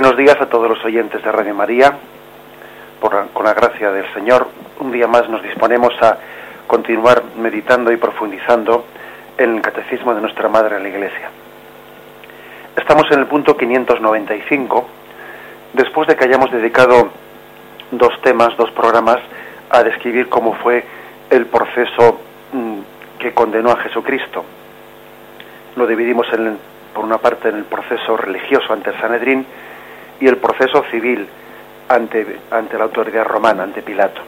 Buenos 0.00 0.16
días 0.16 0.40
a 0.40 0.46
todos 0.46 0.66
los 0.66 0.82
oyentes 0.82 1.22
de 1.22 1.30
Radio 1.30 1.54
María. 1.54 1.92
con 3.00 3.44
la 3.44 3.52
gracia 3.52 3.92
del 3.92 4.10
Señor, 4.14 4.48
un 4.78 4.90
día 4.90 5.06
más 5.06 5.28
nos 5.28 5.42
disponemos 5.42 5.92
a 6.00 6.16
continuar 6.66 7.22
meditando 7.36 7.92
y 7.92 7.98
profundizando 7.98 8.86
en 9.36 9.56
el 9.56 9.60
catecismo 9.60 10.14
de 10.14 10.22
nuestra 10.22 10.48
Madre 10.48 10.78
en 10.78 10.84
la 10.84 10.88
Iglesia. 10.88 11.28
Estamos 12.76 13.10
en 13.10 13.18
el 13.18 13.26
punto 13.26 13.58
595, 13.58 14.88
después 15.74 16.08
de 16.08 16.16
que 16.16 16.24
hayamos 16.24 16.50
dedicado 16.50 17.10
dos 17.90 18.22
temas, 18.22 18.56
dos 18.56 18.70
programas, 18.70 19.18
a 19.68 19.82
describir 19.82 20.30
cómo 20.30 20.54
fue 20.54 20.82
el 21.28 21.44
proceso 21.44 22.22
mm, 22.54 23.18
que 23.18 23.34
condenó 23.34 23.70
a 23.70 23.76
Jesucristo. 23.76 24.46
Lo 25.76 25.86
dividimos 25.86 26.26
en, 26.32 26.56
por 26.94 27.04
una 27.04 27.18
parte 27.18 27.50
en 27.50 27.56
el 27.56 27.64
proceso 27.64 28.16
religioso 28.16 28.72
ante 28.72 28.88
el 28.88 28.98
Sanedrín 28.98 29.44
y 30.20 30.26
el 30.26 30.36
proceso 30.36 30.84
civil 30.90 31.26
ante, 31.88 32.38
ante 32.50 32.78
la 32.78 32.84
autoridad 32.84 33.24
romana, 33.24 33.64
ante 33.64 33.82
Pilato. 33.82 34.20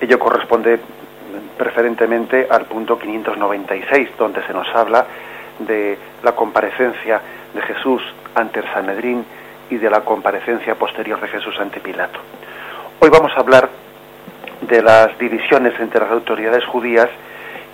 Ello 0.00 0.18
corresponde 0.18 0.80
preferentemente 1.58 2.46
al 2.48 2.64
punto 2.64 2.98
596, 2.98 4.10
donde 4.16 4.42
se 4.46 4.52
nos 4.52 4.66
habla 4.74 5.06
de 5.58 5.98
la 6.22 6.32
comparecencia 6.32 7.20
de 7.52 7.60
Jesús 7.62 8.02
ante 8.34 8.60
el 8.60 8.66
Sanedrín 8.72 9.24
y 9.68 9.76
de 9.76 9.90
la 9.90 10.00
comparecencia 10.00 10.74
posterior 10.74 11.20
de 11.20 11.28
Jesús 11.28 11.54
ante 11.60 11.80
Pilato. 11.80 12.18
Hoy 13.00 13.10
vamos 13.10 13.32
a 13.36 13.40
hablar 13.40 13.68
de 14.62 14.82
las 14.82 15.16
divisiones 15.18 15.78
entre 15.80 16.00
las 16.00 16.10
autoridades 16.10 16.64
judías 16.64 17.08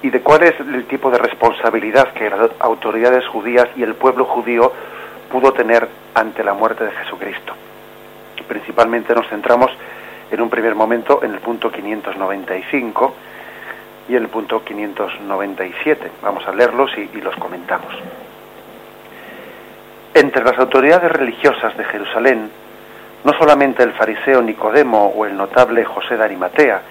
y 0.02 0.10
de 0.10 0.21
cuál 0.21 0.43
es 0.43 0.59
el 0.60 0.85
tipo 0.87 1.10
de 1.10 1.19
responsabilidad 1.19 2.13
que 2.13 2.29
las 2.30 2.51
autoridades 2.60 3.27
judías 3.27 3.69
y 3.77 3.83
el 3.83 3.95
pueblo 3.95 4.24
judío 4.24 4.73
pudo 5.30 5.53
tener 5.53 5.89
ante 6.15 6.43
la 6.43 6.55
muerte 6.55 6.85
de 6.85 6.93
Jesucristo. 6.93 7.55
Principalmente 8.48 9.15
nos 9.15 9.29
centramos 9.29 9.71
en 10.30 10.41
un 10.41 10.51
primer 10.51 10.74
momento 10.74 11.23
en 11.23 11.32
el 11.32 11.41
punto 11.41 11.71
595 11.71 13.15
y 14.09 14.16
en 14.16 14.23
el 14.23 14.29
punto 14.29 14.65
597. 14.65 16.10
Vamos 16.23 16.47
a 16.47 16.52
leerlos 16.52 16.91
y, 16.97 17.21
los 17.21 17.35
comentamos. 17.37 17.93
Entre 20.15 20.45
las 20.45 20.59
autoridades 20.59 21.10
religiosas 21.13 21.77
de 21.77 21.85
Jerusalén, 21.85 22.51
no 23.24 23.32
solamente 23.35 23.82
el 23.82 23.93
fariseo 23.93 24.41
Nicodemo 24.41 25.13
o 25.16 25.27
el 25.27 25.37
notable 25.37 25.85
José 25.85 26.16
de 26.16 26.24
Arimatea 26.24 26.82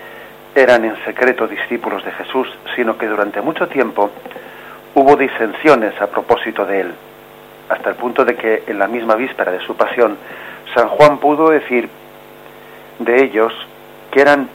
eran 0.54 0.86
en 0.86 0.96
secreto 1.04 1.48
discípulos 1.48 2.04
de 2.06 2.12
Jesús, 2.12 2.48
sino 2.76 2.98
que 2.98 3.08
durante 3.08 3.42
mucho 3.42 3.68
tiempo 3.68 4.12
hubo 4.94 5.16
disensiones 5.16 6.00
a 6.00 6.08
propósito 6.08 6.66
de 6.66 6.82
él 6.82 6.94
hasta 7.70 7.90
el 7.90 7.96
punto 7.96 8.26
de 8.26 8.36
que 8.36 8.64
en 8.68 8.80
la 8.80 8.88
misma 8.88 9.16
víspera 9.16 9.52
de 9.52 9.60
su 9.60 9.76
pasión, 9.76 10.18
San 10.74 10.90
Juan 10.90 11.18
pudo 11.18 11.50
decir 11.50 11.90
de 13.00 13.24
ellos 13.24 13.54
que 14.12 14.22
eran 14.22 14.50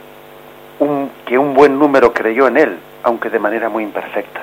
un, 0.79 1.11
que 1.25 1.37
un 1.37 1.53
buen 1.53 1.77
número 1.77 2.13
creyó 2.13 2.47
en 2.47 2.57
él, 2.57 2.77
aunque 3.03 3.29
de 3.29 3.39
manera 3.39 3.69
muy 3.69 3.83
imperfecta. 3.83 4.41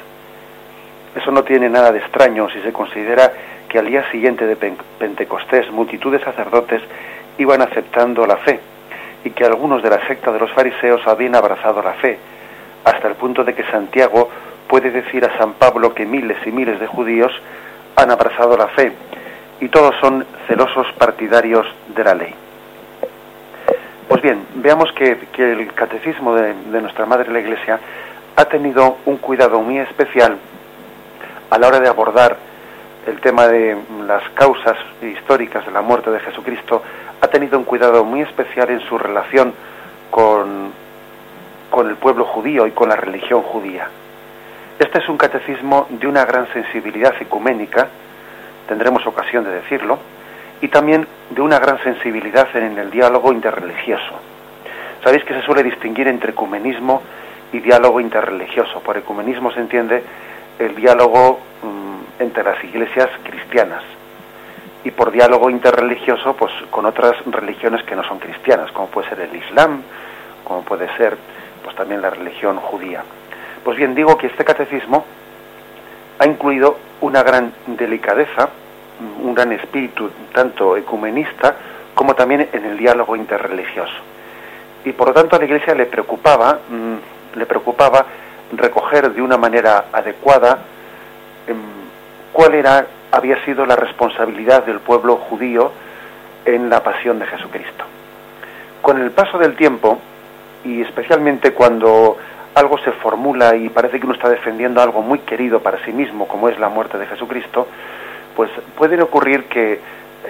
Eso 1.14 1.30
no 1.30 1.42
tiene 1.42 1.68
nada 1.68 1.90
de 1.90 1.98
extraño 1.98 2.48
si 2.50 2.60
se 2.60 2.72
considera 2.72 3.32
que 3.68 3.78
al 3.78 3.86
día 3.86 4.08
siguiente 4.10 4.46
de 4.46 4.56
Pentecostés 4.56 5.70
multitud 5.70 6.12
de 6.12 6.20
sacerdotes 6.20 6.82
iban 7.38 7.60
aceptando 7.62 8.26
la 8.26 8.36
fe 8.36 8.60
y 9.24 9.30
que 9.30 9.44
algunos 9.44 9.82
de 9.82 9.90
la 9.90 10.06
secta 10.06 10.32
de 10.32 10.38
los 10.38 10.52
fariseos 10.52 11.06
habían 11.06 11.34
abrazado 11.34 11.82
la 11.82 11.94
fe, 11.94 12.18
hasta 12.84 13.08
el 13.08 13.14
punto 13.14 13.44
de 13.44 13.54
que 13.54 13.64
Santiago 13.64 14.30
puede 14.68 14.90
decir 14.90 15.24
a 15.24 15.36
San 15.38 15.54
Pablo 15.54 15.94
que 15.94 16.06
miles 16.06 16.38
y 16.46 16.50
miles 16.50 16.78
de 16.78 16.86
judíos 16.86 17.32
han 17.98 18.12
abrazado 18.12 18.56
la 18.56 18.68
fe 18.68 18.92
y 19.60 19.68
todos 19.68 19.94
son 20.00 20.24
celosos 20.46 20.86
partidarios 20.98 21.66
de 21.88 22.04
la 22.04 22.14
ley. 22.14 22.34
Pues 24.06 24.22
bien, 24.22 24.46
veamos 24.54 24.92
que, 24.92 25.18
el 25.36 25.72
catecismo 25.74 26.34
de, 26.34 26.54
nuestra 26.80 27.06
Madre 27.06 27.32
la 27.32 27.40
Iglesia 27.40 27.80
ha 28.36 28.44
tenido 28.44 28.98
un 29.04 29.16
cuidado 29.16 29.60
muy 29.60 29.78
especial 29.78 30.38
a 31.50 31.58
la 31.58 31.66
hora 31.66 31.80
de 31.80 31.88
abordar 31.88 32.36
el 33.06 33.20
tema 33.20 33.48
de 33.48 33.76
las 34.06 34.22
causas 34.30 34.76
históricas 35.02 35.66
de 35.66 35.72
la 35.72 35.82
muerte 35.82 36.10
de 36.10 36.20
Jesucristo, 36.20 36.82
ha 37.20 37.26
tenido 37.26 37.58
un 37.58 37.64
cuidado 37.64 38.04
muy 38.04 38.20
especial 38.20 38.70
en 38.70 38.80
su 38.80 38.96
relación 38.96 39.52
con, 40.10 40.72
con 41.68 41.88
el 41.88 41.96
pueblo 41.96 42.24
judío 42.26 42.66
y 42.66 42.70
con 42.70 42.90
la 42.90 42.96
religión 42.96 43.42
judía. 43.42 43.88
Este 44.78 44.98
es 44.98 45.08
un 45.08 45.16
catecismo 45.16 45.88
de 45.90 46.06
una 46.06 46.24
gran 46.24 46.46
sensibilidad 46.52 47.12
ecuménica, 47.20 47.88
tendremos 48.68 49.04
ocasión 49.06 49.42
de 49.42 49.50
decirlo, 49.50 49.98
y 50.60 50.68
también 50.68 51.06
de 51.30 51.40
una 51.40 51.58
gran 51.58 51.82
sensibilidad 51.82 52.48
en 52.56 52.78
el 52.78 52.88
diálogo 52.88 53.32
interreligioso. 53.32 54.20
Sabéis 55.02 55.24
que 55.24 55.34
se 55.34 55.42
suele 55.42 55.64
distinguir 55.64 56.06
entre 56.06 56.30
ecumenismo 56.30 57.02
y 57.52 57.58
diálogo 57.58 58.00
interreligioso. 58.00 58.80
Por 58.80 58.96
ecumenismo 58.96 59.50
se 59.50 59.60
entiende 59.60 60.02
el 60.60 60.76
diálogo 60.76 61.40
mm, 61.62 62.22
entre 62.22 62.44
las 62.44 62.62
iglesias 62.62 63.08
cristianas 63.24 63.82
y 64.84 64.92
por 64.92 65.10
diálogo 65.10 65.50
interreligioso 65.50 66.34
pues 66.34 66.52
con 66.70 66.86
otras 66.86 67.14
religiones 67.26 67.82
que 67.82 67.96
no 67.96 68.04
son 68.04 68.20
cristianas, 68.20 68.70
como 68.70 68.86
puede 68.88 69.08
ser 69.08 69.20
el 69.20 69.34
Islam, 69.34 69.82
como 70.44 70.62
puede 70.62 70.88
ser 70.96 71.16
pues 71.64 71.74
también 71.74 72.00
la 72.00 72.10
religión 72.10 72.58
judía. 72.58 73.02
Pues 73.64 73.76
bien, 73.76 73.94
digo 73.94 74.16
que 74.16 74.28
este 74.28 74.44
catecismo 74.44 75.04
ha 76.18 76.26
incluido 76.26 76.78
una 77.00 77.22
gran 77.22 77.52
delicadeza, 77.66 78.48
un 79.22 79.34
gran 79.34 79.52
espíritu 79.52 80.10
tanto 80.32 80.76
ecumenista 80.76 81.56
como 81.94 82.14
también 82.14 82.48
en 82.52 82.64
el 82.64 82.76
diálogo 82.76 83.16
interreligioso. 83.16 83.94
Y 84.84 84.92
por 84.92 85.08
lo 85.08 85.14
tanto 85.14 85.36
a 85.36 85.38
la 85.38 85.44
Iglesia 85.44 85.74
le 85.74 85.86
preocupaba, 85.86 86.60
mm, 86.68 87.38
le 87.38 87.46
preocupaba 87.46 88.06
recoger 88.52 89.12
de 89.12 89.22
una 89.22 89.36
manera 89.36 89.86
adecuada 89.92 90.58
em, 91.46 91.56
cuál 92.32 92.54
era 92.54 92.86
había 93.10 93.42
sido 93.44 93.64
la 93.64 93.76
responsabilidad 93.76 94.64
del 94.64 94.80
pueblo 94.80 95.16
judío 95.16 95.72
en 96.44 96.68
la 96.68 96.82
pasión 96.82 97.18
de 97.18 97.26
Jesucristo. 97.26 97.84
Con 98.82 99.00
el 99.00 99.10
paso 99.10 99.38
del 99.38 99.56
tiempo 99.56 99.98
y 100.64 100.82
especialmente 100.82 101.52
cuando 101.52 102.16
algo 102.54 102.78
se 102.78 102.92
formula 102.92 103.54
y 103.56 103.68
parece 103.68 103.98
que 103.98 104.06
uno 104.06 104.14
está 104.14 104.28
defendiendo 104.28 104.82
algo 104.82 105.02
muy 105.02 105.20
querido 105.20 105.60
para 105.60 105.82
sí 105.84 105.92
mismo, 105.92 106.26
como 106.26 106.48
es 106.48 106.58
la 106.58 106.68
muerte 106.68 106.98
de 106.98 107.06
Jesucristo, 107.06 107.68
pues 108.34 108.50
puede 108.76 109.00
ocurrir 109.02 109.44
que 109.44 109.80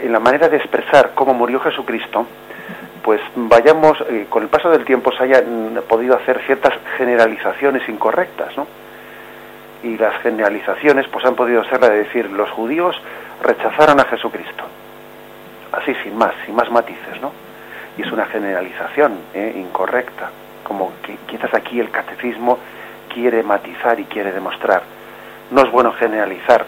en 0.03 0.13
la 0.13 0.21
manera 0.21 0.49
de 0.49 0.57
expresar 0.57 1.13
cómo 1.15 1.35
murió 1.35 1.61
Jesucristo, 1.61 2.27
pues 3.03 3.21
vayamos, 3.35 3.99
eh, 4.11 4.27
con 4.29 4.43
el 4.43 4.49
paso 4.49 4.71
del 4.71 4.85
tiempo 4.85 5.13
se 5.13 5.25
hayan 5.25 5.81
podido 5.89 6.15
hacer 6.17 6.41
ciertas 6.47 6.75
generalizaciones 6.97 7.89
incorrectas, 7.89 8.57
¿no? 8.57 8.67
Y 9.83 9.97
las 9.97 10.21
generalizaciones 10.23 11.07
pues 11.09 11.25
han 11.25 11.35
podido 11.35 11.65
ser 11.65 11.81
la 11.81 11.89
de 11.89 11.99
decir, 12.05 12.31
los 12.31 12.51
judíos 12.51 13.01
rechazaron 13.43 14.01
a 14.01 14.05
Jesucristo. 14.05 14.65
Así, 15.73 15.95
sin 16.03 16.17
más, 16.17 16.33
sin 16.45 16.55
más 16.55 16.71
matices, 16.71 17.21
¿no? 17.23 17.33
Y 17.97 18.03
es 18.03 18.13
una 18.13 18.27
generalización 18.27 19.19
¿eh? 19.35 19.55
incorrecta 19.57 20.31
como 20.69 20.93
que 21.03 21.17
quizás 21.27 21.53
aquí 21.55 21.81
el 21.81 21.91
catecismo 21.91 22.59
quiere 23.13 23.43
matizar 23.43 23.99
y 23.99 24.05
quiere 24.05 24.31
demostrar. 24.31 24.83
No 25.51 25.63
es 25.63 25.71
bueno 25.73 25.93
generalizar, 25.93 26.67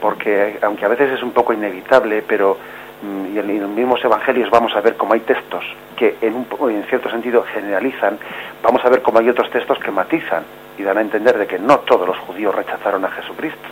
porque 0.00 0.58
aunque 0.60 0.84
a 0.84 0.88
veces 0.88 1.12
es 1.12 1.22
un 1.22 1.30
poco 1.30 1.52
inevitable, 1.52 2.22
pero 2.26 2.58
mm, 3.02 3.38
en 3.38 3.60
los 3.60 3.70
mismos 3.70 4.04
evangelios 4.04 4.50
vamos 4.50 4.74
a 4.74 4.80
ver 4.80 4.96
cómo 4.96 5.14
hay 5.14 5.20
textos 5.20 5.64
que 5.96 6.16
en, 6.20 6.34
un, 6.34 6.70
en 6.70 6.82
cierto 6.84 7.08
sentido 7.08 7.44
generalizan, 7.44 8.18
vamos 8.62 8.84
a 8.84 8.88
ver 8.88 9.00
cómo 9.00 9.20
hay 9.20 9.28
otros 9.28 9.48
textos 9.50 9.78
que 9.78 9.92
matizan 9.92 10.42
y 10.76 10.82
dan 10.82 10.98
a 10.98 11.02
entender 11.02 11.38
de 11.38 11.46
que 11.46 11.60
no 11.60 11.78
todos 11.80 12.06
los 12.06 12.18
judíos 12.18 12.52
rechazaron 12.52 13.04
a 13.04 13.10
Jesucristo. 13.10 13.68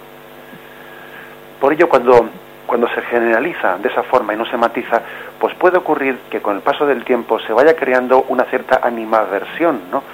Por 1.61 1.73
ello, 1.73 1.89
cuando 1.89 2.29
cuando 2.71 2.87
se 2.91 3.03
generaliza 3.03 3.79
de 3.79 3.89
esa 3.89 4.05
forma 4.05 4.33
y 4.33 4.37
no 4.37 4.47
se 4.47 4.57
matiza, 4.57 5.03
pues 5.41 5.53
puede 5.57 5.79
ocurrir 5.79 6.17
que 6.31 6.41
con 6.41 6.55
el 6.55 6.63
paso 6.63 6.87
del 6.87 7.03
tiempo 7.03 7.41
se 7.41 7.53
vaya 7.53 7.75
creando 7.75 8.25
una 8.29 8.45
cierta 8.45 8.79
animadversión 8.85 9.81
¿no? 9.91 10.05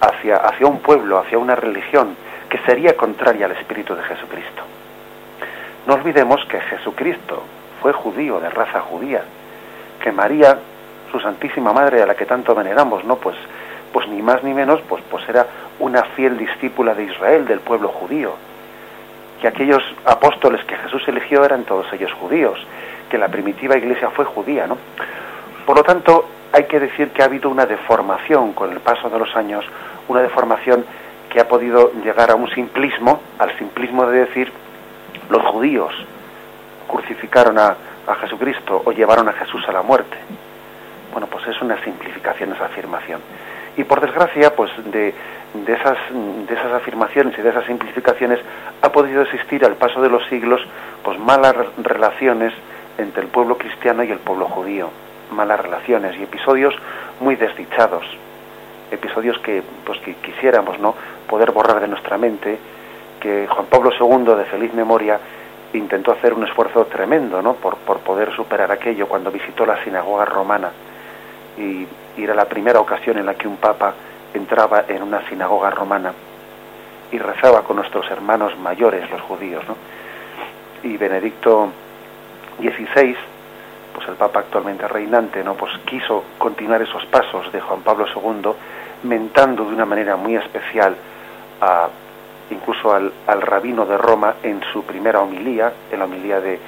hacia, 0.00 0.36
hacia 0.36 0.66
un 0.66 0.78
pueblo, 0.78 1.18
hacia 1.18 1.36
una 1.36 1.56
religión 1.56 2.16
que 2.48 2.56
sería 2.60 2.96
contraria 2.96 3.44
al 3.44 3.52
espíritu 3.52 3.94
de 3.94 4.02
Jesucristo. 4.04 4.62
No 5.86 5.92
olvidemos 5.92 6.42
que 6.46 6.58
Jesucristo 6.58 7.42
fue 7.82 7.92
judío, 7.92 8.40
de 8.40 8.48
raza 8.48 8.80
judía, 8.80 9.22
que 10.02 10.10
María, 10.10 10.56
su 11.12 11.20
Santísima 11.20 11.74
Madre, 11.74 12.00
a 12.00 12.06
la 12.06 12.14
que 12.14 12.24
tanto 12.24 12.54
veneramos, 12.54 13.04
¿no? 13.04 13.16
Pues, 13.16 13.36
pues 13.92 14.08
ni 14.08 14.22
más 14.22 14.42
ni 14.42 14.54
menos, 14.54 14.80
pues, 14.88 15.02
pues 15.10 15.28
era 15.28 15.46
una 15.78 16.02
fiel 16.16 16.38
discípula 16.38 16.94
de 16.94 17.04
Israel, 17.04 17.46
del 17.46 17.60
pueblo 17.60 17.88
judío 17.88 18.32
que 19.40 19.48
aquellos 19.48 19.82
apóstoles 20.04 20.64
que 20.64 20.76
Jesús 20.76 21.02
eligió 21.08 21.44
eran 21.44 21.64
todos 21.64 21.90
ellos 21.92 22.12
judíos, 22.12 22.58
que 23.08 23.18
la 23.18 23.28
primitiva 23.28 23.76
iglesia 23.76 24.10
fue 24.10 24.24
judía, 24.24 24.66
¿no? 24.66 24.76
Por 25.66 25.76
lo 25.76 25.82
tanto, 25.82 26.28
hay 26.52 26.64
que 26.64 26.80
decir 26.80 27.10
que 27.10 27.22
ha 27.22 27.26
habido 27.26 27.48
una 27.48 27.66
deformación 27.66 28.52
con 28.52 28.72
el 28.72 28.80
paso 28.80 29.08
de 29.08 29.18
los 29.18 29.34
años, 29.36 29.64
una 30.08 30.20
deformación 30.20 30.84
que 31.28 31.40
ha 31.40 31.48
podido 31.48 31.92
llegar 32.04 32.30
a 32.30 32.34
un 32.34 32.50
simplismo, 32.50 33.20
al 33.38 33.56
simplismo 33.56 34.06
de 34.06 34.20
decir 34.20 34.52
los 35.28 35.42
judíos 35.46 35.94
crucificaron 36.88 37.58
a, 37.58 37.76
a 38.06 38.14
Jesucristo 38.16 38.82
o 38.84 38.90
llevaron 38.90 39.28
a 39.28 39.32
Jesús 39.32 39.62
a 39.68 39.72
la 39.72 39.82
muerte. 39.82 40.16
Bueno, 41.12 41.28
pues 41.28 41.46
es 41.46 41.60
una 41.62 41.82
simplificación 41.84 42.52
esa 42.52 42.66
afirmación. 42.66 43.20
Y 43.80 43.84
por 43.84 44.02
desgracia, 44.02 44.54
pues 44.54 44.70
de, 44.92 45.14
de, 45.54 45.72
esas, 45.72 45.96
de 46.12 46.54
esas 46.54 46.70
afirmaciones 46.70 47.38
y 47.38 47.40
de 47.40 47.48
esas 47.48 47.64
simplificaciones 47.64 48.38
ha 48.82 48.92
podido 48.92 49.22
existir 49.22 49.64
al 49.64 49.76
paso 49.76 50.02
de 50.02 50.10
los 50.10 50.22
siglos 50.26 50.60
pues 51.02 51.18
malas 51.18 51.56
relaciones 51.78 52.52
entre 52.98 53.22
el 53.22 53.28
pueblo 53.28 53.56
cristiano 53.56 54.02
y 54.02 54.10
el 54.10 54.18
pueblo 54.18 54.48
judío, 54.48 54.90
malas 55.30 55.60
relaciones 55.60 56.14
y 56.18 56.24
episodios 56.24 56.74
muy 57.20 57.36
desdichados, 57.36 58.04
episodios 58.90 59.38
que 59.38 59.62
pues 59.86 59.98
que 60.00 60.12
quisiéramos 60.16 60.78
no 60.78 60.94
poder 61.26 61.52
borrar 61.52 61.80
de 61.80 61.88
nuestra 61.88 62.18
mente, 62.18 62.58
que 63.18 63.46
Juan 63.48 63.64
Pablo 63.70 63.92
II 63.98 64.34
de 64.34 64.44
feliz 64.44 64.74
memoria 64.74 65.18
intentó 65.72 66.12
hacer 66.12 66.34
un 66.34 66.44
esfuerzo 66.44 66.84
tremendo 66.84 67.40
¿no? 67.40 67.54
por, 67.54 67.78
por 67.78 68.00
poder 68.00 68.30
superar 68.36 68.70
aquello 68.72 69.08
cuando 69.08 69.30
visitó 69.30 69.64
la 69.64 69.82
sinagoga 69.82 70.26
romana 70.26 70.70
y, 71.60 71.86
era 72.16 72.34
la 72.34 72.44
primera 72.44 72.80
ocasión 72.80 73.16
en 73.16 73.24
la 73.24 73.34
que 73.34 73.48
un 73.48 73.56
papa 73.56 73.94
entraba 74.34 74.84
en 74.88 75.02
una 75.02 75.26
sinagoga 75.28 75.70
romana 75.70 76.12
y 77.10 77.18
rezaba 77.18 77.62
con 77.62 77.76
nuestros 77.76 78.10
hermanos 78.10 78.58
mayores, 78.58 79.10
los 79.10 79.22
judíos, 79.22 79.64
¿no? 79.66 79.76
Y 80.82 80.98
Benedicto 80.98 81.70
XVI, 82.58 83.16
pues 83.94 84.08
el 84.08 84.14
Papa 84.14 84.40
actualmente 84.40 84.86
reinante, 84.86 85.42
¿no? 85.42 85.54
Pues 85.54 85.72
quiso 85.86 86.24
continuar 86.36 86.82
esos 86.82 87.06
pasos 87.06 87.50
de 87.52 87.60
Juan 87.60 87.80
Pablo 87.80 88.06
II, 88.06 88.52
mentando 89.04 89.64
de 89.64 89.74
una 89.74 89.86
manera 89.86 90.16
muy 90.16 90.36
especial 90.36 90.94
a, 91.60 91.88
incluso 92.50 92.94
al, 92.94 93.12
al 93.26 93.40
rabino 93.40 93.86
de 93.86 93.96
Roma 93.96 94.34
en 94.42 94.60
su 94.72 94.84
primera 94.84 95.20
homilía, 95.20 95.72
en 95.90 95.98
la 95.98 96.04
homilía 96.04 96.40
de, 96.40 96.58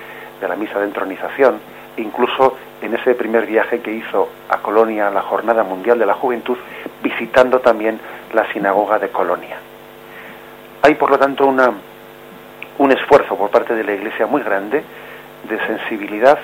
de 0.40 0.48
la 0.48 0.56
misa 0.56 0.78
de 0.78 0.86
entronización, 0.86 1.60
incluso 1.96 2.56
en 2.80 2.94
ese 2.94 3.14
primer 3.14 3.46
viaje 3.46 3.80
que 3.80 3.92
hizo 3.92 4.28
a 4.48 4.58
Colonia, 4.58 5.08
a 5.08 5.10
la 5.10 5.22
Jornada 5.22 5.62
Mundial 5.62 5.98
de 5.98 6.06
la 6.06 6.14
Juventud, 6.14 6.56
visitando 7.02 7.60
también 7.60 8.00
la 8.32 8.50
sinagoga 8.52 8.98
de 8.98 9.08
Colonia. 9.08 9.58
Hay, 10.82 10.94
por 10.94 11.10
lo 11.10 11.18
tanto, 11.18 11.46
una, 11.46 11.72
un 12.78 12.92
esfuerzo 12.92 13.36
por 13.36 13.50
parte 13.50 13.74
de 13.74 13.84
la 13.84 13.92
Iglesia 13.92 14.26
muy 14.26 14.42
grande 14.42 14.82
de 15.48 15.66
sensibilidad 15.66 16.38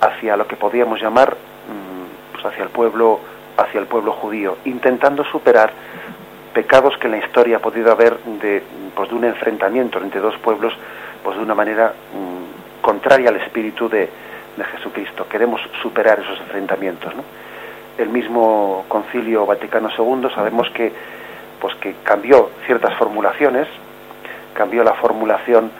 hacia 0.00 0.36
lo 0.36 0.46
que 0.46 0.56
podríamos 0.56 1.00
llamar 1.00 1.30
mm, 1.32 2.32
pues 2.32 2.46
hacia 2.46 2.64
el 2.64 2.70
pueblo 2.70 3.20
hacia 3.56 3.80
el 3.80 3.86
pueblo 3.86 4.12
judío, 4.12 4.56
intentando 4.66 5.24
superar 5.24 5.72
pecados 6.54 6.96
que 6.98 7.08
en 7.08 7.12
la 7.12 7.18
historia 7.18 7.56
ha 7.56 7.60
podido 7.60 7.90
haber 7.90 8.16
de, 8.40 8.62
pues 8.94 9.08
de 9.08 9.16
un 9.16 9.24
enfrentamiento 9.24 9.98
entre 9.98 10.20
dos 10.20 10.36
pueblos 10.38 10.72
pues 11.24 11.36
de 11.36 11.42
una 11.42 11.56
manera 11.56 11.92
mmm, 12.14 12.80
contraria 12.80 13.30
al 13.30 13.36
espíritu 13.36 13.88
de, 13.88 14.08
de 14.58 14.64
Jesucristo. 14.64 15.26
Queremos 15.28 15.60
superar 15.80 16.20
esos 16.20 16.38
enfrentamientos. 16.40 17.12
El 17.96 18.08
mismo 18.08 18.84
Concilio 18.88 19.46
Vaticano 19.46 19.88
II 19.96 20.28
sabemos 20.34 20.68
que, 20.70 20.92
pues 21.60 21.74
que 21.76 21.94
cambió 22.02 22.50
ciertas 22.66 22.94
formulaciones, 22.96 23.66
cambió 24.54 24.84
la 24.84 24.94
formulación 24.94 25.70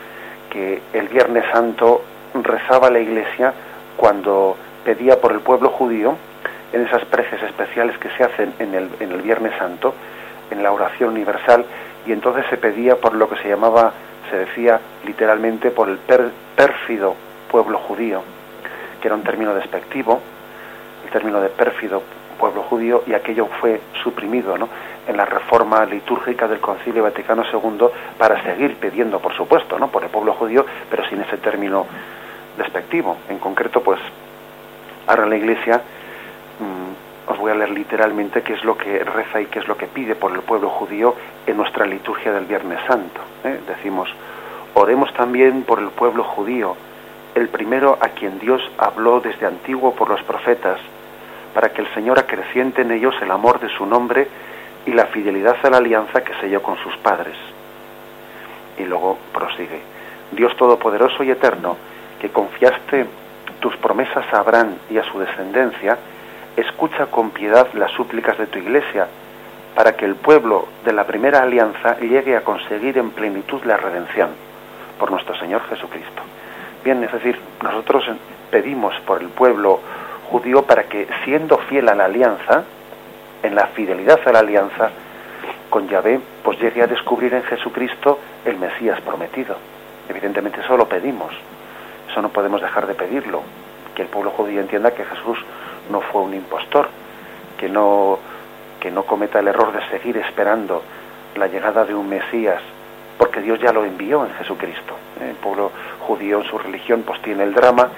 que 0.50 0.80
el 0.92 1.08
Viernes 1.08 1.44
Santo 1.52 2.02
rezaba 2.34 2.90
la 2.90 3.00
Iglesia 3.00 3.52
cuando 3.96 4.56
pedía 4.84 5.20
por 5.20 5.32
el 5.32 5.40
pueblo 5.40 5.70
judío 5.70 6.16
en 6.72 6.86
esas 6.86 7.04
preces 7.04 7.42
especiales 7.42 7.98
que 7.98 8.10
se 8.10 8.24
hacen 8.24 8.54
en 8.58 8.74
el, 8.74 8.88
en 9.00 9.12
el 9.12 9.22
Viernes 9.22 9.52
Santo, 9.58 9.94
en 10.50 10.62
la 10.62 10.72
oración 10.72 11.10
universal, 11.10 11.64
y 12.06 12.12
entonces 12.12 12.44
se 12.48 12.56
pedía 12.56 12.96
por 12.96 13.14
lo 13.14 13.28
que 13.28 13.36
se 13.42 13.48
llamaba, 13.48 13.92
se 14.30 14.38
decía 14.38 14.80
literalmente, 15.04 15.70
por 15.70 15.88
el 15.88 15.98
pérfido 16.56 17.14
pueblo 17.50 17.78
judío 17.78 18.22
que 19.00 19.08
era 19.08 19.14
un 19.14 19.22
término 19.22 19.54
despectivo, 19.54 20.20
el 21.04 21.10
término 21.10 21.40
de 21.40 21.48
pérfido 21.48 22.02
pueblo 22.38 22.62
judío, 22.62 23.02
y 23.06 23.12
aquello 23.12 23.46
fue 23.60 23.80
suprimido 24.02 24.56
¿no? 24.56 24.68
en 25.06 25.16
la 25.16 25.26
reforma 25.26 25.84
litúrgica 25.84 26.48
del 26.48 26.60
Concilio 26.60 27.02
Vaticano 27.02 27.42
II 27.52 27.88
para 28.16 28.42
seguir 28.44 28.76
pidiendo, 28.76 29.18
por 29.18 29.34
supuesto, 29.34 29.78
¿no? 29.78 29.88
por 29.88 30.04
el 30.04 30.08
pueblo 30.08 30.32
judío, 30.34 30.64
pero 30.88 31.04
sin 31.08 31.20
ese 31.20 31.36
término 31.38 31.84
despectivo. 32.56 33.16
En 33.28 33.38
concreto, 33.38 33.82
pues, 33.82 34.00
ahora 35.06 35.26
la 35.26 35.36
Iglesia, 35.36 35.82
mmm, 36.60 37.30
os 37.30 37.38
voy 37.38 37.50
a 37.50 37.54
leer 37.54 37.70
literalmente 37.70 38.42
qué 38.42 38.54
es 38.54 38.64
lo 38.64 38.78
que 38.78 39.04
reza 39.04 39.40
y 39.40 39.46
qué 39.46 39.58
es 39.58 39.68
lo 39.68 39.76
que 39.76 39.86
pide 39.86 40.14
por 40.14 40.32
el 40.32 40.40
pueblo 40.40 40.70
judío 40.70 41.14
en 41.46 41.56
nuestra 41.56 41.84
liturgia 41.84 42.32
del 42.32 42.46
Viernes 42.46 42.78
Santo. 42.86 43.20
¿eh? 43.44 43.60
Decimos, 43.66 44.08
oremos 44.74 45.12
también 45.12 45.64
por 45.64 45.78
el 45.78 45.88
pueblo 45.88 46.24
judío, 46.24 46.76
el 47.38 47.48
primero 47.48 47.98
a 48.00 48.08
quien 48.08 48.38
Dios 48.38 48.60
habló 48.78 49.20
desde 49.20 49.46
antiguo 49.46 49.94
por 49.94 50.10
los 50.10 50.22
profetas, 50.22 50.80
para 51.54 51.70
que 51.70 51.82
el 51.82 51.94
Señor 51.94 52.18
acreciente 52.18 52.82
en 52.82 52.90
ellos 52.90 53.14
el 53.22 53.30
amor 53.30 53.60
de 53.60 53.68
su 53.70 53.86
nombre 53.86 54.28
y 54.86 54.92
la 54.92 55.06
fidelidad 55.06 55.56
a 55.62 55.70
la 55.70 55.78
alianza 55.78 56.22
que 56.22 56.34
selló 56.40 56.62
con 56.62 56.76
sus 56.78 56.96
padres. 56.96 57.36
Y 58.78 58.84
luego 58.84 59.18
prosigue, 59.32 59.80
Dios 60.32 60.56
Todopoderoso 60.56 61.22
y 61.22 61.30
Eterno, 61.30 61.76
que 62.20 62.30
confiaste 62.30 63.06
tus 63.60 63.76
promesas 63.76 64.26
a 64.32 64.40
Abraham 64.40 64.74
y 64.90 64.98
a 64.98 65.04
su 65.04 65.18
descendencia, 65.18 65.96
escucha 66.56 67.06
con 67.06 67.30
piedad 67.30 67.68
las 67.74 67.92
súplicas 67.92 68.36
de 68.36 68.46
tu 68.46 68.58
iglesia, 68.58 69.06
para 69.74 69.96
que 69.96 70.04
el 70.04 70.16
pueblo 70.16 70.66
de 70.84 70.92
la 70.92 71.06
primera 71.06 71.42
alianza 71.42 71.98
llegue 72.00 72.36
a 72.36 72.42
conseguir 72.42 72.98
en 72.98 73.10
plenitud 73.10 73.62
la 73.64 73.76
redención 73.76 74.30
por 74.98 75.12
nuestro 75.12 75.36
Señor 75.38 75.62
Jesucristo. 75.68 76.22
Bien, 76.84 77.02
es 77.02 77.12
decir, 77.12 77.38
nosotros 77.62 78.04
pedimos 78.50 78.94
por 79.06 79.20
el 79.20 79.28
pueblo 79.28 79.80
judío 80.30 80.62
para 80.62 80.84
que, 80.84 81.08
siendo 81.24 81.58
fiel 81.58 81.88
a 81.88 81.94
la 81.94 82.06
alianza, 82.06 82.64
en 83.42 83.54
la 83.54 83.66
fidelidad 83.68 84.20
a 84.26 84.32
la 84.32 84.40
alianza 84.40 84.90
con 85.70 85.88
Yahvé, 85.88 86.20
pues 86.42 86.58
llegue 86.60 86.82
a 86.82 86.86
descubrir 86.86 87.34
en 87.34 87.42
Jesucristo 87.44 88.18
el 88.44 88.56
Mesías 88.58 89.00
prometido. 89.02 89.56
Evidentemente 90.08 90.60
eso 90.60 90.76
lo 90.76 90.88
pedimos, 90.88 91.32
eso 92.10 92.22
no 92.22 92.30
podemos 92.30 92.60
dejar 92.62 92.86
de 92.86 92.94
pedirlo, 92.94 93.42
que 93.94 94.02
el 94.02 94.08
pueblo 94.08 94.30
judío 94.30 94.60
entienda 94.60 94.92
que 94.92 95.04
Jesús 95.04 95.38
no 95.90 96.00
fue 96.00 96.22
un 96.22 96.34
impostor, 96.34 96.88
que 97.58 97.68
no, 97.68 98.18
que 98.80 98.90
no 98.90 99.02
cometa 99.02 99.40
el 99.40 99.48
error 99.48 99.72
de 99.72 99.86
seguir 99.90 100.16
esperando 100.16 100.82
la 101.36 101.46
llegada 101.46 101.84
de 101.84 101.94
un 101.94 102.08
Mesías 102.08 102.62
porque 103.18 103.40
Dios 103.40 103.58
ya 103.60 103.72
lo 103.72 103.84
envió 103.84 104.24
en 104.24 104.32
Jesucristo. 104.34 104.94
El 105.20 105.36
pueblo 105.36 105.70
judío 106.00 106.40
en 106.40 106.44
su 106.44 106.58
religión 106.58 107.02
pues 107.06 107.20
tiene 107.22 107.44
el 107.44 107.54
drama, 107.54 107.88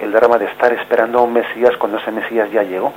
el 0.00 0.12
drama 0.12 0.38
de 0.38 0.46
estar 0.46 0.72
esperando 0.72 1.18
a 1.18 1.22
un 1.22 1.32
Mesías 1.32 1.76
cuando 1.76 1.98
ese 1.98 2.10
Mesías 2.12 2.50
ya 2.50 2.62
llegó. 2.62 2.92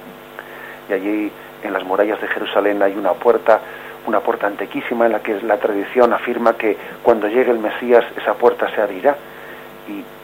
Y 0.90 0.94
allí 0.94 1.32
en 1.64 1.74
las 1.74 1.84
murallas 1.84 2.20
de 2.22 2.28
Jerusalén 2.28 2.82
hay 2.82 2.96
una 2.96 3.14
puerta, 3.14 3.60
una 4.08 4.20
puerta 4.20 4.48
antiquísima 4.48 5.06
en 5.06 5.14
la 5.14 5.20
que 5.20 5.42
la 5.42 5.58
tradición 5.58 6.14
afirma 6.14 6.54
que 6.54 6.78
cuando 7.04 7.28
llegue 7.28 7.52
el 7.52 7.60
Mesías 7.60 8.06
esa 8.18 8.34
puerta 8.34 8.70
se 8.74 8.82
abrirá. 8.82 9.16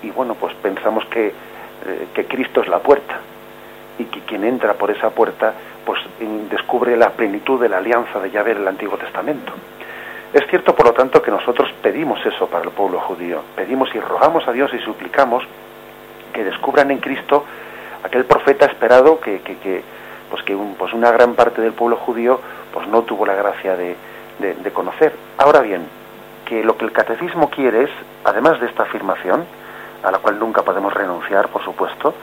Y, 0.04 0.12
bueno, 0.12 0.36
pues 0.36 0.54
pensamos 0.56 1.04
que, 1.06 1.28
eh, 1.28 2.08
que 2.14 2.26
Cristo 2.26 2.62
es 2.62 2.68
la 2.70 2.80
puerta 2.80 3.20
y 4.00 4.06
que 4.06 4.22
quien 4.22 4.44
entra 4.44 4.74
por 4.76 4.92
esa 4.92 5.10
puerta 5.10 5.54
pues 5.86 6.00
descubre 6.50 6.98
la 6.98 7.12
plenitud 7.12 7.62
de 7.62 7.70
la 7.70 7.78
alianza 7.78 8.20
de 8.20 8.30
Yahvé 8.30 8.52
en 8.52 8.58
el 8.58 8.68
Antiguo 8.68 8.98
Testamento. 8.98 9.54
Es 10.34 10.46
cierto, 10.50 10.76
por 10.76 10.88
lo 10.88 10.94
tanto, 10.94 11.22
que 11.22 11.32
nosotros 11.32 11.70
pedimos 11.82 12.24
eso 12.26 12.48
para 12.48 12.66
el 12.66 12.72
pueblo 12.72 13.00
judío. 13.00 13.42
Pedimos 13.56 13.94
y 13.96 14.00
rogamos 14.00 14.48
a 14.48 14.52
Dios 14.52 14.74
y 14.74 14.80
suplicamos 14.80 15.44
que 16.34 16.44
descubran 16.44 16.92
en 16.92 17.00
Cristo 17.00 17.46
aquel 18.04 18.26
profeta 18.26 18.66
esperado 18.66 19.20
que, 19.20 19.42
pues 20.30 20.44
que 20.44 20.56
un, 20.56 20.76
pues 20.76 20.94
una 20.94 21.12
gran 21.12 21.34
parte 21.34 21.62
del 21.62 21.74
pueblo 21.74 21.96
judío 21.98 22.40
pues 22.74 22.88
no 22.88 23.04
tuvo 23.04 23.26
la 23.26 23.36
gracia 23.36 23.76
de, 23.76 23.96
de, 24.40 24.54
de 24.56 24.72
conocer. 24.72 25.14
Ahora 25.38 25.62
bien, 25.62 25.88
que 26.46 26.64
lo 26.64 26.78
que 26.78 26.86
el 26.86 26.92
catecismo 26.92 27.50
quiere 27.50 27.84
es, 27.84 27.90
además 28.24 28.60
de 28.60 28.68
esta 28.68 28.84
afirmación, 28.84 29.46
a 30.04 30.12
la 30.12 30.20
cual 30.20 30.40
nunca 30.40 30.62
podemos 30.62 30.94
renunciar, 30.94 31.48
por 31.50 31.64
supuesto, 31.64 32.14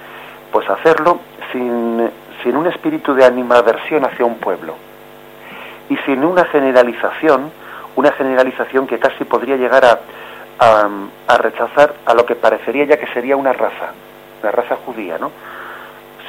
pues 0.53 0.69
hacerlo 0.71 1.19
sin, 1.53 2.11
sin 2.43 2.57
un 2.57 2.67
espíritu 2.67 3.15
de 3.15 3.25
animadversión 3.25 4.05
hacia 4.05 4.25
un 4.25 4.37
pueblo 4.37 4.75
y 5.89 5.97
sin 5.99 6.25
una 6.25 6.45
generalización 6.45 7.51
una 7.97 8.13
generalización 8.13 8.87
que 8.87 8.99
casi 8.99 9.25
podría 9.25 9.57
llegar 9.57 9.85
a, 9.85 9.99
a, 10.59 11.39
rechazar 11.39 11.95
a 12.07 12.15
lo 12.15 12.25
que 12.27 12.35
parecería 12.35 12.85
ya 12.85 12.97
que 12.99 13.07
sería 13.09 13.37
una 13.37 13.53
raza, 13.53 13.93
la 14.43 14.51
raza 14.51 14.77
judía, 14.85 15.19
¿no? 15.19 15.31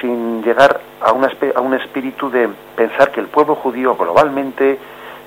Sin 0.01 0.43
llegar 0.43 0.79
a, 1.01 1.11
una, 1.11 1.31
a 1.55 1.61
un 1.61 1.73
espíritu 1.73 2.29
de 2.29 2.49
pensar 2.75 3.11
que 3.11 3.19
el 3.19 3.27
pueblo 3.27 3.55
judío 3.55 3.95
globalmente, 3.95 4.77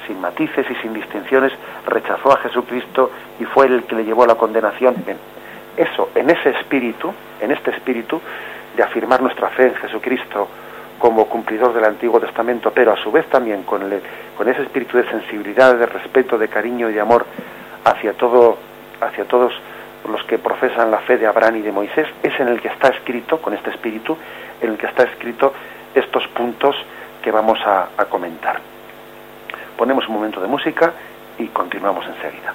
sin 0.07 0.21
matices 0.21 0.67
y 0.71 0.75
sin 0.77 0.95
distinciones, 0.95 1.53
rechazó 1.87 2.33
a 2.33 2.37
Jesucristo 2.39 3.11
y 3.41 3.45
fue 3.45 3.67
el 3.67 3.85
que 3.85 3.97
le 3.97 4.05
llevó 4.05 4.25
a 4.25 4.27
la 4.27 4.35
condenación. 4.35 4.97
Eso, 5.77 6.11
en 6.15 6.31
ese 6.31 6.51
espíritu, 6.51 7.13
en 7.41 7.51
este 7.53 7.71
espíritu 7.71 8.21
de 8.77 8.83
afirmar 8.83 9.23
nuestra 9.23 9.49
fe 9.51 9.69
en 9.69 9.75
Jesucristo, 9.77 10.49
como 10.99 11.27
cumplidor 11.27 11.73
del 11.73 11.85
Antiguo 11.85 12.21
Testamento, 12.21 12.73
pero 12.75 12.93
a 12.93 12.97
su 12.97 13.11
vez 13.11 13.27
también 13.27 13.63
con, 13.63 13.83
ese 13.93 14.63
espíritu 14.63 14.97
de 14.97 15.09
sensibilidad, 15.09 15.77
de 15.77 15.87
respeto, 15.87 16.37
de 16.37 16.49
cariño 16.49 16.91
y 16.91 16.93
de 16.93 17.01
amor 17.01 17.25
hacia 17.85 18.13
todo, 18.15 18.59
hacia 19.01 19.25
todos 19.25 19.53
los 20.09 20.23
que 20.25 20.39
profesan 20.39 20.91
la 20.91 20.99
fe 20.99 21.17
de 21.17 21.27
Abraham 21.27 21.57
y 21.57 21.63
de 21.63 21.73
Moisés, 21.73 22.09
es 22.23 22.39
en 22.41 22.49
el 22.49 22.61
que 22.61 22.69
está 22.69 22.89
escrito, 22.89 23.41
con 23.41 23.55
este 23.55 23.71
espíritu, 23.71 24.17
en 24.61 24.71
el 24.71 24.79
que 24.79 24.87
está 24.87 25.05
escrito 25.05 25.53
estos 25.95 26.27
puntos 26.29 26.77
que 27.23 27.31
vamos 27.31 27.59
a, 27.65 27.89
a 27.97 28.05
comentar. 28.07 28.61
Ponemos 29.77 30.09
un 30.09 30.15
momento 30.15 30.41
de 30.41 30.49
música 30.49 30.93
y 31.39 31.47
continuamos 31.47 32.05
enseguida. 32.07 32.55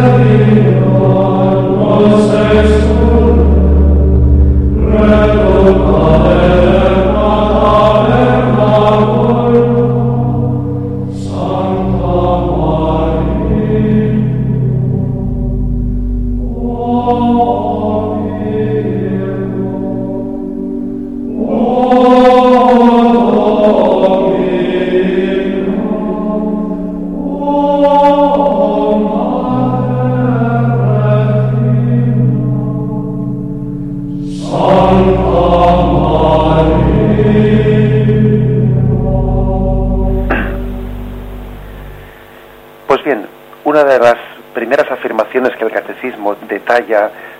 Lord, 0.21 0.61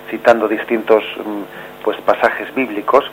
citando 0.10 0.48
distintos 0.48 1.04
mm, 1.18 1.84
pues 1.84 1.98
pasajes 2.02 2.54
bíblicos 2.54 3.06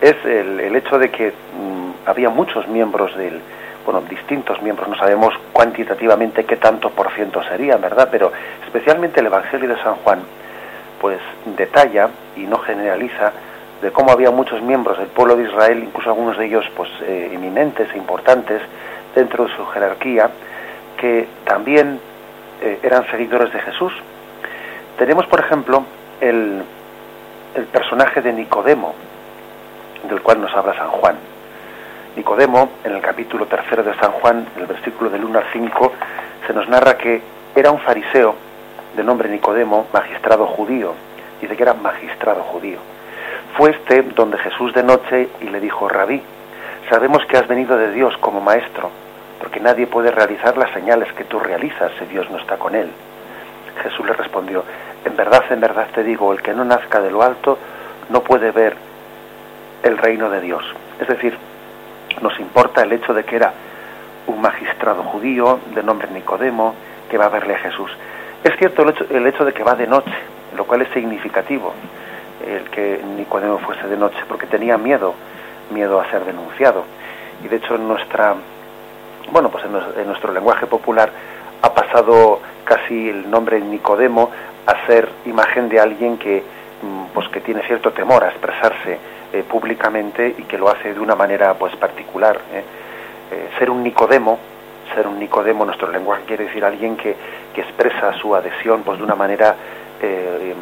es 0.00 0.16
el, 0.24 0.76
hecho 0.76 0.98
de 0.98 1.10
que 1.10 1.30
mm, 1.30 2.08
había 2.08 2.28
muchos 2.28 2.66
miembros 2.68 3.16
del 3.16 3.40
bueno 3.84 4.02
distintos 4.08 4.60
miembros 4.62 4.88
no 4.88 4.96
sabemos 4.96 5.34
cuantitativamente 5.52 6.44
qué 6.44 6.56
tanto 6.56 6.90
por 6.90 7.10
ciento 7.12 7.42
serían 7.44 7.80
verdad 7.80 8.08
pero 8.10 8.32
especialmente 8.64 9.20
el 9.20 9.26
Evangelio 9.26 9.68
de 9.68 9.82
San 9.82 9.96
Juan 9.96 10.20
pues 11.00 11.18
detalla 11.56 12.08
y 12.36 12.40
no 12.40 12.58
generaliza 12.58 13.32
de 13.82 13.90
cómo 13.90 14.12
había 14.12 14.30
muchos 14.30 14.62
miembros 14.62 14.98
del 14.98 15.08
pueblo 15.08 15.36
de 15.36 15.44
Israel 15.44 15.82
incluso 15.84 16.10
algunos 16.10 16.38
de 16.38 16.46
ellos 16.46 16.64
pues 16.76 16.90
eh, 17.02 17.30
eminentes 17.32 17.88
e 17.92 17.98
importantes 17.98 18.62
dentro 19.14 19.44
de 19.44 19.54
su 19.54 19.66
jerarquía 19.66 20.30
que 20.96 21.26
también 21.44 22.00
eh, 22.62 22.78
eran 22.82 23.06
seguidores 23.10 23.52
de 23.52 23.60
Jesús 23.60 23.92
tenemos 24.98 25.26
por 25.26 25.40
ejemplo 25.40 25.84
el, 26.20 26.62
personaje 27.72 28.20
de 28.20 28.32
Nicodemo, 28.32 28.94
del 30.08 30.20
cual 30.22 30.40
nos 30.40 30.54
habla 30.54 30.74
San 30.74 30.88
Juan. 30.88 31.16
Nicodemo, 32.16 32.70
en 32.84 32.96
el 32.96 33.00
capítulo 33.00 33.46
tercero 33.46 33.82
de 33.82 33.94
San 33.94 34.12
Juan, 34.12 34.46
en 34.54 34.62
el 34.62 34.66
versículo 34.66 35.10
del 35.10 35.24
1 35.24 35.38
al 35.38 35.44
5, 35.52 35.92
se 36.46 36.52
nos 36.52 36.68
narra 36.68 36.96
que 36.96 37.22
era 37.54 37.70
un 37.70 37.78
fariseo 37.80 38.34
de 38.96 39.04
nombre 39.04 39.28
Nicodemo, 39.28 39.86
magistrado 39.92 40.46
judío. 40.46 40.94
Dice 41.40 41.56
que 41.56 41.62
era 41.62 41.74
magistrado 41.74 42.42
judío. 42.42 42.78
Fue 43.56 43.70
este 43.70 44.02
donde 44.02 44.38
Jesús 44.38 44.72
de 44.74 44.82
noche 44.82 45.28
y 45.40 45.44
le 45.44 45.60
dijo, 45.60 45.88
Rabí, 45.88 46.22
sabemos 46.88 47.24
que 47.26 47.36
has 47.36 47.46
venido 47.46 47.76
de 47.76 47.92
Dios 47.92 48.16
como 48.18 48.40
maestro, 48.40 48.90
porque 49.40 49.60
nadie 49.60 49.86
puede 49.86 50.10
realizar 50.10 50.56
las 50.56 50.72
señales 50.72 51.12
que 51.12 51.24
tú 51.24 51.38
realizas 51.38 51.92
si 51.98 52.06
Dios 52.06 52.28
no 52.30 52.38
está 52.38 52.56
con 52.56 52.74
él. 52.74 52.90
Jesús 53.82 54.06
le 54.06 54.12
respondió, 54.12 54.64
en 55.04 55.16
verdad, 55.16 55.44
en 55.50 55.60
verdad 55.60 55.88
te 55.94 56.02
digo, 56.02 56.32
el 56.32 56.42
que 56.42 56.54
no 56.54 56.64
nazca 56.64 57.00
de 57.00 57.10
lo 57.10 57.22
alto 57.22 57.58
no 58.08 58.22
puede 58.22 58.50
ver 58.50 58.76
el 59.82 59.98
reino 59.98 60.30
de 60.30 60.40
Dios. 60.40 60.64
Es 61.00 61.08
decir, 61.08 61.36
nos 62.20 62.38
importa 62.40 62.82
el 62.82 62.92
hecho 62.92 63.12
de 63.12 63.24
que 63.24 63.36
era 63.36 63.52
un 64.26 64.40
magistrado 64.40 65.02
judío 65.02 65.60
de 65.74 65.82
nombre 65.82 66.08
Nicodemo 66.10 66.74
que 67.10 67.18
va 67.18 67.26
a 67.26 67.30
verle 67.30 67.54
a 67.54 67.58
Jesús. 67.58 67.90
Es 68.42 68.56
cierto 68.56 68.82
el 68.82 68.90
hecho, 68.90 69.06
el 69.10 69.26
hecho 69.26 69.44
de 69.44 69.52
que 69.52 69.62
va 69.62 69.74
de 69.74 69.86
noche, 69.86 70.14
lo 70.56 70.64
cual 70.64 70.82
es 70.82 70.88
significativo, 70.92 71.74
el 72.46 72.70
que 72.70 73.00
Nicodemo 73.16 73.58
fuese 73.58 73.86
de 73.88 73.96
noche, 73.96 74.18
porque 74.28 74.46
tenía 74.46 74.78
miedo, 74.78 75.14
miedo 75.70 76.00
a 76.00 76.10
ser 76.10 76.24
denunciado. 76.24 76.84
Y 77.44 77.48
de 77.48 77.56
hecho 77.56 77.74
en 77.74 77.88
nuestra, 77.88 78.34
bueno, 79.30 79.50
pues 79.50 79.64
en 79.64 80.06
nuestro 80.06 80.32
lenguaje 80.32 80.66
popular 80.66 81.10
ha 81.60 81.74
pasado 81.74 82.40
casi 82.64 83.08
el 83.08 83.30
nombre 83.30 83.60
Nicodemo 83.60 84.30
a 84.66 84.86
ser 84.86 85.08
imagen 85.26 85.68
de 85.68 85.80
alguien 85.80 86.18
que 86.18 86.42
mm, 86.82 87.12
pues 87.12 87.28
que 87.28 87.40
tiene 87.40 87.62
cierto 87.62 87.92
temor 87.92 88.24
a 88.24 88.28
expresarse 88.28 88.98
eh, 89.32 89.42
públicamente 89.48 90.34
y 90.38 90.42
que 90.44 90.58
lo 90.58 90.68
hace 90.68 90.94
de 90.94 91.00
una 91.00 91.14
manera 91.14 91.54
pues 91.54 91.74
particular 91.76 92.40
¿eh? 92.52 92.64
Eh, 93.30 93.48
ser 93.58 93.70
un 93.70 93.82
nicodemo 93.82 94.38
ser 94.94 95.06
un 95.06 95.18
nicodemo 95.18 95.64
nuestro 95.64 95.90
lenguaje 95.90 96.22
quiere 96.26 96.44
decir 96.44 96.64
alguien 96.64 96.96
que, 96.96 97.16
que 97.54 97.60
expresa 97.60 98.12
su 98.14 98.34
adhesión 98.34 98.82
pues 98.82 98.98
de 98.98 99.04
una 99.04 99.14
manera 99.14 99.56
em, 100.00 100.54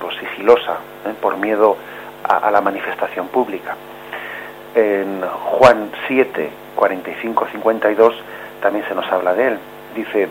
pues 0.00 0.16
sigilosa 0.18 0.78
por 1.20 1.36
miedo 1.36 1.76
a, 2.24 2.38
a, 2.38 2.50
la 2.50 2.60
manifestación 2.60 3.28
pública. 3.28 3.76
En 4.74 5.22
Juan 5.22 5.90
7 6.08 6.50
45 6.74 7.46
52 7.52 8.14
también 8.60 8.86
se 8.88 8.94
nos 8.94 9.10
habla 9.10 9.34
de 9.34 9.48
él. 9.48 9.58
Dice 9.94 10.28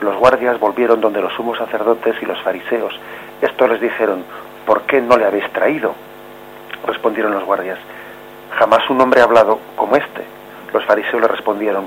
los 0.00 0.16
guardias 0.16 0.58
volvieron 0.60 1.00
donde 1.00 1.20
los 1.20 1.32
sumos 1.34 1.58
sacerdotes 1.58 2.16
y 2.22 2.26
los 2.26 2.40
fariseos. 2.42 2.98
Estos 3.42 3.68
les 3.70 3.80
dijeron, 3.80 4.24
¿por 4.64 4.82
qué 4.82 5.00
no 5.00 5.16
le 5.16 5.26
habéis 5.26 5.50
traído? 5.52 5.94
Respondieron 6.86 7.32
los 7.32 7.44
guardias, 7.44 7.78
jamás 8.56 8.88
un 8.90 9.00
hombre 9.00 9.20
ha 9.20 9.24
hablado 9.24 9.58
como 9.76 9.96
este. 9.96 10.22
Los 10.72 10.84
fariseos 10.84 11.20
le 11.20 11.28
respondieron, 11.28 11.86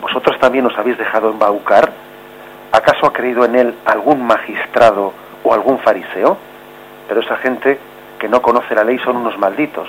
¿vosotros 0.00 0.38
también 0.38 0.66
os 0.66 0.76
habéis 0.76 0.98
dejado 0.98 1.30
embaucar? 1.30 1.92
¿Acaso 2.72 3.06
ha 3.06 3.12
creído 3.12 3.44
en 3.44 3.54
él 3.54 3.74
algún 3.84 4.26
magistrado 4.26 5.12
o 5.44 5.54
algún 5.54 5.78
fariseo? 5.78 6.36
Pero 7.08 7.20
esa 7.20 7.36
gente 7.36 7.78
que 8.18 8.28
no 8.28 8.42
conoce 8.42 8.74
la 8.74 8.84
ley 8.84 8.98
son 8.98 9.16
unos 9.16 9.38
malditos. 9.38 9.88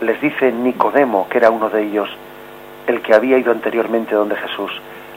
Les 0.00 0.20
dice 0.20 0.52
Nicodemo, 0.52 1.28
que 1.28 1.38
era 1.38 1.50
uno 1.50 1.70
de 1.70 1.82
ellos, 1.82 2.08
el 2.86 3.00
que 3.00 3.14
había 3.14 3.38
ido 3.38 3.52
anteriormente 3.52 4.14
donde 4.14 4.36
Jesús. 4.36 4.70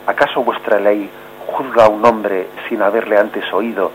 ¿Acaso 0.06 0.44
vuestra 0.44 0.80
ley 0.80 1.10
juzga 1.48 1.86
a 1.86 1.90
un 1.90 2.06
hombre 2.06 2.48
sin 2.70 2.82
haberle 2.82 3.18
antes 3.18 3.52
oído 3.52 3.92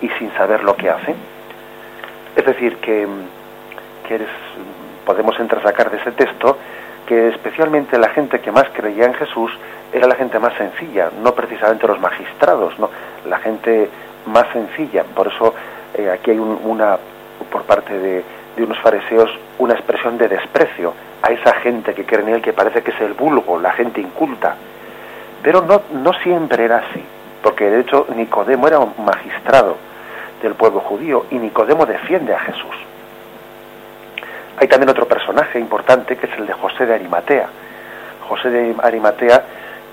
y 0.00 0.08
sin 0.18 0.32
saber 0.34 0.64
lo 0.64 0.76
que 0.76 0.88
hace? 0.88 1.14
Es 2.34 2.46
decir, 2.46 2.76
que, 2.76 3.06
que 4.08 4.20
podemos 5.04 5.36
sacar 5.62 5.90
de 5.90 5.98
ese 5.98 6.12
texto 6.12 6.56
que 7.06 7.28
especialmente 7.28 7.98
la 7.98 8.08
gente 8.08 8.40
que 8.40 8.50
más 8.50 8.68
creía 8.72 9.04
en 9.04 9.14
Jesús 9.14 9.50
era 9.92 10.06
la 10.06 10.14
gente 10.14 10.38
más 10.38 10.54
sencilla, 10.54 11.10
no 11.22 11.34
precisamente 11.34 11.86
los 11.86 12.00
magistrados, 12.00 12.78
no, 12.78 12.88
la 13.26 13.38
gente 13.38 13.90
más 14.26 14.46
sencilla. 14.52 15.04
Por 15.04 15.28
eso 15.28 15.54
eh, 15.94 16.10
aquí 16.10 16.30
hay 16.30 16.38
una, 16.38 16.96
por 17.50 17.64
parte 17.64 17.98
de, 17.98 18.24
de 18.56 18.64
unos 18.64 18.78
fariseos, 18.78 19.30
una 19.58 19.74
expresión 19.74 20.16
de 20.16 20.28
desprecio 20.28 20.94
a 21.22 21.30
esa 21.30 21.54
gente 21.54 21.94
que 21.94 22.04
cree 22.04 22.22
en 22.22 22.28
él, 22.28 22.42
que 22.42 22.52
parece 22.52 22.82
que 22.82 22.92
es 22.92 23.00
el 23.00 23.12
vulgo, 23.12 23.58
la 23.58 23.72
gente 23.72 24.00
inculta. 24.00 24.56
Pero 25.42 25.62
no, 25.62 25.82
no 25.92 26.12
siempre 26.14 26.64
era 26.64 26.78
así, 26.78 27.02
porque 27.42 27.68
de 27.68 27.80
hecho 27.80 28.06
Nicodemo 28.14 28.68
era 28.68 28.78
un 28.78 28.94
magistrado 29.04 29.76
del 30.40 30.54
pueblo 30.54 30.80
judío 30.80 31.26
y 31.30 31.36
Nicodemo 31.36 31.86
defiende 31.86 32.34
a 32.34 32.40
Jesús. 32.40 32.76
Hay 34.58 34.68
también 34.68 34.90
otro 34.90 35.06
personaje 35.06 35.58
importante 35.58 36.16
que 36.16 36.26
es 36.26 36.38
el 36.38 36.46
de 36.46 36.52
José 36.52 36.86
de 36.86 36.94
Arimatea. 36.94 37.48
José 38.28 38.50
de 38.50 38.74
Arimatea 38.82 39.44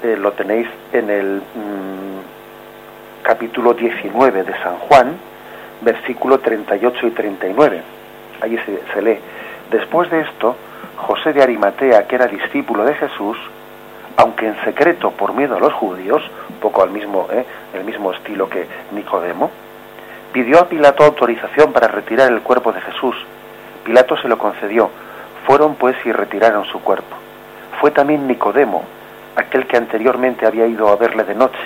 eh, 0.03 0.15
lo 0.17 0.31
tenéis 0.33 0.67
en 0.93 1.09
el 1.09 1.37
mm, 1.37 3.23
capítulo 3.23 3.73
19 3.73 4.43
de 4.43 4.53
San 4.61 4.77
Juan, 4.77 5.17
versículo 5.81 6.39
38 6.39 7.07
y 7.07 7.11
39. 7.11 7.81
Allí 8.41 8.57
se, 8.59 8.81
se 8.93 9.01
lee, 9.01 9.19
después 9.71 10.09
de 10.11 10.21
esto, 10.21 10.55
José 10.97 11.33
de 11.33 11.41
Arimatea, 11.41 12.07
que 12.07 12.15
era 12.15 12.27
discípulo 12.27 12.85
de 12.85 12.93
Jesús, 12.93 13.37
aunque 14.19 14.47
en 14.47 14.61
secreto 14.65 15.11
por 15.11 15.33
miedo 15.33 15.55
a 15.55 15.61
los 15.61 15.71
judíos, 15.71 16.21
poco 16.59 16.83
al 16.83 16.89
mismo, 16.89 17.29
¿eh? 17.31 17.45
el 17.73 17.85
mismo 17.85 18.11
estilo 18.11 18.49
que 18.49 18.67
Nicodemo, 18.91 19.49
pidió 20.33 20.59
a 20.59 20.67
Pilato 20.67 21.05
autorización 21.05 21.71
para 21.71 21.87
retirar 21.87 22.29
el 22.29 22.41
cuerpo 22.41 22.73
de 22.73 22.81
Jesús. 22.81 23.15
Pilato 23.85 24.17
se 24.17 24.27
lo 24.27 24.37
concedió. 24.37 24.89
Fueron 25.45 25.75
pues 25.75 25.95
y 26.03 26.11
retiraron 26.11 26.65
su 26.65 26.81
cuerpo. 26.81 27.15
Fue 27.79 27.91
también 27.91 28.27
Nicodemo, 28.27 28.83
aquel 29.37 29.65
que 29.65 29.77
anteriormente 29.77 30.45
había 30.45 30.67
ido 30.67 30.89
a 30.89 30.97
verle 30.97 31.23
de 31.23 31.35
noche. 31.35 31.61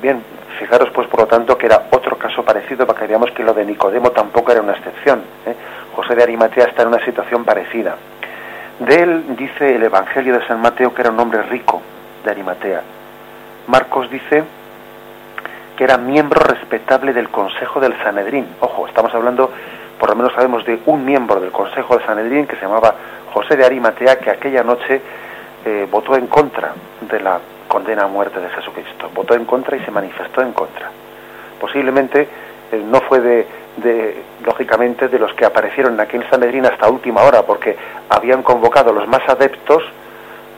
Bien, 0.00 0.24
fijaros 0.58 0.88
pues 0.94 1.06
por 1.08 1.20
lo 1.20 1.26
tanto 1.26 1.58
que 1.58 1.66
era 1.66 1.88
otro 1.90 2.16
caso 2.16 2.42
parecido 2.42 2.86
para 2.86 2.98
que 2.98 3.06
veamos 3.06 3.32
que 3.32 3.44
lo 3.44 3.52
de 3.52 3.66
Nicodemo 3.66 4.12
tampoco 4.12 4.50
era 4.50 4.62
una 4.62 4.72
excepción. 4.72 5.20
¿eh? 5.44 5.54
José 5.94 6.14
de 6.14 6.22
Arimatea 6.22 6.64
está 6.64 6.82
en 6.82 6.88
una 6.88 7.04
situación 7.04 7.44
parecida. 7.44 7.96
De 8.80 8.94
él 9.02 9.36
dice 9.36 9.76
el 9.76 9.82
Evangelio 9.82 10.38
de 10.38 10.46
San 10.46 10.60
Mateo 10.60 10.94
que 10.94 11.02
era 11.02 11.10
un 11.10 11.20
hombre 11.20 11.42
rico 11.42 11.82
de 12.24 12.30
Arimatea. 12.30 12.82
Marcos 13.66 14.10
dice 14.10 14.42
que 15.76 15.84
era 15.84 15.98
miembro 15.98 16.40
respetable 16.40 17.12
del 17.12 17.28
Consejo 17.28 17.78
del 17.78 17.94
Sanedrín. 18.02 18.46
Ojo, 18.60 18.86
estamos 18.88 19.14
hablando, 19.14 19.50
por 19.98 20.08
lo 20.08 20.16
menos 20.16 20.32
sabemos 20.32 20.64
de 20.64 20.80
un 20.86 21.04
miembro 21.04 21.40
del 21.40 21.50
Consejo 21.50 21.98
del 21.98 22.06
Sanedrín 22.06 22.46
que 22.46 22.56
se 22.56 22.62
llamaba 22.62 22.94
José 23.34 23.54
de 23.56 23.66
Arimatea, 23.66 24.18
que 24.18 24.30
aquella 24.30 24.62
noche 24.62 25.02
eh, 25.66 25.86
votó 25.90 26.16
en 26.16 26.26
contra 26.26 26.72
de 27.02 27.20
la 27.20 27.38
condena 27.68 28.04
a 28.04 28.08
muerte 28.08 28.40
de 28.40 28.48
Jesucristo. 28.48 29.10
Votó 29.14 29.34
en 29.34 29.44
contra 29.44 29.76
y 29.76 29.80
se 29.84 29.90
manifestó 29.90 30.40
en 30.40 30.52
contra. 30.52 30.90
Posiblemente 31.60 32.28
eh, 32.72 32.82
no 32.82 33.02
fue 33.02 33.20
de, 33.20 33.46
de, 33.76 34.22
lógicamente, 34.44 35.08
de 35.08 35.18
los 35.18 35.32
que 35.34 35.44
aparecieron 35.44 35.94
en 35.94 36.00
aquel 36.00 36.28
Sanedrín 36.28 36.66
hasta 36.66 36.88
última 36.88 37.22
hora, 37.22 37.42
porque 37.42 37.76
habían 38.08 38.42
convocado 38.42 38.92
los 38.92 39.06
más 39.08 39.26
adeptos 39.28 39.82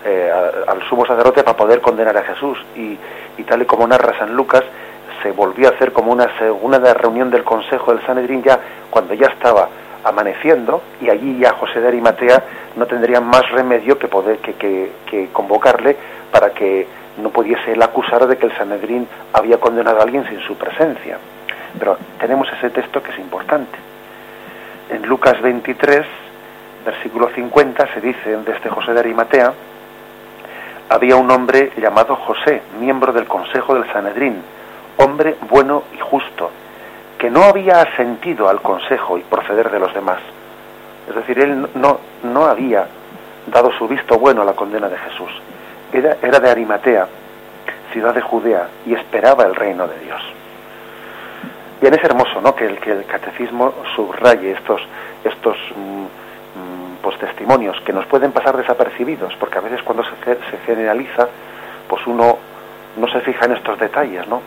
eh, 0.05 0.31
al 0.67 0.83
sumo 0.89 1.07
sacerdote 1.07 1.43
para 1.43 1.57
poder 1.57 1.81
condenar 1.81 2.17
a 2.17 2.23
Jesús. 2.23 2.59
Y, 2.77 2.99
y, 3.39 3.43
tal 3.45 3.63
y 3.63 3.65
como 3.65 3.87
narra 3.87 4.19
San 4.19 4.35
Lucas, 4.35 4.63
se 5.23 5.31
volvió 5.31 5.69
a 5.69 5.73
hacer 5.73 5.93
como 5.93 6.13
una 6.13 6.37
segunda 6.39 6.93
reunión 6.95 7.31
del 7.31 7.45
Consejo 7.45 7.95
del 7.95 8.05
Sanedrín 8.05 8.43
ya 8.43 8.59
cuando 8.91 9.15
ya 9.15 9.29
estaba 9.29 9.69
amaneciendo 10.05 10.83
y 11.01 11.11
allí 11.11 11.39
ya 11.39 11.53
José 11.53 11.81
de 11.81 11.89
Arimatea 11.89 12.43
no 12.77 12.87
tendría 12.87 13.21
más 13.21 13.49
remedio 13.51 13.99
que 13.99 14.09
poder 14.09 14.39
que, 14.39 14.55
que, 14.55 14.91
que 15.07 15.29
convocarle 15.33 15.97
para 16.33 16.51
que 16.51 16.89
no 17.19 17.31
pudiese 17.31 17.73
él 17.73 17.83
acusar 17.83 18.27
de 18.27 18.37
que 18.37 18.47
el 18.47 18.57
Sanedrín 18.57 19.07
había 19.33 19.59
condenado 19.59 20.01
a 20.01 20.03
alguien 20.03 20.27
sin 20.29 20.41
su 20.41 20.57
presencia. 20.57 21.19
Pero 21.79 21.97
tenemos 22.19 22.49
ese 22.53 22.71
texto 22.71 23.03
que 23.03 23.13
es 23.13 23.19
importante. 23.19 23.79
En 24.91 25.07
Lucas 25.07 25.41
23, 25.41 26.07
versículo 26.85 27.29
50, 27.31 27.95
se 27.95 28.01
dice 28.01 28.37
de 28.37 28.53
este 28.53 28.69
José 28.69 28.93
de 28.93 29.01
Arimatea, 29.01 29.53
había 30.89 31.17
un 31.17 31.31
hombre 31.31 31.73
llamado 31.79 32.17
José, 32.17 32.63
miembro 32.79 33.13
del 33.13 33.27
Consejo 33.27 33.75
del 33.75 33.91
Sanedrín, 33.93 34.43
hombre 34.99 35.37
bueno 35.49 35.85
y 35.95 35.99
justo, 35.99 36.51
que 37.19 37.31
no 37.31 37.45
había 37.45 37.81
asentido 37.81 38.49
al 38.49 38.61
consejo 38.61 39.17
y 39.17 39.23
proceder 39.23 39.71
de 39.71 39.79
los 39.79 39.95
demás. 39.95 40.19
Es 41.09 41.15
decir, 41.15 41.39
él 41.39 41.69
no, 41.75 42.01
no 42.25 42.45
había 42.45 42.87
dado 43.47 43.73
su 43.73 43.89
visto 43.89 44.19
bueno 44.19 44.43
a 44.43 44.45
la 44.45 44.55
condena 44.55 44.89
de 44.89 44.99
Jesús. 44.99 45.31
Era, 45.93 46.17
era 46.23 46.41
de 46.41 46.51
Arimatea, 46.51 47.07
ciudad 47.93 48.15
de 48.15 48.21
Judea, 48.21 48.69
y 48.87 48.95
esperaba 48.95 49.45
el 49.45 49.55
reino 49.55 49.87
de 49.87 49.99
Dios. 50.01 50.23
Bien, 51.83 51.95
es 51.95 52.05
hermoso, 52.05 52.41
¿no? 52.41 52.55
Que 52.55 52.65
el, 52.65 52.79
que 52.79 52.93
el 52.93 53.05
catecismo 53.07 53.75
subraye 53.97 54.53
estos, 54.53 54.81
estos 55.25 55.57
mmm, 55.75 57.03
pues, 57.03 57.19
testimonios 57.19 57.77
que 57.81 57.93
nos 57.93 58.07
pueden 58.07 58.31
pasar 58.31 58.57
desapercibidos, 58.57 59.35
porque 59.35 59.59
a 59.59 59.63
veces 59.63 59.83
cuando 59.83 60.05
se, 60.05 60.59
generaliza, 60.65 61.27
pues 61.89 62.07
uno 62.07 62.39
no 62.97 63.09
se 63.09 63.21
fija 63.23 63.47
en 63.47 63.53
estos 63.55 63.81
detalles, 63.81 64.29
¿no? 64.29 64.41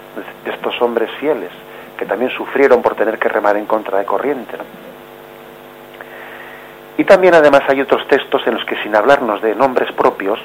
De 0.45 0.51
estos 0.51 0.81
hombres 0.81 1.11
fieles 1.19 1.51
que 1.97 2.05
también 2.05 2.31
sufrieron 2.31 2.81
por 2.81 2.95
tener 2.95 3.19
que 3.19 3.27
remar 3.27 3.57
en 3.57 3.65
contra 3.65 3.97
de 3.97 4.05
corriente. 4.05 4.55
Y 6.97 7.03
también 7.03 7.35
además 7.35 7.63
hay 7.67 7.81
otros 7.81 8.07
textos 8.07 8.47
en 8.47 8.53
los 8.53 8.63
que 8.63 8.81
sin 8.81 8.95
hablarnos 8.95 9.41
de 9.41 9.55
nombres 9.55 9.91
propios, 9.91 10.39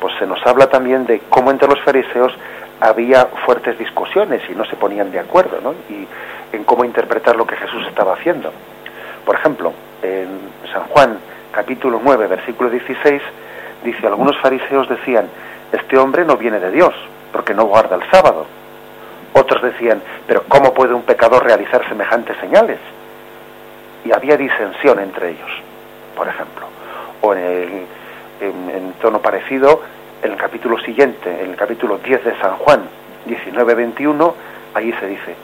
pues 0.00 0.14
se 0.18 0.26
nos 0.26 0.40
habla 0.46 0.70
también 0.70 1.04
de 1.04 1.20
cómo 1.28 1.50
entre 1.50 1.68
los 1.68 1.82
fariseos 1.82 2.32
había 2.80 3.26
fuertes 3.44 3.78
discusiones 3.78 4.42
y 4.48 4.54
no 4.54 4.64
se 4.64 4.76
ponían 4.76 5.10
de 5.12 5.20
acuerdo, 5.20 5.60
¿no? 5.60 5.74
Y 5.88 6.06
en 6.52 6.64
cómo 6.64 6.84
interpretar 6.84 7.36
lo 7.36 7.46
que 7.46 7.56
Jesús 7.56 7.86
estaba 7.86 8.14
haciendo. 8.14 8.50
Por 9.24 9.36
ejemplo, 9.36 9.72
en 10.02 10.28
San 10.72 10.84
Juan 10.84 11.18
capítulo 11.52 12.00
9, 12.02 12.26
versículo 12.26 12.70
16, 12.70 13.22
dice, 13.84 14.06
algunos 14.06 14.38
fariseos 14.38 14.88
decían, 14.88 15.28
este 15.72 15.98
hombre 15.98 16.24
no 16.24 16.36
viene 16.36 16.58
de 16.58 16.70
Dios, 16.70 16.94
porque 17.32 17.54
no 17.54 17.66
guarda 17.66 17.96
el 17.96 18.10
sábado. 18.10 18.46
Otros 19.32 19.62
decían, 19.62 20.02
pero 20.26 20.44
¿cómo 20.48 20.72
puede 20.74 20.94
un 20.94 21.02
pecador 21.02 21.44
realizar 21.44 21.86
semejantes 21.88 22.36
señales? 22.40 22.78
Y 24.04 24.12
había 24.12 24.36
disensión 24.36 24.98
entre 24.98 25.30
ellos, 25.30 25.50
por 26.16 26.26
ejemplo. 26.26 26.66
O 27.20 27.34
en, 27.34 27.44
el, 27.44 27.86
en, 28.40 28.70
en 28.70 28.92
tono 28.94 29.20
parecido, 29.20 29.82
en 30.22 30.32
el 30.32 30.36
capítulo 30.36 30.78
siguiente, 30.80 31.42
en 31.42 31.50
el 31.50 31.56
capítulo 31.56 31.98
10 31.98 32.24
de 32.24 32.38
San 32.38 32.56
Juan, 32.56 32.82
19-21, 33.26 34.32
allí 34.74 34.92
se 35.00 35.06
dice, 35.06 35.34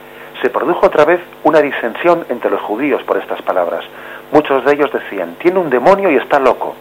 se 0.43 0.51
produjo 0.51 0.87
otra 0.87 1.05
vez 1.05 1.21
una 1.45 1.61
disensión 1.61 2.27
entre 2.29 2.51
los 2.51 2.61
judíos 2.61 3.03
por 3.05 3.17
estas 3.17 3.41
palabras. 3.43 3.85
Muchos 4.33 4.65
de 4.65 4.75
ellos 4.75 4.93
decían, 4.93 5.37
tiene 5.39 5.59
un 5.59 5.71
demonio 5.71 6.11
y 6.11 6.17
está 6.17 6.39
loco. 6.39 6.75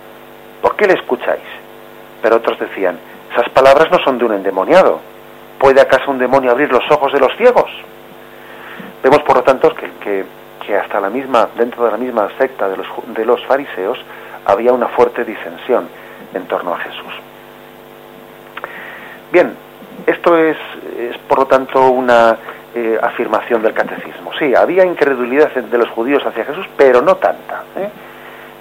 ¿Por 0.61 0.75
qué 0.75 0.87
le 0.87 0.93
escucháis? 0.93 1.43
Pero 2.21 2.37
otros 2.37 2.59
decían, 2.59 2.97
esas 3.31 3.49
palabras 3.49 3.89
no 3.91 3.99
son 3.99 4.17
de 4.17 4.25
un 4.25 4.33
endemoniado. 4.33 4.99
¿Puede 5.59 5.81
acaso 5.81 6.11
un 6.11 6.17
demonio 6.17 6.51
abrir 6.51 6.71
los 6.71 6.83
ojos 6.91 7.13
de 7.13 7.19
los 7.19 7.35
ciegos? 7.37 7.71
Vemos, 9.01 9.21
por 9.23 9.37
lo 9.37 9.43
tanto, 9.43 9.73
que, 9.73 10.25
hasta 10.75 10.99
la 10.99 11.09
misma, 11.09 11.47
dentro 11.55 11.85
de 11.85 11.91
la 11.91 11.97
misma 11.97 12.27
secta 12.37 12.67
de 12.67 13.25
los 13.25 13.45
fariseos, 13.45 13.99
había 14.45 14.73
una 14.73 14.87
fuerte 14.87 15.23
disensión 15.23 15.87
en 16.33 16.45
torno 16.47 16.73
a 16.73 16.79
Jesús. 16.79 17.24
Bien, 19.35 19.53
esto 20.07 20.37
es, 20.37 20.55
es 20.97 21.17
por 21.27 21.39
lo 21.39 21.45
tanto 21.45 21.89
una 21.89 22.37
eh, 22.73 22.97
afirmación 23.01 23.61
del 23.63 23.73
catecismo. 23.73 24.31
Sí, 24.39 24.55
había 24.55 24.85
incredulidad 24.85 25.51
de 25.51 25.77
los 25.77 25.89
judíos 25.89 26.25
hacia 26.25 26.45
Jesús, 26.45 26.65
pero 26.77 27.01
no 27.01 27.17
tanta. 27.17 27.63
¿eh? 27.75 27.89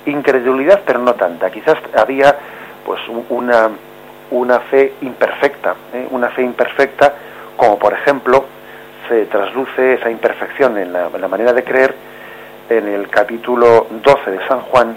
Incredulidad, 0.07 0.81
pero 0.85 0.99
no 0.99 1.15
tanta. 1.15 1.49
Quizás 1.53 1.79
había 1.97 2.37
pues 2.85 3.01
una, 3.29 3.71
una 4.33 4.59
fe 4.59 4.95
imperfecta, 5.03 5.77
¿eh? 5.93 6.09
una 6.11 6.31
fe 6.31 6.43
imperfecta, 6.43 7.15
como 7.57 7.79
por 7.79 7.93
ejemplo 7.93 8.45
se 9.09 9.27
trasluce 9.27 9.95
esa 9.95 10.11
imperfección 10.11 10.77
en 10.77 10.93
la, 10.93 11.09
manera 11.29 11.53
de 11.53 11.63
creer 11.63 11.95
en 12.69 12.89
el 12.89 13.09
capítulo 13.11 13.87
12 14.03 14.29
de 14.29 14.49
San 14.49 14.63
Juan, 14.63 14.97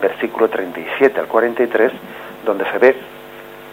versículo 0.00 0.48
37 0.48 1.20
al 1.20 1.28
43, 1.28 1.92
donde 2.44 2.64
se 2.72 2.78
ve 2.78 3.11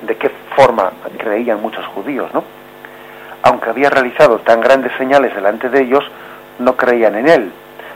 de 0.02 0.16
qué 0.16 0.30
forma 0.56 0.92
creían 1.18 1.62
muchos 1.62 1.86
judíos, 1.88 2.30
¿no? 2.34 2.44
Aunque 3.44 3.70
había 3.70 3.90
realizado 3.90 4.40
tan 4.40 4.62
grandes 4.62 4.92
señales 4.98 5.34
delante 5.34 5.70
de 5.70 5.82
ellos, 5.82 6.04
no 6.60 6.76
creían 6.76 7.16
en 7.16 7.30
él, 7.30 7.52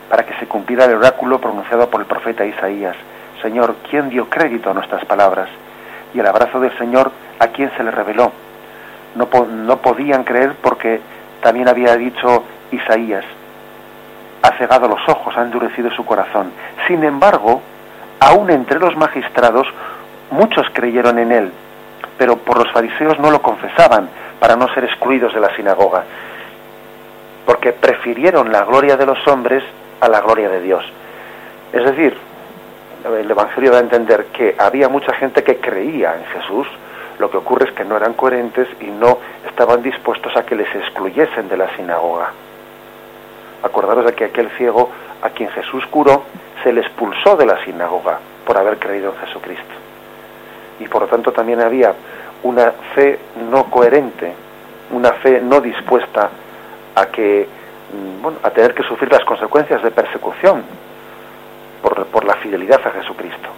para 0.10 0.26
que 0.26 0.34
se 0.36 0.48
cumpliera 0.48 0.86
el 0.86 0.96
oráculo 0.96 1.39
pronunciado 1.39 1.89
por 1.89 2.02
el 2.02 2.08
profeta 2.08 2.46
Isaías. 2.46 2.96
Señor, 3.42 3.76
¿quién 3.89 4.10
dio 4.10 4.30
crédito 4.30 4.70
a 4.70 4.74
nuestras 4.74 5.04
palabras? 5.06 5.50
Y 6.13 6.20
el 6.20 6.28
abrazo 6.28 6.60
del 6.60 6.78
Señor, 6.78 7.12
¿a 7.39 7.48
quién 7.48 7.72
se 7.76 7.84
le 7.84 7.92
reveló? 7.92 8.32
No, 9.16 9.28
no 9.46 9.78
podían 9.78 10.24
creer 10.24 10.56
porque 10.62 11.02
también 11.42 11.68
había 11.68 11.96
dicho 11.98 12.44
Isaías, 12.72 13.26
ha 14.42 14.52
cegado 14.58 14.88
los 14.88 15.02
ojos, 15.08 15.36
ha 15.38 15.42
endurecido 15.42 15.92
su 15.92 16.06
corazón. 16.06 16.52
Sin 16.88 17.04
embargo, 17.04 17.62
aún 18.20 18.50
entre 18.50 18.80
los 18.80 18.96
magistrados, 18.96 19.68
muchos 20.32 20.66
creyeron 20.74 21.20
en 21.20 21.32
él, 21.32 21.52
pero 22.17 22.38
por 22.38 22.58
los 22.58 22.71
fariseos 22.71 23.19
no 23.19 23.32
lo 23.32 23.41
confesaban 23.41 24.10
para 24.39 24.56
no 24.56 24.67
ser 24.73 24.84
excluidos 24.86 25.34
de 25.34 25.39
la 25.39 25.56
sinagoga, 25.56 26.04
porque 27.45 27.71
prefirieron 27.73 28.52
la 28.52 28.63
gloria 28.63 28.97
de 28.97 29.06
los 29.06 29.26
hombres 29.28 29.63
a 29.99 30.08
la 30.08 30.21
gloria 30.21 30.49
de 30.49 30.62
Dios. 30.62 30.86
Es 31.71 31.84
decir, 31.84 32.15
el 33.06 33.30
Evangelio 33.30 33.71
da 33.71 33.78
a 33.78 33.82
entender 33.82 34.26
que 34.28 34.56
había 34.58 34.89
mucha 34.89 35.13
gente 35.13 35.43
que 35.43 35.58
creía 35.58 36.15
en 36.15 36.26
Jesús, 36.26 36.67
lo 37.19 37.30
que 37.30 37.38
ocurre 37.38 37.69
es 37.69 37.71
que 37.73 37.86
no 37.86 37.95
eran 37.97 38.13
coherentes 38.13 38.67
y 38.80 38.86
no 38.86 39.19
estaban 39.47 39.82
dispuestos 39.82 40.36
a 40.36 40.45
que 40.45 40.56
les 40.56 40.73
excluyesen 40.76 41.47
de 41.47 41.58
la 41.58 41.73
sinagoga. 41.76 42.32
Acordaros 43.63 44.06
de 44.06 44.13
que 44.13 44.26
aquel 44.26 44.49
ciego 44.52 44.89
a 45.21 45.30
quien 45.30 45.49
Jesús 45.49 45.86
curó 45.88 46.23
se 46.63 46.73
le 46.73 46.82
expulsó 46.82 47.36
de 47.38 47.45
la 47.45 47.63
sinagoga 47.63 48.19
por 48.45 48.58
haber 48.58 48.78
creído 48.78 49.13
en 49.13 49.28
Jesucristo 49.28 49.83
y 50.80 50.88
por 50.88 51.04
lo 51.04 51.08
tanto 51.08 51.32
también 51.32 51.62
había 51.62 51.94
una 52.44 52.72
fe 52.94 53.20
no 53.50 53.66
coherente, 53.66 54.34
una 54.92 55.14
fe 55.14 55.42
no 55.42 55.62
dispuesta 55.62 56.30
a 56.96 57.06
que 57.08 57.48
bueno, 58.22 58.38
a 58.44 58.50
tener 58.50 58.74
que 58.74 58.84
sufrir 58.84 59.12
las 59.12 59.24
consecuencias 59.24 59.82
de 59.84 59.92
persecución 59.92 60.64
por, 61.82 62.06
por 62.08 62.26
la 62.26 62.36
fidelidad 62.36 62.82
a 62.86 62.92
Jesucristo. 62.92 63.50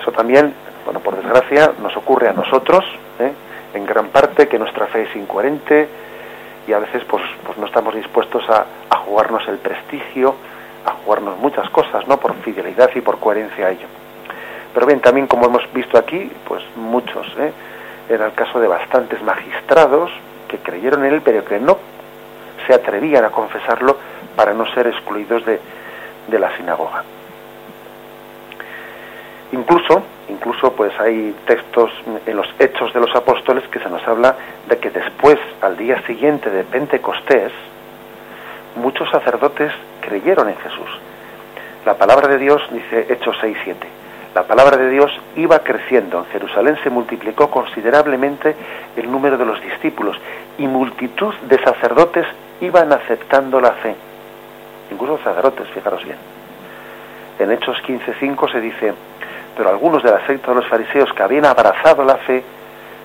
Eso 0.00 0.12
también, 0.12 0.52
bueno, 0.84 1.00
por 1.00 1.16
desgracia, 1.16 1.72
nos 1.80 1.96
ocurre 1.96 2.28
a 2.28 2.32
nosotros, 2.32 2.84
¿eh? 3.18 3.32
en 3.74 3.86
gran 3.86 4.08
parte, 4.08 4.48
que 4.48 4.58
nuestra 4.58 4.86
fe 4.86 5.02
es 5.02 5.16
incoherente 5.16 5.88
y 6.66 6.72
a 6.72 6.78
veces 6.78 7.02
pues, 7.04 7.22
pues 7.44 7.56
no 7.58 7.66
estamos 7.66 7.94
dispuestos 7.94 8.48
a, 8.50 8.66
a 8.90 8.96
jugarnos 8.98 9.46
el 9.48 9.58
prestigio, 9.58 10.34
a 10.84 10.92
jugarnos 11.04 11.38
muchas 11.38 11.68
cosas, 11.70 12.06
¿no? 12.06 12.18
Por 12.18 12.34
fidelidad 12.36 12.90
y 12.94 13.00
por 13.00 13.18
coherencia 13.18 13.66
a 13.66 13.70
ello. 13.70 13.86
Pero 14.74 14.86
bien, 14.86 15.00
también 15.00 15.26
como 15.26 15.46
hemos 15.46 15.62
visto 15.72 15.98
aquí, 15.98 16.30
pues 16.46 16.62
muchos, 16.76 17.26
¿eh? 17.38 17.52
era 18.08 18.26
el 18.26 18.32
caso 18.32 18.60
de 18.60 18.68
bastantes 18.68 19.22
magistrados 19.22 20.10
que 20.48 20.58
creyeron 20.58 21.04
en 21.04 21.14
él, 21.14 21.22
pero 21.24 21.44
que 21.44 21.58
no 21.58 21.78
se 22.66 22.74
atrevían 22.74 23.24
a 23.24 23.30
confesarlo 23.30 23.96
para 24.36 24.54
no 24.54 24.66
ser 24.72 24.86
excluidos 24.86 25.44
de, 25.44 25.60
de 26.28 26.38
la 26.38 26.56
sinagoga. 26.56 27.04
Incluso, 29.52 30.02
incluso 30.28 30.72
pues 30.72 30.92
hay 31.00 31.34
textos 31.46 31.90
en 32.26 32.36
los 32.36 32.46
Hechos 32.58 32.92
de 32.92 33.00
los 33.00 33.14
Apóstoles 33.14 33.66
que 33.68 33.78
se 33.78 33.88
nos 33.88 34.06
habla 34.06 34.36
de 34.68 34.78
que 34.78 34.90
después, 34.90 35.38
al 35.62 35.76
día 35.76 36.02
siguiente 36.06 36.50
de 36.50 36.64
Pentecostés, 36.64 37.52
muchos 38.76 39.08
sacerdotes 39.10 39.72
creyeron 40.02 40.48
en 40.48 40.56
Jesús. 40.56 40.90
La 41.86 41.94
palabra 41.94 42.28
de 42.28 42.38
Dios 42.38 42.62
dice 42.70 43.06
Hechos 43.08 43.36
6, 43.40 43.56
7. 43.64 43.97
La 44.34 44.42
palabra 44.42 44.76
de 44.76 44.90
Dios 44.90 45.10
iba 45.36 45.58
creciendo. 45.60 46.18
En 46.18 46.26
Jerusalén 46.26 46.78
se 46.82 46.90
multiplicó 46.90 47.50
considerablemente 47.50 48.54
el 48.96 49.10
número 49.10 49.38
de 49.38 49.46
los 49.46 49.60
discípulos 49.60 50.16
y 50.58 50.66
multitud 50.66 51.34
de 51.48 51.58
sacerdotes 51.58 52.26
iban 52.60 52.92
aceptando 52.92 53.60
la 53.60 53.72
fe. 53.72 53.94
Incluso 54.90 55.18
sacerdotes, 55.22 55.68
fijaros 55.68 56.04
bien. 56.04 56.16
En 57.38 57.52
Hechos 57.52 57.76
15.5 57.86 58.52
se 58.52 58.60
dice, 58.60 58.94
pero 59.56 59.70
algunos 59.70 60.02
de 60.02 60.10
la 60.10 60.26
secta 60.26 60.50
de 60.50 60.56
los 60.56 60.68
fariseos 60.68 61.12
que 61.12 61.22
habían 61.22 61.44
abrazado 61.44 62.04
la 62.04 62.16
fe 62.16 62.42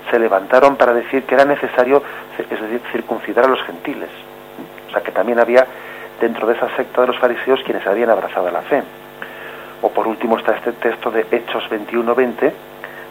se 0.09 0.19
levantaron 0.19 0.75
para 0.75 0.93
decir 0.93 1.23
que 1.23 1.36
era 1.36 1.45
necesario, 1.45 2.03
es 2.38 2.49
decir, 2.49 2.81
circuncidar 2.91 3.45
a 3.45 3.47
los 3.47 3.62
gentiles. 3.63 4.09
O 4.88 4.91
sea 4.91 5.01
que 5.01 5.12
también 5.12 5.39
había 5.39 5.65
dentro 6.19 6.47
de 6.47 6.53
esa 6.53 6.69
secta 6.75 7.01
de 7.01 7.07
los 7.07 7.17
fariseos 7.17 7.62
quienes 7.63 7.86
habían 7.88 8.09
abrazado 8.09 8.49
la 8.51 8.62
fe. 8.62 8.83
O 9.84 9.89
por 9.89 10.08
último 10.08 10.38
está 10.38 10.56
este 10.56 10.72
texto 10.72 11.12
de 11.12 11.28
Hechos 11.30 11.63
21-20, 11.69 12.52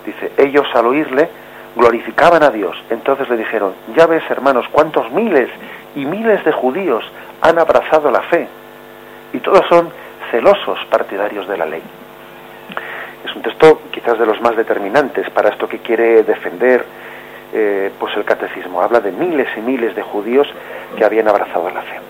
dice, 0.07 0.33
ellos 0.39 0.67
al 0.75 0.87
oírle 0.87 1.29
glorificaban 1.77 2.43
a 2.43 2.51
Dios. 2.51 2.77
Entonces 2.89 3.29
le 3.29 3.37
dijeron, 3.37 3.75
ya 3.95 4.07
ves 4.07 4.23
hermanos, 4.31 4.67
cuántos 4.73 5.11
miles 5.13 5.51
y 5.95 6.07
miles 6.07 6.43
de 6.45 6.53
judíos 6.53 7.05
han 7.43 7.59
abrazado 7.59 8.11
la 8.11 8.23
fe. 8.23 8.49
Y 9.35 9.39
todos 9.41 9.67
son 9.69 9.91
celosos 10.31 10.79
partidarios 10.91 11.47
de 11.47 11.59
la 11.59 11.67
ley. 11.67 11.83
Es 13.25 13.37
un 13.37 13.43
texto 13.43 13.83
quizás 13.91 14.19
de 14.19 14.25
los 14.25 14.41
más 14.41 14.57
determinantes 14.57 15.29
para 15.29 15.51
esto 15.51 15.69
que 15.69 15.79
quiere 15.79 16.23
defender 16.23 16.87
eh, 17.53 17.93
pues 17.99 18.17
el 18.17 18.25
catecismo. 18.25 18.81
Habla 18.81 19.01
de 19.01 19.13
miles 19.13 19.49
y 19.59 19.61
miles 19.61 19.95
de 19.95 20.03
judíos 20.03 20.49
que 20.97 21.05
habían 21.05 21.29
abrazado 21.29 21.69
la 21.69 21.83
fe. 21.83 22.01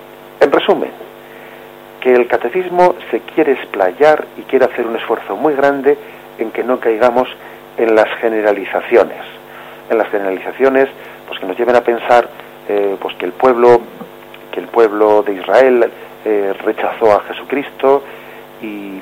En 0.40 0.52
resumen, 0.52 0.90
que 2.02 2.12
el 2.12 2.26
catecismo 2.26 2.96
se 3.10 3.20
quiere 3.20 3.52
explayar 3.52 4.26
y 4.36 4.42
quiere 4.42 4.64
hacer 4.64 4.86
un 4.86 4.96
esfuerzo 4.96 5.36
muy 5.36 5.54
grande 5.54 5.96
en 6.38 6.50
que 6.50 6.64
no 6.64 6.80
caigamos 6.80 7.28
en 7.78 7.94
las 7.94 8.08
generalizaciones, 8.20 9.22
en 9.88 9.98
las 9.98 10.08
generalizaciones 10.08 10.88
pues 11.28 11.38
que 11.38 11.46
nos 11.46 11.56
lleven 11.56 11.76
a 11.76 11.80
pensar 11.80 12.28
eh, 12.68 12.96
pues 13.00 13.14
que 13.16 13.24
el 13.24 13.32
pueblo 13.32 13.80
que 14.50 14.60
el 14.60 14.66
pueblo 14.66 15.22
de 15.22 15.34
Israel 15.34 15.90
eh, 16.24 16.52
rechazó 16.64 17.12
a 17.12 17.20
Jesucristo 17.20 18.02
y, 18.60 19.00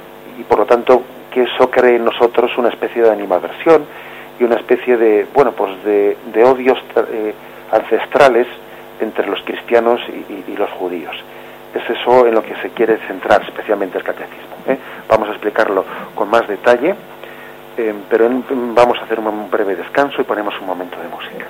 por 0.49 0.61
lo 0.61 0.67
tanto 0.67 1.03
que 1.31 1.43
eso 1.43 1.71
cree 1.71 1.97
en 1.97 2.05
nosotros 2.05 2.57
una 2.57 2.69
especie 2.69 3.03
de 3.03 3.11
animadversión 3.11 3.85
y 4.39 4.45
una 4.45 4.57
especie 4.57 4.97
de 4.97 5.27
bueno 5.35 5.53
pues 5.53 5.73
de, 5.85 6.45
odios 6.45 6.79
eh, 7.13 7.35
ancestrales 7.73 8.47
entre 9.01 9.27
los 9.27 9.43
cristianos 9.43 10.01
y, 10.09 10.57
los 10.57 10.71
judíos. 10.73 11.17
Es 11.75 11.89
eso 11.89 12.27
en 12.27 12.35
lo 12.35 12.43
que 12.43 12.55
se 12.57 12.71
quiere 12.71 12.99
centrar 13.07 13.43
especialmente 13.43 13.99
el 13.99 14.05
catecismo. 14.05 14.57
¿eh? 14.67 14.79
Vamos 15.09 15.29
a 15.29 15.33
explicarlo 15.33 15.85
con 16.15 16.29
más 16.29 16.47
detalle, 16.49 16.95
eh, 17.77 17.95
pero 18.09 18.29
vamos 18.75 18.99
a 18.99 19.05
hacer 19.05 19.21
un 19.21 19.51
breve 19.51 19.77
descanso 19.77 20.21
y 20.21 20.25
ponemos 20.25 20.55
un 20.61 20.67
momento 20.67 20.97
de 21.01 21.09
música. 21.09 21.47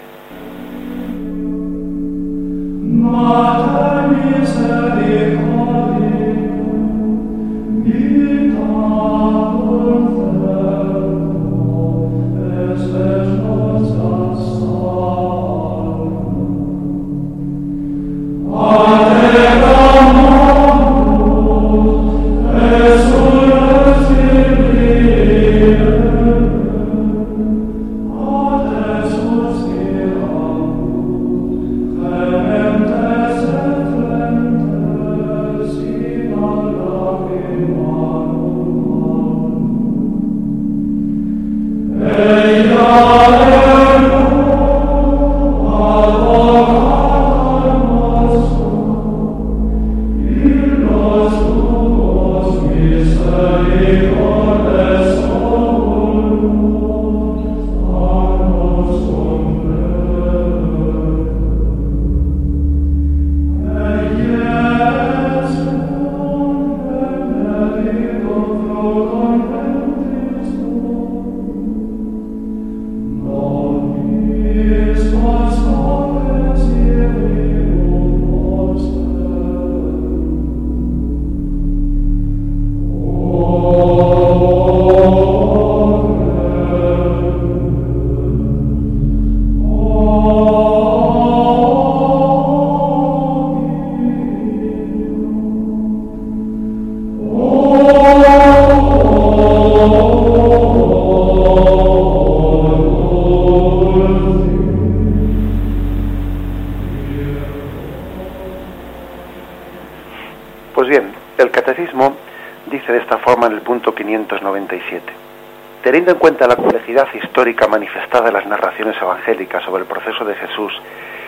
Teniendo 115.90 116.12
en 116.12 116.18
cuenta 116.18 116.46
la 116.46 116.54
complejidad 116.54 117.08
histórica 117.14 117.66
manifestada 117.66 118.28
en 118.28 118.34
las 118.34 118.46
narraciones 118.46 118.96
evangélicas 119.02 119.64
sobre 119.64 119.82
el 119.82 119.88
proceso 119.88 120.24
de 120.24 120.36
Jesús 120.36 120.72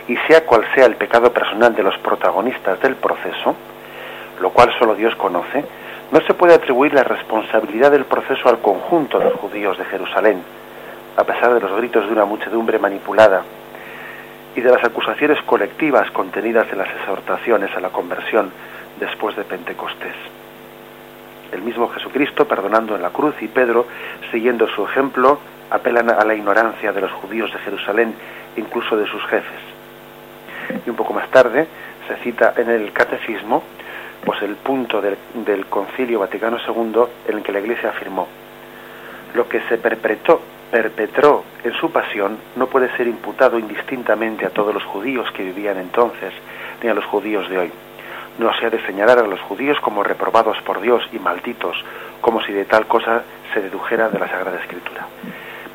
y 0.07 0.17
sea 0.29 0.47
cual 0.47 0.65
sea 0.73 0.87
el 0.87 0.95
pecado 0.95 1.33
personal 1.33 1.75
de 1.75 1.83
los 1.83 1.99
protagonistas 1.99 2.81
del 2.81 2.95
proceso, 2.95 3.57
lo 4.41 4.51
cual 4.51 4.73
solo 4.79 4.95
Dios 4.95 5.17
conoce, 5.17 5.65
no 6.13 6.21
se 6.21 6.35
puede 6.35 6.55
atribuir 6.55 6.95
la 6.95 7.03
responsabilidad 7.03 7.91
del 7.91 8.05
proceso 8.05 8.49
al 8.49 8.61
conjunto 8.61 9.19
de 9.19 9.25
los 9.25 9.35
judíos 9.35 9.77
de 9.79 9.85
Jerusalén, 9.87 10.41
a 11.17 11.25
pesar 11.25 11.55
de 11.55 11.61
los 11.61 11.77
gritos 11.79 12.07
de 12.07 12.13
una 12.13 12.25
muchedumbre 12.25 12.79
manipulada 12.79 13.43
y 14.55 14.61
de 14.61 14.71
las 14.71 14.85
acusaciones 14.85 15.43
colectivas 15.43 16.09
contenidas 16.13 16.69
en 16.71 16.79
las 16.79 16.89
exhortaciones 17.01 17.77
a 17.77 17.81
la 17.81 17.89
conversión 17.89 18.53
después 19.01 19.35
de 19.35 19.43
Pentecostés 19.43 20.15
el 21.53 21.63
mismo 21.63 21.89
Jesucristo 21.89 22.47
perdonando 22.47 22.97
en 22.97 23.03
la 23.03 23.11
cruz 23.11 23.35
y 23.41 23.49
Pedro, 23.49 23.87
siguiendo 24.31 24.67
su 24.69 24.85
ejemplo, 24.85 25.39
apelan 25.71 26.11
a 26.11 26.25
la 26.25 26.35
ignorancia 26.35 26.93
de 26.93 27.01
los 27.01 27.13
judíos 27.13 27.53
de 27.53 27.59
Jerusalén, 27.61 28.15
incluso 28.57 28.97
de 28.97 29.07
sus 29.07 29.23
jefes. 29.27 29.61
Y 30.87 30.91
un 30.91 30.97
poco 30.97 31.13
más 31.13 31.29
tarde 31.31 31.67
se 32.09 32.17
cita 32.17 32.55
en 32.57 32.71
el 32.71 32.93
catecismo 32.93 33.63
pues 34.25 34.41
el 34.43 34.55
punto 34.57 35.01
del, 35.01 35.67
Concilio 35.67 36.21
Vaticano 36.21 36.59
II 36.59 37.03
en 37.27 37.39
el 37.39 37.43
que 37.43 37.53
la 37.53 37.61
Iglesia 37.61 37.91
afirmó 37.91 38.29
lo 39.35 39.49
que 39.49 39.61
se 39.63 39.79
perpetró 39.79 40.43
en 41.65 41.73
su 41.75 41.91
pasión 41.91 42.39
no 42.57 42.67
puede 42.67 42.95
ser 42.97 43.07
imputado 43.07 43.59
indistintamente 43.59 44.47
a 44.47 44.51
todos 44.51 44.75
los 44.75 44.85
judíos 44.85 45.31
que 45.33 45.43
vivían 45.43 45.79
entonces 45.79 46.33
ni 46.83 46.89
a 46.89 46.95
los 46.95 47.05
judíos 47.05 47.49
de 47.49 47.59
hoy. 47.59 47.73
No 48.39 48.53
se 48.55 48.67
ha 48.67 48.71
de 48.71 48.85
señalar 48.87 49.19
a 49.19 49.27
los 49.27 49.41
judíos 49.41 49.79
como 49.81 50.03
reprobados 50.03 50.57
por 50.63 50.81
Dios 50.81 51.03
y 51.13 51.19
malditos, 51.19 51.77
como 52.21 52.43
si 52.43 52.53
de 52.53 52.65
tal 52.65 52.87
cosa 52.87 53.23
se 53.53 53.61
dedujera 53.61 54.09
de 54.09 54.19
la 54.19 54.29
Sagrada 54.29 54.61
Escritura. 54.61 55.07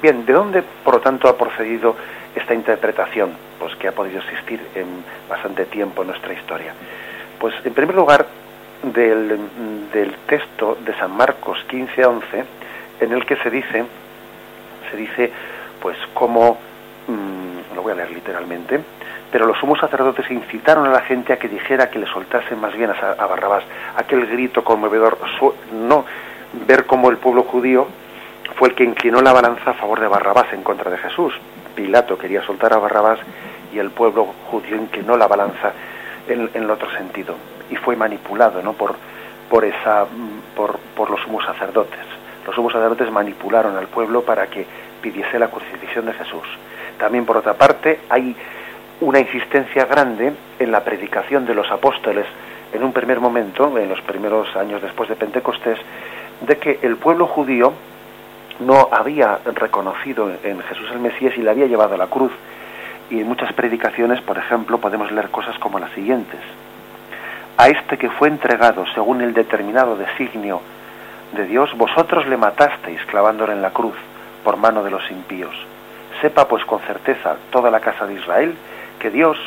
Bien, 0.01 0.25
¿de 0.25 0.33
dónde, 0.33 0.63
por 0.83 0.95
lo 0.95 1.01
tanto, 1.01 1.27
ha 1.27 1.37
procedido 1.37 1.95
esta 2.35 2.53
interpretación? 2.53 3.31
Pues 3.59 3.75
que 3.75 3.87
ha 3.87 3.91
podido 3.91 4.19
existir 4.19 4.59
en 4.75 5.03
bastante 5.29 5.65
tiempo 5.65 6.01
en 6.01 6.09
nuestra 6.09 6.33
historia. 6.33 6.73
Pues, 7.39 7.53
en 7.63 7.73
primer 7.73 7.95
lugar, 7.95 8.25
del, 8.83 9.39
texto 10.27 10.77
de 10.85 10.93
San 10.95 11.15
Marcos 11.15 11.63
15 11.67 12.03
a 12.03 12.09
11, 12.09 12.43
en 13.01 13.11
el 13.11 13.25
que 13.25 13.35
se 13.37 13.49
dice, 13.49 13.85
se 14.91 14.97
dice, 14.97 15.31
pues 15.81 15.97
cómo, 16.13 16.57
mmm, 17.07 17.75
lo 17.75 17.81
voy 17.81 17.93
a 17.93 17.95
leer 17.95 18.11
literalmente, 18.11 18.79
pero 19.31 19.45
los 19.45 19.57
sumos 19.57 19.79
sacerdotes 19.79 20.29
incitaron 20.31 20.85
a 20.85 20.91
la 20.91 21.01
gente 21.01 21.33
a 21.33 21.39
que 21.39 21.49
dijera 21.49 21.89
que 21.89 21.99
le 21.99 22.07
soltasen 22.07 22.59
más 22.59 22.75
bien 22.75 22.91
a, 22.91 23.25
Barrabás. 23.25 23.63
Aquel 23.95 24.25
grito 24.25 24.63
conmovedor, 24.63 25.17
no 25.73 26.05
ver 26.65 26.85
cómo 26.85 27.09
el 27.09 27.17
pueblo 27.17 27.43
judío 27.43 27.87
fue 28.55 28.69
el 28.69 28.75
que 28.75 28.83
inclinó 28.83 29.21
la 29.21 29.33
balanza 29.33 29.71
a 29.71 29.73
favor 29.73 29.99
de 29.99 30.07
Barrabás 30.07 30.51
en 30.53 30.63
contra 30.63 30.89
de 30.89 30.97
Jesús. 30.97 31.33
Pilato 31.75 32.17
quería 32.17 32.41
soltar 32.43 32.73
a 32.73 32.77
Barrabás 32.77 33.19
y 33.73 33.79
el 33.79 33.91
pueblo 33.91 34.33
judío 34.49 34.75
inclinó 34.75 35.17
la 35.17 35.27
balanza 35.27 35.73
en, 36.27 36.49
en 36.53 36.63
el 36.63 36.71
otro 36.71 36.89
sentido 36.91 37.35
y 37.69 37.75
fue 37.75 37.95
manipulado 37.95 38.61
¿no? 38.61 38.73
por, 38.73 38.95
por, 39.49 39.65
esa, 39.65 40.05
por, 40.55 40.79
por 40.95 41.09
los 41.09 41.21
sumos 41.21 41.43
sacerdotes. 41.45 41.99
Los 42.45 42.55
sumos 42.55 42.71
sacerdotes 42.71 43.11
manipularon 43.11 43.75
al 43.75 43.87
pueblo 43.87 44.21
para 44.21 44.47
que 44.47 44.65
pidiese 45.01 45.37
la 45.37 45.49
crucifixión 45.49 46.05
de 46.05 46.13
Jesús. 46.13 46.47
También, 46.97 47.25
por 47.25 47.37
otra 47.37 47.53
parte, 47.53 47.99
hay 48.09 48.35
una 49.01 49.19
insistencia 49.19 49.85
grande 49.85 50.33
en 50.59 50.71
la 50.71 50.83
predicación 50.83 51.45
de 51.45 51.53
los 51.53 51.69
apóstoles 51.71 52.25
en 52.73 52.83
un 52.83 52.93
primer 52.93 53.19
momento, 53.19 53.77
en 53.77 53.89
los 53.89 54.01
primeros 54.01 54.55
años 54.55 54.81
después 54.81 55.07
de 55.09 55.15
Pentecostés, 55.15 55.79
de 56.41 56.57
que 56.57 56.79
el 56.81 56.97
pueblo 56.97 57.27
judío 57.27 57.73
no 58.59 58.89
había 58.91 59.39
reconocido 59.45 60.31
en 60.43 60.59
Jesús 60.61 60.89
el 60.91 60.99
Mesías 60.99 61.33
y 61.37 61.41
le 61.41 61.51
había 61.51 61.67
llevado 61.67 61.95
a 61.95 61.97
la 61.97 62.07
cruz. 62.07 62.31
Y 63.09 63.21
en 63.21 63.27
muchas 63.27 63.53
predicaciones, 63.53 64.19
por 64.21 64.37
ejemplo, 64.37 64.79
podemos 64.79 65.11
leer 65.11 65.29
cosas 65.29 65.57
como 65.59 65.79
las 65.79 65.91
siguientes. 65.91 66.39
A 67.57 67.69
este 67.69 67.97
que 67.97 68.09
fue 68.09 68.27
entregado 68.27 68.85
según 68.93 69.21
el 69.21 69.33
determinado 69.33 69.95
designio 69.95 70.61
de 71.33 71.45
Dios, 71.45 71.75
vosotros 71.77 72.27
le 72.27 72.37
matasteis 72.37 73.03
clavándole 73.05 73.53
en 73.53 73.61
la 73.61 73.71
cruz 73.71 73.95
por 74.43 74.57
mano 74.57 74.83
de 74.83 74.91
los 74.91 75.09
impíos. 75.09 75.55
Sepa 76.21 76.47
pues 76.47 76.65
con 76.65 76.79
certeza 76.81 77.35
toda 77.51 77.71
la 77.71 77.79
casa 77.79 78.05
de 78.05 78.15
Israel 78.15 78.55
que 78.99 79.09
Dios 79.09 79.37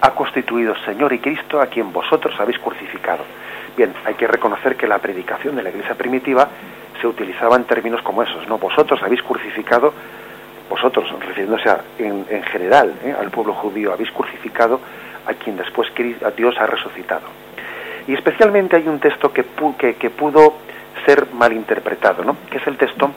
ha 0.00 0.10
constituido 0.10 0.74
Señor 0.84 1.12
y 1.12 1.18
Cristo 1.18 1.60
a 1.60 1.66
quien 1.66 1.92
vosotros 1.92 2.34
habéis 2.38 2.58
crucificado. 2.58 3.24
Bien, 3.76 3.94
hay 4.04 4.14
que 4.14 4.26
reconocer 4.26 4.76
que 4.76 4.86
la 4.86 4.98
predicación 4.98 5.56
de 5.56 5.62
la 5.62 5.70
iglesia 5.70 5.94
primitiva 5.94 6.48
se 7.00 7.06
utilizaba 7.06 7.56
en 7.56 7.64
términos 7.64 8.02
como 8.02 8.22
esos, 8.22 8.46
¿no? 8.48 8.58
Vosotros 8.58 9.02
habéis 9.02 9.22
crucificado, 9.22 9.92
vosotros, 10.68 11.08
refiriéndose 11.20 11.68
a, 11.68 11.80
en, 11.98 12.26
en, 12.28 12.42
general 12.44 12.94
¿eh? 13.04 13.14
al 13.18 13.30
pueblo 13.30 13.54
judío, 13.54 13.92
habéis 13.92 14.10
crucificado 14.10 14.80
a 15.26 15.34
quien 15.34 15.56
después 15.56 15.90
Dios 16.36 16.54
ha 16.58 16.66
resucitado. 16.66 17.26
Y 18.06 18.14
especialmente 18.14 18.76
hay 18.76 18.88
un 18.88 18.98
texto 18.98 19.32
que, 19.32 19.44
que, 19.78 19.94
que 19.94 20.10
pudo 20.10 20.54
ser 21.06 21.26
malinterpretado, 21.32 22.24
¿no? 22.24 22.36
que 22.50 22.58
es 22.58 22.66
el 22.66 22.76
texto 22.76 23.10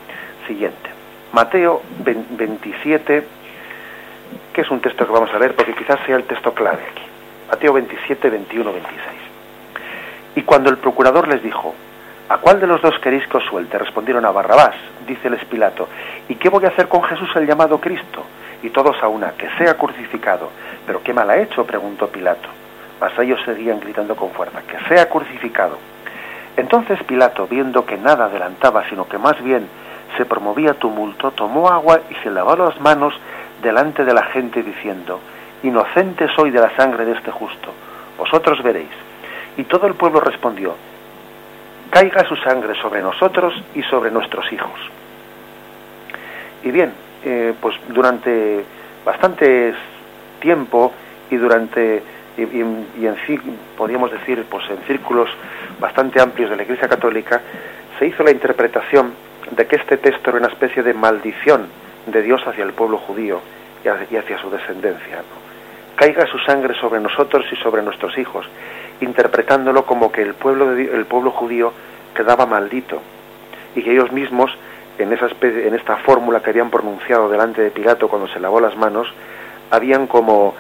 siguiente. 0.48 0.90
Mateo 1.34 1.82
27, 2.00 3.24
que 4.54 4.62
es 4.62 4.72
un 4.72 4.80
texto 4.80 5.06
que 5.06 5.12
vamos 5.12 5.34
a 5.34 5.40
leer 5.40 5.56
porque 5.56 5.74
quizás 5.74 6.00
sea 6.06 6.16
el 6.16 6.24
texto 6.24 6.54
clave 6.54 6.84
aquí. 6.92 7.04
Mateo 7.50 7.74
27, 7.74 8.30
21, 8.30 8.72
26. 8.72 9.00
Y 10.36 10.42
cuando 10.42 10.70
el 10.70 10.78
procurador 10.78 11.28
les 11.28 11.42
dijo, 11.44 11.74
¿a 12.30 12.38
cuál 12.38 12.60
de 12.60 12.68
los 12.68 12.82
dos 12.82 12.98
queréis 13.00 13.28
que 13.28 13.38
os 13.38 13.46
suelte? 13.46 13.78
Respondieron 13.78 14.26
a 14.26 14.32
Barrabás, 14.32 14.76
dice 15.08 15.28
el 15.28 15.38
Pilato. 15.38 15.88
¿Y 16.28 16.36
qué 16.36 16.50
voy 16.50 16.66
a 16.66 16.70
hacer 16.70 16.88
con 16.88 17.04
Jesús 17.04 17.30
el 17.36 17.48
llamado 17.48 17.80
Cristo? 17.80 18.24
Y 18.64 18.70
todos 18.70 19.02
a 19.02 19.08
una, 19.08 19.32
que 19.34 19.48
sea 19.58 19.76
crucificado. 19.76 20.50
¿Pero 20.86 21.02
qué 21.04 21.14
mal 21.14 21.30
ha 21.30 21.38
hecho? 21.38 21.66
preguntó 21.66 22.08
Pilato. 22.08 22.50
Mas 23.00 23.18
ellos 23.20 23.40
seguían 23.46 23.80
gritando 23.80 24.16
con 24.16 24.32
fuerza, 24.32 24.62
que 24.64 24.78
sea 24.88 25.08
crucificado. 25.10 25.78
Entonces 26.58 27.02
Pilato, 27.04 27.48
viendo 27.48 27.86
que 27.86 27.98
nada 27.98 28.26
adelantaba, 28.26 28.88
sino 28.90 29.08
que 29.08 29.18
más 29.18 29.42
bien 29.44 29.68
se 30.18 30.26
promovía 30.26 30.74
tumulto, 30.74 31.32
tomó 31.32 31.70
agua 31.70 32.02
y 32.10 32.16
se 32.24 32.32
lavó 32.32 32.56
las 32.56 32.80
manos 32.80 33.14
delante 33.66 34.06
de 34.06 34.14
la 34.14 34.24
gente 34.24 34.62
diciendo, 34.62 35.20
Inocente 35.64 36.28
soy 36.36 36.52
de 36.52 36.62
la 36.62 36.74
sangre 36.76 37.04
de 37.04 37.14
este 37.14 37.32
justo, 37.32 37.74
vosotros 38.18 38.62
veréis. 38.62 38.96
Y 39.58 39.64
todo 39.64 39.88
el 39.88 39.96
pueblo 39.96 40.20
respondió, 40.20 40.76
Caiga 41.90 42.24
su 42.28 42.36
sangre 42.38 42.76
sobre 42.76 43.02
nosotros 43.02 43.54
y 43.74 43.82
sobre 43.84 44.12
nuestros 44.12 44.52
hijos. 44.52 44.80
Y 46.64 46.72
bien, 46.72 46.92
eh, 47.24 47.54
pues 47.60 47.76
durante 47.90 48.64
bastante 49.04 49.74
tiempo 50.40 50.92
y 51.32 51.38
durante 51.38 52.04
y, 52.38 52.42
y, 52.42 52.64
y 53.02 53.58
podríamos 53.78 54.12
decir, 54.12 54.46
pues 54.50 54.70
en 54.70 54.78
círculos 54.86 55.30
bastante 55.80 56.22
amplios 56.22 56.50
de 56.50 56.58
la 56.58 56.64
Iglesia 56.64 56.88
Católica, 56.88 57.42
se 57.98 58.08
hizo 58.08 58.24
la 58.24 58.32
interpretación 58.32 59.14
de 59.52 59.66
que 59.66 59.78
este 59.78 59.98
texto 59.98 60.30
era 60.30 60.40
una 60.40 60.50
especie 60.50 60.84
de 60.84 60.94
maldición 60.94 61.68
de 62.06 62.22
Dios 62.22 62.42
hacia 62.46 62.64
el 62.64 62.74
pueblo 62.74 62.98
judío 62.98 63.42
y 63.84 64.16
hacia 64.16 64.40
su 64.40 64.50
descendencia. 64.50 65.22
Caiga 65.96 66.26
su 66.28 66.38
sangre 66.40 66.74
sobre 66.80 67.00
nosotros 67.00 67.46
y 67.52 67.56
sobre 67.58 67.82
nuestros 67.82 68.18
hijos, 68.18 68.48
interpretándolo 69.02 69.86
como 69.86 70.12
que 70.12 70.22
el 70.22 70.34
pueblo, 70.34 70.76
de, 70.76 70.84
el 70.84 71.06
pueblo 71.06 71.32
judío 71.32 71.72
quedaba 72.14 72.46
maldito 72.46 73.02
y 73.76 73.82
que 73.82 73.92
ellos 73.92 74.12
mismos, 74.12 74.52
en, 74.98 75.14
esa 75.14 75.28
en 75.42 75.76
esta 75.76 75.98
fórmula 75.98 76.42
que 76.42 76.50
habían 76.50 76.70
pronunciado 76.70 77.30
delante 77.30 77.62
de 77.62 77.72
Pilato 77.72 78.08
cuando 78.08 78.28
se 78.28 78.40
lavó 78.40 78.60
las 78.60 78.76
manos, 78.76 79.08
habían 79.72 80.08
como 80.08 80.56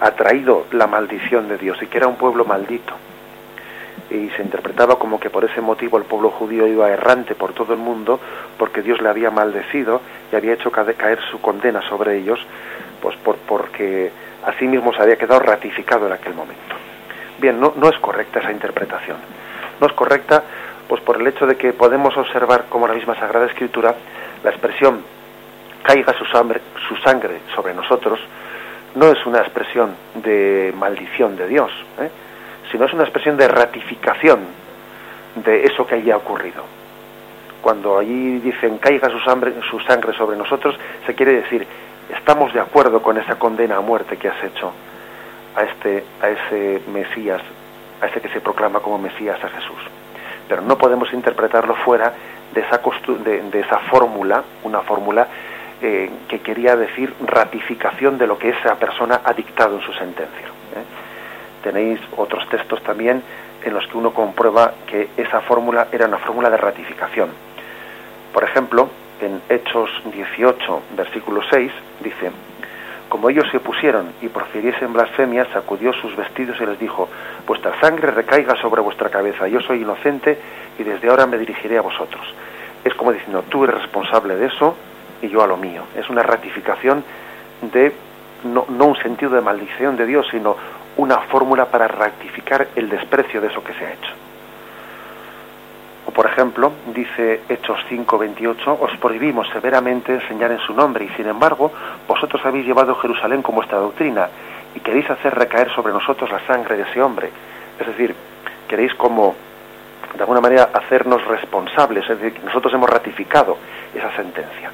atraído 0.00 0.66
la 0.72 0.86
maldición 0.86 1.48
de 1.48 1.58
Dios 1.58 1.78
y 1.82 1.86
que 1.86 1.98
era 1.98 2.06
un 2.06 2.16
pueblo 2.16 2.44
maldito. 2.44 2.94
Y 4.12 4.28
se 4.36 4.42
interpretaba 4.42 4.98
como 4.98 5.18
que 5.18 5.30
por 5.30 5.44
ese 5.44 5.60
motivo 5.60 5.96
el 5.96 6.04
pueblo 6.04 6.30
judío 6.30 6.66
iba 6.66 6.90
errante 6.90 7.34
por 7.34 7.54
todo 7.54 7.72
el 7.72 7.78
mundo 7.78 8.20
porque 8.58 8.82
Dios 8.82 9.00
le 9.00 9.08
había 9.08 9.30
maldecido 9.30 10.02
y 10.30 10.36
había 10.36 10.52
hecho 10.52 10.70
caer 10.70 11.18
su 11.30 11.40
condena 11.40 11.80
sobre 11.88 12.18
ellos, 12.18 12.38
pues 13.00 13.16
por, 13.16 13.36
porque 13.36 14.10
así 14.44 14.66
mismo 14.66 14.92
se 14.92 15.02
había 15.02 15.16
quedado 15.16 15.40
ratificado 15.40 16.06
en 16.06 16.12
aquel 16.12 16.34
momento. 16.34 16.76
Bien, 17.38 17.58
no, 17.58 17.72
no 17.76 17.88
es 17.88 17.98
correcta 18.00 18.40
esa 18.40 18.52
interpretación. 18.52 19.16
No 19.80 19.86
es 19.86 19.92
correcta 19.94 20.44
pues 20.88 21.00
por 21.00 21.18
el 21.18 21.26
hecho 21.26 21.46
de 21.46 21.56
que 21.56 21.72
podemos 21.72 22.14
observar 22.16 22.66
como 22.68 22.86
la 22.86 22.94
misma 22.94 23.14
Sagrada 23.14 23.46
Escritura 23.46 23.94
la 24.44 24.50
expresión 24.50 25.02
caiga 25.82 26.12
su 26.12 26.24
sangre, 26.26 26.60
su 26.86 26.96
sangre 26.96 27.40
sobre 27.54 27.74
nosotros, 27.74 28.20
no 28.94 29.10
es 29.10 29.24
una 29.26 29.38
expresión 29.38 29.94
de 30.14 30.72
maldición 30.76 31.36
de 31.36 31.46
Dios, 31.46 31.72
¿eh? 31.98 32.10
Sino 32.72 32.86
es 32.86 32.92
una 32.92 33.04
expresión 33.04 33.36
de 33.36 33.46
ratificación 33.46 34.40
de 35.36 35.64
eso 35.64 35.86
que 35.86 35.96
haya 35.96 36.16
ocurrido. 36.16 36.64
Cuando 37.60 37.98
allí 37.98 38.38
dicen 38.38 38.78
caiga 38.78 39.08
su 39.10 39.20
sangre, 39.20 39.54
su 39.70 39.78
sangre 39.80 40.12
sobre 40.14 40.36
nosotros, 40.36 40.76
se 41.06 41.14
quiere 41.14 41.34
decir 41.34 41.66
estamos 42.08 42.52
de 42.52 42.60
acuerdo 42.60 43.00
con 43.00 43.18
esa 43.18 43.38
condena 43.38 43.76
a 43.76 43.80
muerte 43.80 44.16
que 44.16 44.28
has 44.28 44.42
hecho 44.42 44.72
a 45.54 45.62
este 45.62 46.04
a 46.20 46.28
ese 46.30 46.82
Mesías, 46.90 47.42
a 48.00 48.06
ese 48.06 48.20
que 48.20 48.28
se 48.30 48.40
proclama 48.40 48.80
como 48.80 48.98
Mesías 48.98 49.42
a 49.44 49.48
Jesús. 49.48 49.78
Pero 50.48 50.62
no 50.62 50.76
podemos 50.76 51.12
interpretarlo 51.12 51.74
fuera 51.76 52.12
de 52.52 52.60
esa 52.60 52.80
de 52.80 53.60
esa 53.60 53.78
fórmula, 53.90 54.42
una 54.64 54.80
fórmula 54.80 55.28
eh, 55.80 56.10
que 56.28 56.40
quería 56.40 56.76
decir 56.76 57.14
ratificación 57.26 58.18
de 58.18 58.26
lo 58.26 58.38
que 58.38 58.50
esa 58.50 58.76
persona 58.76 59.20
ha 59.24 59.32
dictado 59.32 59.76
en 59.76 59.82
su 59.82 59.92
sentencia. 59.92 60.46
¿eh? 60.46 61.01
Tenéis 61.62 62.00
otros 62.16 62.48
textos 62.48 62.82
también 62.82 63.22
en 63.64 63.74
los 63.74 63.86
que 63.86 63.96
uno 63.96 64.12
comprueba 64.12 64.72
que 64.86 65.08
esa 65.16 65.40
fórmula 65.40 65.88
era 65.92 66.06
una 66.06 66.18
fórmula 66.18 66.50
de 66.50 66.56
ratificación. 66.56 67.30
Por 68.32 68.44
ejemplo, 68.44 68.88
en 69.20 69.40
Hechos 69.48 69.90
18, 70.12 70.82
versículo 70.96 71.42
6, 71.48 71.70
dice, 72.02 72.30
como 73.08 73.28
ellos 73.28 73.46
se 73.52 73.60
pusieron 73.60 74.12
y 74.22 74.28
profiriesen 74.28 74.92
blasfemias, 74.92 75.48
sacudió 75.52 75.92
sus 75.92 76.16
vestidos 76.16 76.60
y 76.60 76.66
les 76.66 76.78
dijo, 76.78 77.08
vuestra 77.46 77.78
sangre 77.78 78.10
recaiga 78.10 78.56
sobre 78.56 78.80
vuestra 78.80 79.10
cabeza, 79.10 79.46
yo 79.48 79.60
soy 79.60 79.82
inocente 79.82 80.38
y 80.78 80.82
desde 80.82 81.08
ahora 81.08 81.26
me 81.26 81.38
dirigiré 81.38 81.78
a 81.78 81.82
vosotros. 81.82 82.22
Es 82.84 82.94
como 82.94 83.12
diciendo, 83.12 83.44
tú 83.48 83.64
eres 83.64 83.80
responsable 83.82 84.34
de 84.34 84.46
eso, 84.46 84.74
y 85.22 85.28
yo 85.28 85.42
a 85.42 85.46
lo 85.46 85.56
mío. 85.56 85.84
Es 85.96 86.10
una 86.10 86.22
ratificación 86.22 87.04
de 87.72 87.92
no, 88.44 88.64
un 88.68 88.96
sentido 88.96 89.30
de 89.32 89.40
maldición 89.40 89.96
de 89.96 90.04
Dios, 90.04 90.26
sino 90.30 90.56
una 90.96 91.18
fórmula 91.18 91.66
para 91.66 91.88
rectificar 91.88 92.68
el 92.76 92.88
desprecio 92.88 93.40
de 93.40 93.48
eso 93.48 93.62
que 93.64 93.74
se 93.74 93.86
ha 93.86 93.92
hecho. 93.92 94.12
O 96.06 96.10
por 96.10 96.26
ejemplo, 96.26 96.72
dice 96.94 97.42
Hechos 97.48 97.78
5:28, 97.88 98.78
os 98.80 98.96
prohibimos 98.98 99.48
severamente 99.50 100.14
enseñar 100.14 100.50
en 100.50 100.58
su 100.58 100.74
nombre 100.74 101.04
y 101.04 101.08
sin 101.10 101.26
embargo 101.26 101.72
vosotros 102.06 102.44
habéis 102.44 102.66
llevado 102.66 102.94
Jerusalén 102.96 103.42
con 103.42 103.54
vuestra 103.54 103.78
doctrina 103.78 104.28
y 104.74 104.80
queréis 104.80 105.08
hacer 105.10 105.34
recaer 105.34 105.70
sobre 105.74 105.92
nosotros 105.92 106.30
la 106.30 106.40
sangre 106.46 106.76
de 106.76 106.82
ese 106.82 107.00
hombre. 107.00 107.30
Es 107.78 107.86
decir, 107.86 108.14
queréis 108.68 108.94
como 108.94 109.34
de 110.14 110.20
alguna 110.20 110.40
manera 110.40 110.70
hacernos 110.72 111.24
responsables, 111.26 112.08
es 112.08 112.20
decir, 112.20 112.40
nosotros 112.44 112.72
hemos 112.74 112.90
ratificado 112.90 113.56
esa 113.94 114.14
sentencia. 114.14 114.70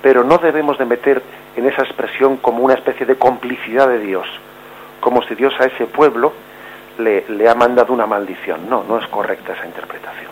Pero 0.00 0.24
no 0.24 0.38
debemos 0.38 0.78
de 0.78 0.86
meter 0.86 1.22
en 1.56 1.66
esa 1.66 1.82
expresión 1.82 2.38
como 2.38 2.62
una 2.62 2.74
especie 2.74 3.04
de 3.04 3.16
complicidad 3.16 3.88
de 3.88 3.98
Dios, 3.98 4.26
como 5.00 5.22
si 5.22 5.34
Dios 5.34 5.54
a 5.58 5.64
ese 5.64 5.86
pueblo 5.86 6.32
le, 6.98 7.24
le 7.28 7.48
ha 7.48 7.54
mandado 7.54 7.92
una 7.92 8.06
maldición. 8.06 8.68
No, 8.68 8.84
no 8.84 8.98
es 8.98 9.06
correcta 9.08 9.54
esa 9.54 9.66
interpretación. 9.66 10.30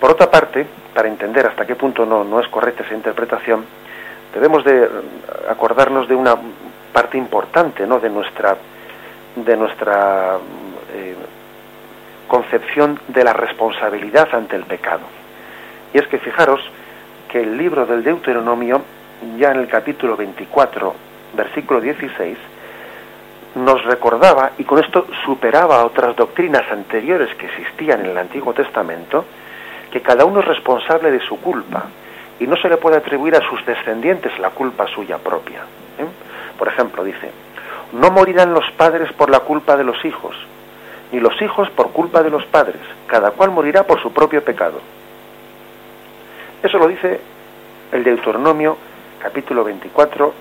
Por 0.00 0.12
otra 0.12 0.30
parte, 0.30 0.66
para 0.94 1.08
entender 1.08 1.46
hasta 1.46 1.66
qué 1.66 1.76
punto 1.76 2.06
no, 2.06 2.24
no 2.24 2.40
es 2.40 2.48
correcta 2.48 2.84
esa 2.84 2.94
interpretación, 2.94 3.64
debemos 4.32 4.64
de 4.64 4.88
acordarnos 5.48 6.08
de 6.08 6.14
una 6.14 6.36
parte 6.92 7.18
importante 7.18 7.86
¿no? 7.86 8.00
de 8.00 8.08
nuestra, 8.08 8.56
de 9.36 9.56
nuestra 9.56 10.38
eh, 10.94 11.14
concepción 12.26 12.98
de 13.08 13.24
la 13.24 13.32
responsabilidad 13.32 14.28
ante 14.32 14.56
el 14.56 14.64
pecado. 14.64 15.02
Y 15.92 15.98
es 15.98 16.06
que 16.06 16.18
fijaros 16.18 16.60
que 17.30 17.40
el 17.40 17.58
libro 17.58 17.84
del 17.84 18.02
Deuteronomio, 18.02 18.82
ya 19.36 19.50
en 19.50 19.60
el 19.60 19.68
capítulo 19.68 20.16
24, 20.16 20.94
versículo 21.34 21.80
16, 21.80 22.38
nos 23.54 23.84
recordaba, 23.84 24.52
y 24.58 24.64
con 24.64 24.82
esto 24.82 25.06
superaba 25.24 25.84
otras 25.84 26.14
doctrinas 26.16 26.70
anteriores 26.70 27.34
que 27.34 27.46
existían 27.46 28.00
en 28.00 28.10
el 28.10 28.18
Antiguo 28.18 28.52
Testamento, 28.52 29.24
que 29.90 30.00
cada 30.00 30.24
uno 30.24 30.40
es 30.40 30.46
responsable 30.46 31.10
de 31.10 31.20
su 31.20 31.40
culpa 31.40 31.86
y 32.38 32.46
no 32.46 32.56
se 32.56 32.68
le 32.68 32.76
puede 32.76 32.96
atribuir 32.96 33.34
a 33.34 33.48
sus 33.48 33.64
descendientes 33.66 34.38
la 34.38 34.50
culpa 34.50 34.86
suya 34.86 35.18
propia. 35.18 35.60
¿eh? 35.98 36.06
Por 36.56 36.68
ejemplo, 36.68 37.02
dice, 37.02 37.30
no 37.92 38.10
morirán 38.10 38.54
los 38.54 38.70
padres 38.72 39.12
por 39.12 39.30
la 39.30 39.40
culpa 39.40 39.76
de 39.76 39.84
los 39.84 40.02
hijos, 40.04 40.36
ni 41.12 41.18
los 41.18 41.40
hijos 41.42 41.68
por 41.70 41.90
culpa 41.90 42.22
de 42.22 42.30
los 42.30 42.46
padres, 42.46 42.80
cada 43.06 43.32
cual 43.32 43.50
morirá 43.50 43.82
por 43.82 44.00
su 44.00 44.12
propio 44.12 44.44
pecado. 44.44 44.80
Eso 46.62 46.78
lo 46.78 46.86
dice 46.86 47.20
el 47.90 48.04
Deuteronomio 48.04 48.76
capítulo 49.20 49.64
24, 49.64 50.32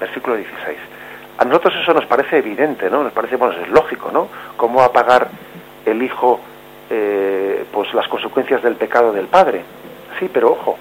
versículo 0.00 0.36
16. 0.36 0.97
A 1.38 1.44
nosotros 1.44 1.74
eso 1.80 1.94
nos 1.94 2.04
parece 2.06 2.38
evidente, 2.38 2.90
¿no? 2.90 3.04
Nos 3.04 3.12
parece, 3.12 3.36
bueno, 3.36 3.54
es 3.62 3.68
lógico, 3.68 4.10
¿no? 4.12 4.28
¿Cómo 4.56 4.80
va 4.80 4.86
a 4.86 4.92
pagar 4.92 5.28
el 5.86 6.02
hijo 6.02 6.40
eh, 6.90 7.64
pues 7.72 7.94
las 7.94 8.08
consecuencias 8.08 8.60
del 8.60 8.74
pecado 8.74 9.12
del 9.12 9.26
padre? 9.26 9.62
Sí, 10.18 10.28
pero 10.32 10.50
ojo, 10.50 10.76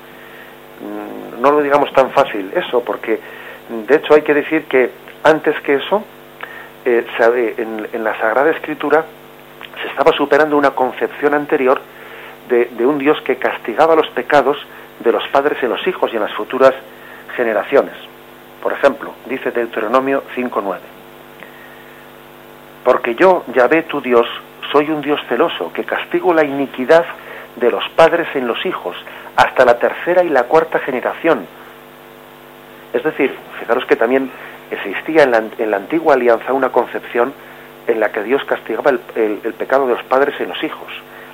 mm, 0.81 1.39
no 1.41 1.51
lo 1.51 1.61
digamos 1.61 1.93
tan 1.93 2.09
fácil 2.09 2.51
eso, 2.55 2.81
porque 2.81 3.19
de 3.69 3.95
hecho 3.95 4.15
hay 4.15 4.23
que 4.23 4.33
decir 4.33 4.65
que 4.65 4.89
antes 5.23 5.59
que 5.61 5.75
eso, 5.75 6.03
eh, 6.85 7.05
en, 7.57 8.03
la 8.03 8.17
Sagrada 8.19 8.49
Escritura 8.49 9.05
se 9.79 9.89
estaba 9.89 10.11
superando 10.13 10.57
una 10.57 10.71
concepción 10.71 11.35
anterior 11.35 11.79
de, 12.49 12.65
de 12.65 12.85
un 12.85 12.97
Dios 12.97 13.21
que 13.21 13.35
castigaba 13.35 13.95
los 13.95 14.09
pecados 14.09 14.57
de 15.01 15.11
los 15.11 15.27
padres 15.27 15.61
en 15.61 15.69
los 15.69 15.85
hijos 15.85 16.11
y 16.11 16.15
en 16.15 16.23
las 16.23 16.33
futuras 16.33 16.73
generaciones. 17.35 17.93
Por 18.61 18.73
ejemplo, 18.73 19.13
dice 19.25 19.51
Deuteronomio 19.51 20.23
5.9, 20.35 20.77
porque 22.83 23.15
yo, 23.15 23.43
Yahvé 23.53 23.83
tu 23.83 24.01
Dios, 24.01 24.27
soy 24.71 24.89
un 24.89 25.01
Dios 25.01 25.19
celoso, 25.27 25.71
que 25.73 25.83
castigo 25.83 26.33
la 26.33 26.43
iniquidad 26.43 27.05
de 27.57 27.71
los 27.71 27.87
padres 27.89 28.27
en 28.35 28.47
los 28.47 28.65
hijos, 28.65 28.95
hasta 29.35 29.65
la 29.65 29.77
tercera 29.77 30.23
y 30.23 30.29
la 30.29 30.43
cuarta 30.43 30.79
generación. 30.79 31.45
Es 32.93 33.03
decir, 33.03 33.35
fijaros 33.59 33.85
que 33.85 33.95
también 33.95 34.31
existía 34.71 35.23
en 35.23 35.31
la, 35.31 35.43
en 35.57 35.71
la 35.71 35.77
antigua 35.77 36.13
alianza 36.13 36.53
una 36.53 36.69
concepción 36.69 37.33
en 37.87 37.99
la 37.99 38.11
que 38.11 38.23
Dios 38.23 38.43
castigaba 38.45 38.91
el, 38.91 38.99
el, 39.15 39.39
el, 39.43 39.53
pecado 39.53 39.87
de 39.87 39.93
los 39.93 40.03
padres 40.03 40.39
en 40.39 40.49
los 40.49 40.63
hijos, 40.63 40.87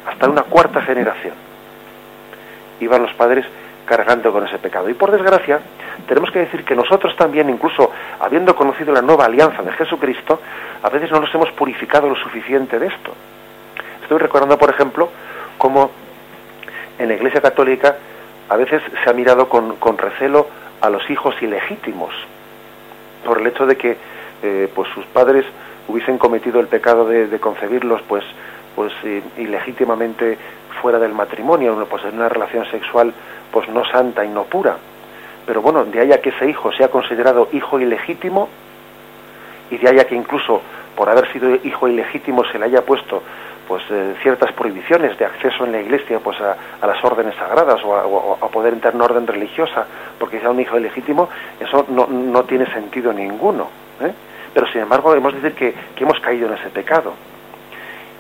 hasta 0.07 0.29
una 0.29 0.43
cuarta 0.43 0.81
generación. 0.81 1.33
Iban 2.79 3.03
los 3.03 3.13
padres 3.13 3.45
cargando 3.85 4.31
con 4.31 4.45
ese 4.45 4.57
pecado. 4.57 4.89
Y 4.89 4.93
por 4.93 5.11
desgracia, 5.11 5.59
tenemos 6.07 6.31
que 6.31 6.39
decir 6.39 6.63
que 6.63 6.75
nosotros 6.75 7.15
también, 7.15 7.49
incluso 7.49 7.91
habiendo 8.19 8.55
conocido 8.55 8.93
la 8.93 9.01
nueva 9.01 9.25
alianza 9.25 9.61
de 9.61 9.71
Jesucristo, 9.73 10.39
a 10.81 10.89
veces 10.89 11.11
no 11.11 11.19
nos 11.19 11.33
hemos 11.33 11.51
purificado 11.51 12.09
lo 12.09 12.15
suficiente 12.15 12.79
de 12.79 12.87
esto. 12.87 13.13
Estoy 14.01 14.17
recordando, 14.17 14.57
por 14.57 14.69
ejemplo, 14.69 15.09
cómo 15.57 15.91
en 16.97 17.07
la 17.07 17.15
Iglesia 17.15 17.41
Católica 17.41 17.97
a 18.49 18.57
veces 18.57 18.81
se 19.03 19.09
ha 19.09 19.13
mirado 19.13 19.49
con, 19.49 19.77
con 19.77 19.97
recelo 19.97 20.47
a 20.81 20.89
los 20.89 21.09
hijos 21.09 21.35
ilegítimos, 21.41 22.13
por 23.25 23.39
el 23.39 23.47
hecho 23.47 23.65
de 23.65 23.77
que 23.77 23.97
eh, 24.43 24.69
pues 24.75 24.89
sus 24.93 25.05
padres 25.05 25.45
hubiesen 25.87 26.17
cometido 26.17 26.59
el 26.59 26.67
pecado 26.67 27.05
de, 27.07 27.27
de 27.27 27.39
concebirlos 27.39 28.01
pues 28.07 28.23
pues 28.75 28.91
eh, 29.03 29.21
ilegítimamente 29.37 30.37
fuera 30.81 30.99
del 30.99 31.13
matrimonio, 31.13 31.85
pues 31.89 32.03
en 32.05 32.15
una 32.15 32.29
relación 32.29 32.65
sexual 32.65 33.13
pues 33.51 33.67
no 33.69 33.85
santa 33.85 34.25
y 34.25 34.29
no 34.29 34.43
pura. 34.43 34.75
Pero 35.45 35.61
bueno, 35.61 35.85
de 35.85 35.99
ahí 35.99 36.09
que 36.21 36.29
ese 36.29 36.49
hijo 36.49 36.71
sea 36.71 36.87
considerado 36.89 37.49
hijo 37.51 37.79
ilegítimo 37.79 38.49
y 39.69 39.77
de 39.77 39.89
ahí 39.89 40.05
que 40.05 40.15
incluso 40.15 40.61
por 40.95 41.09
haber 41.09 41.31
sido 41.31 41.55
hijo 41.55 41.87
ilegítimo 41.87 42.43
se 42.45 42.59
le 42.59 42.65
haya 42.65 42.81
puesto 42.83 43.21
pues 43.67 43.83
eh, 43.89 44.15
ciertas 44.21 44.51
prohibiciones 44.51 45.17
de 45.17 45.25
acceso 45.25 45.65
en 45.65 45.71
la 45.71 45.81
iglesia 45.81 46.19
pues 46.19 46.39
a, 46.41 46.55
a 46.81 46.87
las 46.87 47.03
órdenes 47.03 47.35
sagradas 47.35 47.81
o 47.83 48.37
a, 48.41 48.47
poder 48.49 48.73
entrar 48.73 48.93
en 48.93 49.01
orden 49.01 49.25
religiosa 49.25 49.85
porque 50.19 50.39
sea 50.39 50.51
un 50.51 50.59
hijo 50.59 50.77
ilegítimo, 50.77 51.29
eso 51.59 51.85
no, 51.89 52.07
no 52.07 52.43
tiene 52.43 52.65
sentido 52.71 53.13
ninguno. 53.13 53.69
¿eh? 54.01 54.11
Pero 54.53 54.67
sin 54.67 54.81
embargo 54.81 55.15
hemos 55.15 55.33
de 55.33 55.41
decir 55.41 55.57
que, 55.57 55.73
que 55.95 56.03
hemos 56.03 56.19
caído 56.19 56.47
en 56.47 56.53
ese 56.55 56.69
pecado 56.69 57.13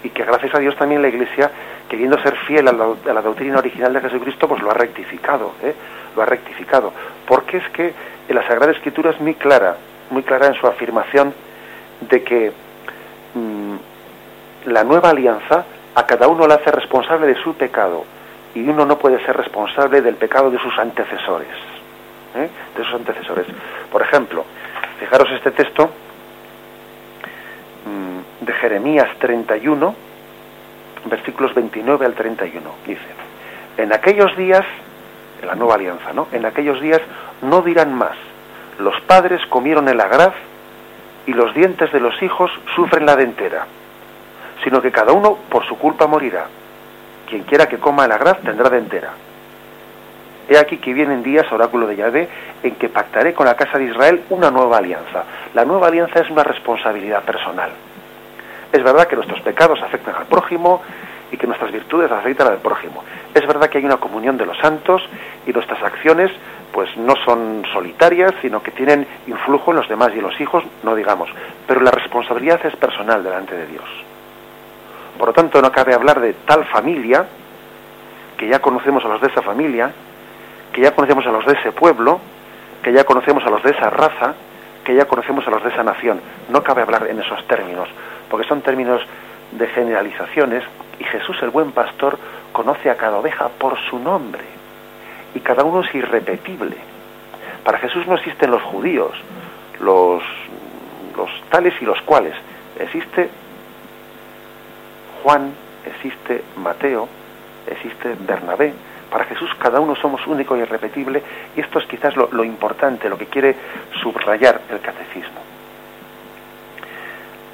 y 0.03 0.09
que 0.09 0.23
gracias 0.23 0.53
a 0.53 0.59
Dios 0.59 0.75
también 0.75 1.01
la 1.01 1.07
Iglesia, 1.07 1.49
queriendo 1.93 2.19
ser 2.23 2.35
fiel 2.47 2.67
a 2.67 2.71
la, 2.71 3.13
la 3.13 3.21
doctrina 3.21 3.59
original 3.59 3.93
de 3.93 4.01
Jesucristo, 4.01 4.47
pues 4.47 4.63
lo 4.63 4.71
ha 4.71 4.73
rectificado, 4.73 5.53
¿eh? 5.61 5.75
lo 6.15 6.23
ha 6.23 6.25
rectificado. 6.25 6.91
Porque 7.27 7.57
es 7.57 7.69
que 7.69 7.93
en 8.27 8.35
la 8.35 8.41
Sagrada 8.47 8.71
Escritura 8.71 9.11
es 9.11 9.21
muy 9.21 9.35
clara, 9.35 9.77
muy 10.09 10.23
clara 10.23 10.47
en 10.47 10.55
su 10.55 10.65
afirmación 10.65 11.35
de 12.09 12.23
que 12.23 12.51
mmm, 13.35 13.75
la 14.65 14.83
nueva 14.83 15.11
alianza 15.11 15.65
a 15.93 16.05
cada 16.07 16.27
uno 16.27 16.47
le 16.47 16.55
hace 16.55 16.71
responsable 16.71 17.27
de 17.27 17.35
su 17.35 17.53
pecado 17.53 18.05
y 18.55 18.67
uno 18.67 18.87
no 18.87 18.97
puede 18.97 19.23
ser 19.23 19.37
responsable 19.37 20.01
del 20.01 20.15
pecado 20.15 20.49
de 20.49 20.57
sus 20.57 20.75
antecesores. 20.79 21.55
¿eh? 22.33 22.49
De 22.75 22.83
sus 22.85 22.95
antecesores. 22.95 23.45
Por 23.91 24.01
ejemplo, 24.01 24.43
fijaros 24.99 25.29
este 25.29 25.51
texto 25.51 25.91
de 28.41 28.53
Jeremías 28.53 29.09
31, 29.19 29.95
versículos 31.05 31.53
29 31.53 32.05
al 32.05 32.13
31. 32.13 32.69
Dice, 32.85 33.01
en 33.77 33.93
aquellos 33.93 34.35
días, 34.37 34.65
en 35.41 35.47
la 35.47 35.55
nueva 35.55 35.75
alianza, 35.75 36.13
¿no? 36.13 36.27
En 36.31 36.45
aquellos 36.45 36.79
días 36.81 37.01
no 37.41 37.61
dirán 37.61 37.93
más, 37.93 38.15
los 38.79 38.99
padres 39.01 39.45
comieron 39.47 39.87
el 39.89 39.99
agraz 39.99 40.33
y 41.25 41.33
los 41.33 41.53
dientes 41.53 41.91
de 41.91 41.99
los 41.99 42.21
hijos 42.21 42.51
sufren 42.75 43.05
la 43.05 43.15
dentera, 43.15 43.65
sino 44.63 44.81
que 44.81 44.91
cada 44.91 45.11
uno 45.11 45.37
por 45.49 45.65
su 45.65 45.77
culpa 45.77 46.07
morirá. 46.07 46.47
Quien 47.29 47.43
quiera 47.43 47.67
que 47.67 47.77
coma 47.77 48.05
el 48.05 48.11
agraz 48.11 48.39
tendrá 48.41 48.69
dentera. 48.69 49.11
He 50.49 50.57
aquí 50.57 50.77
que 50.77 50.93
vienen 50.93 51.23
días, 51.23 51.49
oráculo 51.51 51.87
de 51.87 51.95
Yahvé, 51.95 52.27
en 52.63 52.75
que 52.75 52.89
pactaré 52.89 53.33
con 53.33 53.45
la 53.45 53.55
casa 53.55 53.77
de 53.77 53.85
Israel 53.85 54.23
una 54.29 54.51
nueva 54.51 54.77
alianza. 54.77 55.23
La 55.53 55.63
nueva 55.63 55.87
alianza 55.87 56.19
es 56.19 56.29
una 56.29 56.43
responsabilidad 56.43 57.23
personal. 57.23 57.71
Es 58.73 58.83
verdad 58.83 59.07
que 59.07 59.15
nuestros 59.15 59.39
pecados 59.41 59.79
afectan 59.83 60.15
al 60.15 60.25
prójimo 60.25 60.81
y 61.31 61.37
que 61.37 61.45
nuestras 61.45 61.71
virtudes 61.71 62.11
afectan 62.11 62.47
al 62.47 62.57
prójimo. 62.57 63.03
Es 63.33 63.45
verdad 63.45 63.69
que 63.69 63.77
hay 63.77 63.85
una 63.85 63.97
comunión 63.97 64.35
de 64.35 64.47
los 64.47 64.57
santos 64.57 65.01
y 65.45 65.53
nuestras 65.53 65.81
acciones 65.83 66.31
pues 66.71 66.97
no 66.97 67.13
son 67.23 67.63
solitarias, 67.71 68.33
sino 68.41 68.63
que 68.63 68.71
tienen 68.71 69.05
influjo 69.27 69.71
en 69.71 69.77
los 69.77 69.87
demás 69.87 70.09
y 70.15 70.17
en 70.17 70.23
los 70.23 70.41
hijos, 70.41 70.63
no 70.81 70.95
digamos. 70.95 71.29
Pero 71.67 71.81
la 71.81 71.91
responsabilidad 71.91 72.65
es 72.65 72.75
personal 72.75 73.23
delante 73.23 73.55
de 73.55 73.67
Dios. 73.67 73.85
Por 75.19 75.27
lo 75.27 75.33
tanto, 75.33 75.61
no 75.61 75.71
cabe 75.71 75.93
hablar 75.93 76.19
de 76.19 76.33
tal 76.33 76.65
familia, 76.65 77.27
que 78.35 78.47
ya 78.47 78.59
conocemos 78.59 79.05
a 79.05 79.07
los 79.07 79.21
de 79.21 79.27
esa 79.27 79.43
familia, 79.43 79.91
que 80.71 80.81
ya 80.81 80.95
conocemos 80.95 81.27
a 81.27 81.31
los 81.31 81.45
de 81.45 81.53
ese 81.53 81.71
pueblo, 81.71 82.19
que 82.81 82.91
ya 82.91 83.03
conocemos 83.03 83.45
a 83.45 83.51
los 83.51 83.61
de 83.61 83.69
esa 83.69 83.91
raza, 83.91 84.33
que 84.83 84.95
ya 84.95 85.05
conocemos 85.05 85.47
a 85.47 85.51
los 85.51 85.63
de 85.63 85.69
esa 85.69 85.83
nación. 85.83 86.19
No 86.49 86.63
cabe 86.63 86.81
hablar 86.81 87.05
en 87.07 87.19
esos 87.19 87.47
términos, 87.47 87.87
porque 88.33 88.47
son 88.47 88.63
términos 88.63 88.99
de 89.51 89.67
generalizaciones 89.67 90.63
y 90.97 91.03
Jesús 91.03 91.37
el 91.43 91.51
buen 91.51 91.71
pastor 91.71 92.17
conoce 92.51 92.89
a 92.89 92.97
cada 92.97 93.19
oveja 93.19 93.47
por 93.47 93.77
su 93.91 93.99
nombre 93.99 94.41
y 95.35 95.39
cada 95.39 95.63
uno 95.63 95.81
es 95.81 95.93
irrepetible. 95.93 96.75
Para 97.63 97.77
Jesús 97.77 98.07
no 98.07 98.15
existen 98.15 98.49
los 98.49 98.63
judíos, 98.63 99.11
los 99.79 100.23
los 101.15 101.29
tales 101.51 101.75
y 101.79 101.85
los 101.85 102.01
cuales. 102.01 102.33
Existe 102.79 103.29
Juan, 105.21 105.53
existe 105.85 106.43
Mateo, 106.57 107.07
existe 107.67 108.15
Bernabé. 108.19 108.73
Para 109.11 109.25
Jesús 109.25 109.51
cada 109.59 109.79
uno 109.79 109.95
somos 109.95 110.25
único 110.25 110.57
y 110.57 110.61
irrepetible 110.61 111.21
y 111.55 111.61
esto 111.61 111.77
es 111.77 111.85
quizás 111.85 112.15
lo, 112.15 112.43
importante, 112.43 113.09
lo 113.09 113.17
que 113.19 113.27
quiere 113.27 113.55
subrayar 114.01 114.59
el 114.71 114.79
catecismo. 114.79 115.39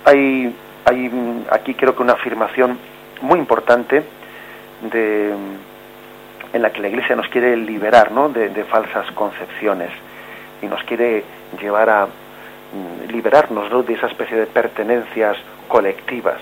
Hay, 0.06 0.56
hay 0.90 1.46
aquí 1.52 1.74
creo 1.76 1.96
que 1.96 2.02
una 2.02 2.14
afirmación 2.14 2.78
muy 3.22 3.40
importante 3.40 4.04
de, 4.92 5.34
en 6.54 6.62
la 6.62 6.72
que 6.72 6.82
la 6.82 6.88
Iglesia 6.88 7.16
nos 7.16 7.28
quiere 7.28 7.56
liberar 7.56 8.12
¿no? 8.12 8.30
de, 8.30 8.64
falsas 8.66 9.12
concepciones 9.12 9.92
y 10.62 10.66
nos 10.66 10.84
quiere 10.84 11.24
llevar 11.62 11.90
a 11.90 12.06
mm, 12.06 13.12
liberarnos 13.12 13.86
de 13.86 13.94
esa 13.94 14.08
especie 14.08 14.38
de 14.38 14.48
pertenencias 14.48 15.38
colectivas, 15.68 16.40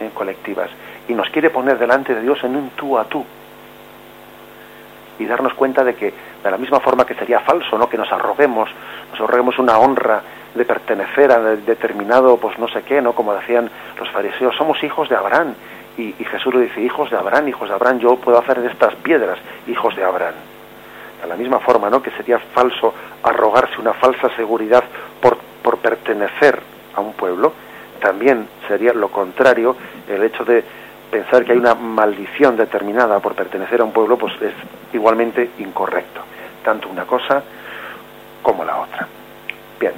¿eh? 0.00 0.10
colectivas, 0.14 0.70
y 1.08 1.14
nos 1.14 1.28
quiere 1.30 1.50
poner 1.50 1.78
delante 1.78 2.14
de 2.14 2.22
Dios 2.22 2.42
en 2.44 2.56
un 2.56 2.70
tú 2.70 2.98
a 2.98 3.04
tú 3.04 3.24
y 5.18 5.26
darnos 5.26 5.54
cuenta 5.54 5.84
de 5.84 5.94
que 5.94 6.12
de 6.42 6.50
la 6.50 6.56
misma 6.56 6.80
forma 6.80 7.06
que 7.06 7.14
sería 7.14 7.40
falso, 7.40 7.78
¿no? 7.78 7.88
que 7.88 7.98
nos 7.98 8.10
arroguemos, 8.10 8.68
nos 9.12 9.20
arroguemos 9.20 9.58
una 9.58 9.78
honra 9.78 10.22
de 10.54 10.64
pertenecer 10.64 11.32
a 11.32 11.38
determinado, 11.56 12.36
pues 12.36 12.58
no 12.58 12.68
sé 12.68 12.82
qué, 12.82 13.00
¿no? 13.00 13.12
como 13.12 13.34
decían 13.34 13.70
los 13.98 14.10
fariseos, 14.10 14.54
somos 14.56 14.82
hijos 14.84 15.08
de 15.08 15.16
Abraham 15.16 15.54
y, 15.96 16.12
Jesús 16.12 16.54
le 16.54 16.62
dice, 16.62 16.80
hijos 16.80 17.10
de 17.10 17.16
Abraham, 17.16 17.48
hijos 17.48 17.68
de 17.68 17.74
Abraham, 17.74 17.98
yo 18.00 18.16
puedo 18.16 18.38
hacer 18.38 18.60
de 18.60 18.68
estas 18.68 18.94
piedras 18.96 19.38
hijos 19.68 19.94
de 19.94 20.04
Abraham. 20.04 20.34
De 21.22 21.28
la 21.28 21.36
misma 21.36 21.60
forma, 21.60 21.88
¿no? 21.88 22.02
Que 22.02 22.10
sería 22.10 22.38
falso 22.38 22.92
arrogarse 23.22 23.80
una 23.80 23.94
falsa 23.94 24.28
seguridad 24.36 24.82
por, 25.20 25.38
por 25.62 25.78
pertenecer 25.78 26.60
a 26.94 27.00
un 27.00 27.12
pueblo, 27.12 27.52
también 28.00 28.48
sería 28.68 28.92
lo 28.92 29.08
contrario 29.08 29.76
el 30.08 30.22
hecho 30.24 30.44
de 30.44 30.64
pensar 31.10 31.44
que 31.44 31.52
hay 31.52 31.58
una 31.58 31.74
maldición 31.74 32.56
determinada 32.56 33.20
por 33.20 33.34
pertenecer 33.34 33.80
a 33.80 33.84
un 33.84 33.92
pueblo, 33.92 34.18
pues 34.18 34.34
es 34.42 34.52
igualmente 34.92 35.50
incorrecto. 35.58 36.20
Tanto 36.64 36.88
una 36.88 37.04
cosa 37.04 37.42
como 38.42 38.64
la 38.64 38.78
otra. 38.80 39.06
Bien, 39.78 39.92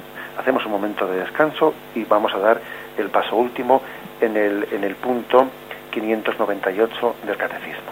hacemos 0.47 0.65
un 0.65 0.71
momento 0.71 1.05
de 1.05 1.19
descanso 1.19 1.73
y 1.93 2.05
vamos 2.05 2.33
a 2.33 2.39
dar 2.39 2.61
el 2.97 3.09
paso 3.09 3.35
último 3.35 3.81
en 4.21 4.37
el, 4.37 4.65
en 4.71 4.85
el 4.85 4.95
punto 4.95 5.45
598 5.91 7.15
del 7.25 7.35
Catecismo. 7.35 7.91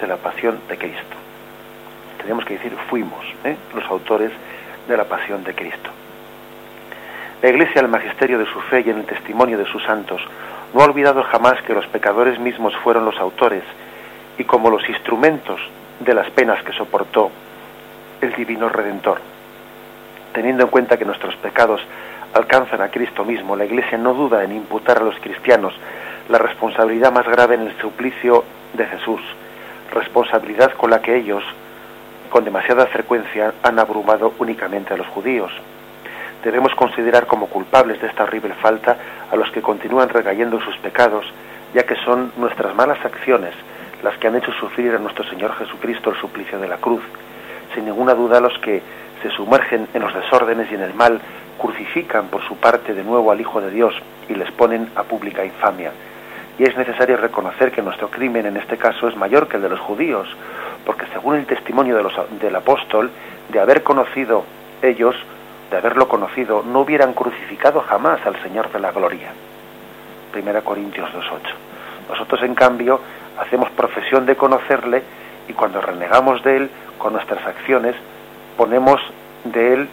De 0.00 0.06
la 0.06 0.16
pasión 0.16 0.60
de 0.68 0.76
Cristo. 0.76 1.16
Tenemos 2.18 2.44
que 2.44 2.54
decir, 2.54 2.74
fuimos 2.88 3.24
¿eh? 3.44 3.56
los 3.74 3.84
autores 3.84 4.32
de 4.88 4.96
la 4.96 5.04
pasión 5.04 5.44
de 5.44 5.54
Cristo. 5.54 5.90
La 7.42 7.50
Iglesia, 7.50 7.82
el 7.82 7.88
magisterio 7.88 8.38
de 8.38 8.46
su 8.46 8.60
fe 8.62 8.82
y 8.86 8.90
en 8.90 8.98
el 8.98 9.04
testimonio 9.04 9.58
de 9.58 9.66
sus 9.66 9.82
santos, 9.84 10.22
no 10.72 10.80
ha 10.80 10.84
olvidado 10.84 11.22
jamás 11.24 11.60
que 11.62 11.74
los 11.74 11.86
pecadores 11.86 12.38
mismos 12.38 12.74
fueron 12.82 13.04
los 13.04 13.18
autores 13.18 13.62
y 14.38 14.44
como 14.44 14.70
los 14.70 14.88
instrumentos 14.88 15.60
de 16.00 16.14
las 16.14 16.30
penas 16.30 16.62
que 16.64 16.72
soportó 16.72 17.30
el 18.20 18.32
divino 18.34 18.68
Redentor. 18.68 19.20
Teniendo 20.32 20.64
en 20.64 20.70
cuenta 20.70 20.96
que 20.96 21.04
nuestros 21.04 21.36
pecados 21.36 21.80
alcanzan 22.32 22.80
a 22.80 22.88
Cristo 22.88 23.24
mismo, 23.24 23.54
la 23.54 23.66
Iglesia 23.66 23.98
no 23.98 24.14
duda 24.14 24.42
en 24.42 24.52
imputar 24.52 24.98
a 24.98 25.04
los 25.04 25.18
cristianos 25.20 25.74
la 26.28 26.38
responsabilidad 26.38 27.12
más 27.12 27.26
grave 27.26 27.54
en 27.54 27.62
el 27.62 27.78
suplicio 27.80 28.44
de 28.72 28.86
Jesús, 28.86 29.20
responsabilidad 29.94 30.72
con 30.72 30.90
la 30.90 31.00
que 31.00 31.16
ellos, 31.16 31.42
con 32.30 32.44
demasiada 32.44 32.86
frecuencia, 32.86 33.54
han 33.62 33.78
abrumado 33.78 34.34
únicamente 34.38 34.94
a 34.94 34.96
los 34.96 35.06
judíos. 35.08 35.52
Debemos 36.42 36.74
considerar 36.74 37.26
como 37.26 37.46
culpables 37.46 38.00
de 38.00 38.08
esta 38.08 38.24
horrible 38.24 38.54
falta 38.54 38.96
a 39.30 39.36
los 39.36 39.50
que 39.50 39.62
continúan 39.62 40.10
recayendo 40.10 40.60
sus 40.60 40.76
pecados, 40.78 41.24
ya 41.74 41.84
que 41.84 41.96
son 42.04 42.32
nuestras 42.36 42.74
malas 42.74 43.02
acciones 43.04 43.54
las 44.04 44.18
que 44.18 44.28
han 44.28 44.36
hecho 44.36 44.52
sufrir 44.52 44.94
a 44.94 44.98
nuestro 44.98 45.24
Señor 45.24 45.54
Jesucristo 45.56 46.10
el 46.10 46.20
suplicio 46.20 46.60
de 46.60 46.68
la 46.68 46.76
cruz. 46.76 47.02
Sin 47.74 47.86
ninguna 47.86 48.14
duda 48.14 48.40
los 48.40 48.56
que 48.58 48.82
se 49.22 49.30
sumergen 49.30 49.88
en 49.94 50.02
los 50.02 50.14
desórdenes 50.14 50.70
y 50.70 50.74
en 50.74 50.82
el 50.82 50.92
mal 50.92 51.20
crucifican 51.58 52.26
por 52.26 52.46
su 52.46 52.56
parte 52.56 52.92
de 52.92 53.02
nuevo 53.02 53.32
al 53.32 53.40
Hijo 53.40 53.62
de 53.62 53.70
Dios 53.70 53.94
y 54.28 54.34
les 54.34 54.50
ponen 54.52 54.90
a 54.94 55.04
pública 55.04 55.44
infamia. 55.44 55.92
Y 56.58 56.64
es 56.64 56.76
necesario 56.76 57.16
reconocer 57.16 57.72
que 57.72 57.82
nuestro 57.82 58.08
crimen 58.08 58.46
en 58.46 58.56
este 58.56 58.76
caso 58.76 59.08
es 59.08 59.16
mayor 59.16 59.48
que 59.48 59.56
el 59.56 59.62
de 59.62 59.68
los 59.68 59.80
judíos, 59.80 60.28
porque 60.86 61.06
según 61.12 61.36
el 61.36 61.46
testimonio 61.46 61.96
del 62.40 62.56
apóstol, 62.56 63.10
de 63.48 63.60
haber 63.60 63.82
conocido 63.82 64.44
ellos, 64.82 65.16
de 65.70 65.76
haberlo 65.76 66.08
conocido, 66.08 66.62
no 66.62 66.80
hubieran 66.80 67.12
crucificado 67.12 67.80
jamás 67.80 68.24
al 68.24 68.40
Señor 68.42 68.70
de 68.70 68.78
la 68.78 68.92
gloria. 68.92 69.32
Primera 70.30 70.62
Corintios 70.62 71.10
2.8. 71.10 72.10
Nosotros, 72.10 72.42
en 72.42 72.54
cambio, 72.54 73.00
hacemos 73.38 73.70
profesión 73.70 74.26
de 74.26 74.36
conocerle 74.36 75.02
y 75.48 75.52
cuando 75.52 75.80
renegamos 75.80 76.42
de 76.44 76.56
él, 76.56 76.70
con 76.98 77.12
nuestras 77.12 77.44
acciones, 77.46 77.96
ponemos 78.56 79.00
de 79.44 79.74
él, 79.74 79.88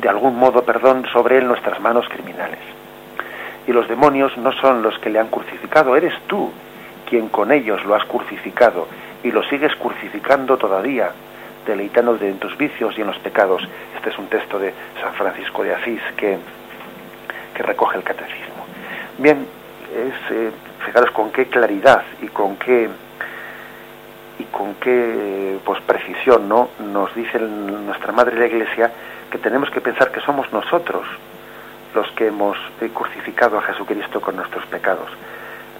de 0.00 0.08
algún 0.08 0.36
modo, 0.36 0.64
perdón, 0.64 1.06
sobre 1.12 1.38
él 1.38 1.46
nuestras 1.46 1.80
manos 1.80 2.08
criminales. 2.08 2.58
Y 3.66 3.72
los 3.72 3.88
demonios 3.88 4.36
no 4.38 4.52
son 4.52 4.82
los 4.82 4.98
que 4.98 5.10
le 5.10 5.18
han 5.18 5.28
crucificado, 5.28 5.96
eres 5.96 6.14
tú 6.26 6.50
quien 7.08 7.28
con 7.28 7.52
ellos 7.52 7.84
lo 7.84 7.94
has 7.94 8.04
crucificado 8.06 8.88
y 9.22 9.30
lo 9.30 9.42
sigues 9.44 9.74
crucificando 9.76 10.56
todavía, 10.56 11.10
deleitándote 11.66 12.28
en 12.28 12.38
tus 12.38 12.56
vicios 12.56 12.96
y 12.96 13.02
en 13.02 13.06
los 13.06 13.18
pecados. 13.18 13.62
Este 13.94 14.10
es 14.10 14.18
un 14.18 14.28
texto 14.28 14.58
de 14.58 14.72
San 15.00 15.12
Francisco 15.12 15.62
de 15.62 15.74
Asís 15.74 16.00
que, 16.16 16.38
recoge 17.54 17.98
el 17.98 18.02
catecismo. 18.02 18.66
Bien, 19.18 19.46
es, 19.94 20.32
eh, 20.34 20.50
fijaros 20.84 21.10
con 21.12 21.30
qué 21.30 21.46
claridad 21.46 22.02
y 22.20 22.28
con 22.28 22.56
qué 22.56 22.88
y 24.38 24.44
con 24.44 24.74
qué 24.76 25.58
pues 25.64 25.80
precisión 25.82 26.48
no 26.48 26.70
nos 26.92 27.14
dice 27.14 27.38
nuestra 27.38 28.10
madre 28.10 28.36
la 28.38 28.46
iglesia 28.46 28.90
que 29.30 29.38
tenemos 29.38 29.70
que 29.70 29.80
pensar 29.80 30.10
que 30.10 30.20
somos 30.20 30.50
nosotros 30.52 31.06
los 31.94 32.10
que 32.12 32.28
hemos 32.28 32.56
crucificado 32.94 33.58
a 33.58 33.62
Jesucristo 33.62 34.20
con 34.20 34.36
nuestros 34.36 34.64
pecados 34.66 35.08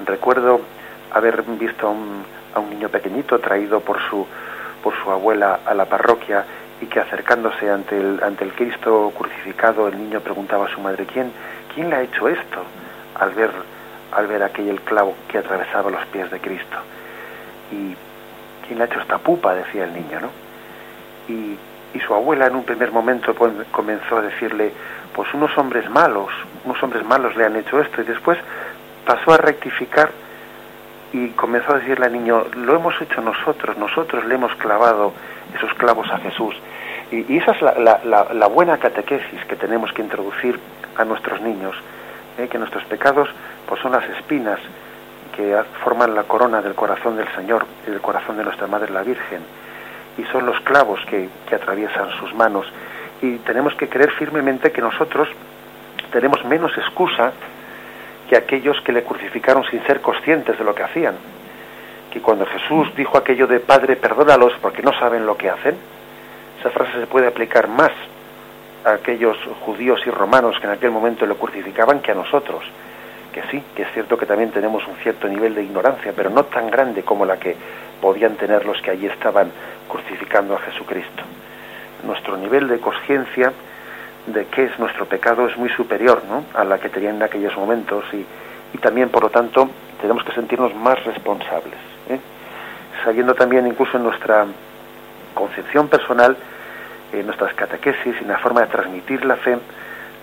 recuerdo 0.05 0.61
haber 1.13 1.43
visto 1.43 1.87
a 1.87 1.91
un, 1.91 2.25
a 2.55 2.61
un 2.61 2.71
niño 2.71 2.89
pequeñito 2.89 3.39
traído 3.39 3.81
por 3.81 4.01
su 4.09 4.27
por 4.83 4.95
su 5.03 5.11
abuela 5.11 5.61
a 5.65 5.75
la 5.75 5.85
parroquia 5.85 6.45
y 6.81 6.87
que 6.87 7.01
acercándose 7.01 7.71
ante 7.71 7.99
el 7.99 8.21
ante 8.23 8.45
el 8.45 8.53
Cristo 8.53 9.13
crucificado 9.17 9.89
el 9.89 9.97
niño 9.97 10.21
preguntaba 10.21 10.67
a 10.67 10.69
su 10.69 10.81
madre 10.81 11.07
quién 11.07 11.31
quién 11.75 11.91
le 11.91 11.97
ha 11.97 12.03
hecho 12.03 12.29
esto 12.29 12.65
al 13.19 13.31
ver 13.31 13.51
al 14.13 14.27
ver 14.27 14.43
aquel 14.43 14.81
clavo 14.81 15.15
que 15.29 15.39
atravesaba 15.39 15.91
los 15.91 16.05
pies 16.07 16.31
de 16.31 16.41
Cristo 16.41 16.79
y 17.71 17.97
¿quién 18.67 18.79
le 18.79 18.85
ha 18.85 18.87
hecho 18.87 19.01
esta 19.01 19.19
pupa? 19.19 19.55
decía 19.55 19.85
el 19.85 19.95
niño, 19.95 20.21
¿no? 20.21 20.31
Y, 21.29 21.57
y 21.95 22.01
su 22.01 22.15
abuela 22.15 22.47
en 22.47 22.57
un 22.57 22.65
primer 22.65 22.93
momento 22.93 23.35
comenzó 23.71 24.19
a 24.19 24.23
decirle, 24.23 24.73
pues 25.15 25.33
unos 25.35 25.57
hombres 25.59 25.89
malos, 25.91 26.31
unos 26.65 26.83
hombres 26.83 27.05
malos 27.05 27.37
le 27.37 27.45
han 27.45 27.57
hecho 27.57 27.81
esto, 27.81 28.01
y 28.03 28.05
después 28.05 28.39
pasó 29.05 29.33
a 29.33 29.37
rectificar 29.37 30.11
y 31.13 31.29
comenzó 31.31 31.73
a 31.73 31.79
decirle 31.79 32.07
al 32.07 32.13
niño, 32.13 32.45
lo 32.55 32.77
hemos 32.77 33.01
hecho 33.01 33.21
nosotros, 33.21 33.77
nosotros 33.77 34.25
le 34.25 34.35
hemos 34.35 34.55
clavado 34.57 35.13
esos 35.55 35.73
clavos 35.75 36.11
a 36.11 36.19
Jesús. 36.19 36.55
Y, 37.11 37.37
esa 37.37 37.53
es 37.53 37.61
la, 37.61 38.01
la, 38.05 38.29
la, 38.33 38.47
buena 38.47 38.79
catequesis 38.79 39.45
que 39.47 39.57
tenemos 39.57 39.93
que 39.93 40.01
introducir 40.01 40.59
a 40.97 41.05
nuestros 41.05 41.43
niños, 41.43 41.77
¿eh? 42.39 42.49
que 42.49 42.57
nuestros 42.57 42.85
pecados 42.85 43.29
pues 43.67 43.83
son 43.83 43.93
las 43.93 44.05
espinas 44.17 44.59
que 45.37 45.55
forman 45.85 46.15
la 46.15 46.23
corona 46.23 46.63
del 46.63 46.75
corazón 46.75 47.17
del 47.17 47.29
Señor 47.35 47.67
y 47.87 47.91
del 47.91 48.01
corazón 48.01 48.39
de 48.39 48.45
nuestra 48.45 48.67
Madre 48.67 48.91
la 48.91 49.03
Virgen, 49.03 49.41
y 50.17 50.25
son 50.25 50.47
los 50.47 50.59
clavos 50.61 51.01
que, 51.07 51.29
que 51.47 51.55
atraviesan 51.55 52.11
sus 52.19 52.35
manos. 52.35 52.67
Y 53.23 53.37
tenemos 53.39 53.75
que 53.75 53.89
creer 53.89 54.11
firmemente 54.13 54.73
que 54.73 54.81
nosotros 54.81 55.29
tenemos 56.11 56.45
menos 56.45 56.77
excusa 56.77 57.33
que 58.29 58.37
aquellos 58.37 58.81
que 58.83 58.93
le 58.93 59.05
crucificaron 59.05 59.65
sin 59.71 59.83
ser 59.85 60.01
conscientes 60.01 60.59
de 60.59 60.65
lo 60.65 60.75
que 60.75 60.83
hacían. 60.83 61.15
Que 62.11 62.21
cuando 62.21 62.45
Jesús 62.47 62.95
dijo 62.97 63.17
aquello 63.17 63.47
de 63.47 63.61
Padre, 63.61 63.97
perdónalos 63.97 64.53
porque 64.61 64.83
no 64.83 64.93
saben 64.93 65.25
lo 65.25 65.37
que 65.37 65.49
hacen, 65.49 65.77
esa 66.61 66.71
frase 66.71 67.01
se 67.01 67.07
puede 67.07 67.29
aplicar 67.29 67.69
más 67.69 67.93
a 68.85 68.95
aquellos 68.95 69.39
judíos 69.65 70.01
y 70.05 70.11
romanos 70.11 70.59
que 70.61 70.67
en 70.67 70.73
aquel 70.73 70.91
momento 70.91 71.25
lo 71.25 71.37
crucificaban 71.37 72.01
que 72.01 72.13
a 72.13 72.15
nosotros 72.15 72.65
que 73.33 73.43
sí, 73.51 73.63
que 73.75 73.83
es 73.83 73.93
cierto 73.93 74.17
que 74.17 74.27
también 74.27 74.51
tenemos 74.51 74.87
un 74.87 74.95
cierto 74.97 75.27
nivel 75.27 75.55
de 75.55 75.65
ignorancia, 75.65 76.13
pero 76.15 76.31
no 76.31 76.45
tan 76.45 76.71
grande 76.71 77.03
como 77.03 77.25
la 77.25 77.39
que 77.39 77.57
podían 78.01 78.37
tener 78.37 78.65
los 78.67 78.81
que 78.83 78.91
allí 78.91 79.07
estaban 79.07 79.51
crucificando 79.89 80.55
a 80.55 80.59
Jesucristo. 80.61 81.23
Nuestro 82.05 82.37
nivel 82.37 82.69
de 82.69 82.79
conciencia 82.79 83.53
de 84.27 84.47
qué 84.47 84.65
es 84.65 84.79
nuestro 84.79 85.07
pecado 85.07 85.49
es 85.49 85.57
muy 85.57 85.69
superior 85.71 86.23
¿no? 86.29 86.45
a 86.55 86.65
la 86.65 86.79
que 86.79 86.89
tenían 86.89 87.17
en 87.17 87.23
aquellos 87.23 87.57
momentos 87.57 88.05
y, 88.13 88.25
y 88.73 88.79
también, 88.79 89.09
por 89.09 89.23
lo 89.23 89.31
tanto, 89.31 89.69
tenemos 90.01 90.25
que 90.25 90.33
sentirnos 90.33 90.75
más 90.75 91.03
responsables. 91.05 91.79
¿eh? 92.09 92.19
Sabiendo 93.05 93.35
también 93.35 93.67
incluso 93.67 93.97
en 93.97 94.05
nuestra 94.05 94.47
concepción 95.35 95.89
personal, 95.89 96.37
en 97.13 97.27
nuestras 97.27 97.55
catequesis 97.55 98.17
y 98.21 98.23
en 98.23 98.29
la 98.29 98.39
forma 98.39 98.63
de 98.63 98.67
transmitir 98.69 99.25
la 99.25 99.37
fe 99.37 99.59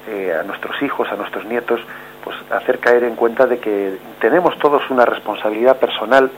eh, 0.07 0.35
a 0.39 0.43
nuestros 0.43 0.81
hijos, 0.81 1.07
a 1.11 1.15
nuestros 1.15 1.45
nietos, 1.45 1.81
pues 2.23 2.35
hacer 2.51 2.79
caer 2.79 3.03
en 3.03 3.15
cuenta 3.15 3.45
de 3.45 3.59
que 3.59 3.97
tenemos 4.19 4.57
todos 4.59 4.89
una 4.89 5.05
responsabilidad 5.05 5.77
personal 5.77 6.29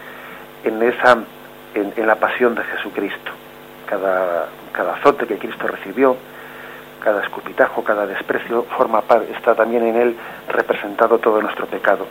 en 0.63 0.81
esa 0.83 1.17
en, 1.73 2.07
la 2.07 2.15
pasión 2.15 2.53
de 2.55 2.63
Jesucristo. 2.63 3.31
Cada, 3.85 4.47
cada 4.71 4.95
azote 4.95 5.25
que 5.25 5.37
Cristo 5.37 5.67
recibió, 5.67 6.15
cada 7.03 7.23
escupitajo, 7.23 7.83
cada 7.83 8.05
desprecio 8.05 8.63
forma 8.77 9.01
parte, 9.01 9.33
está 9.33 9.55
también 9.55 9.83
en 9.85 9.95
él 9.95 10.15
representado 10.49 11.17
todo 11.17 11.41
nuestro 11.41 11.65
pecado. 11.65 12.05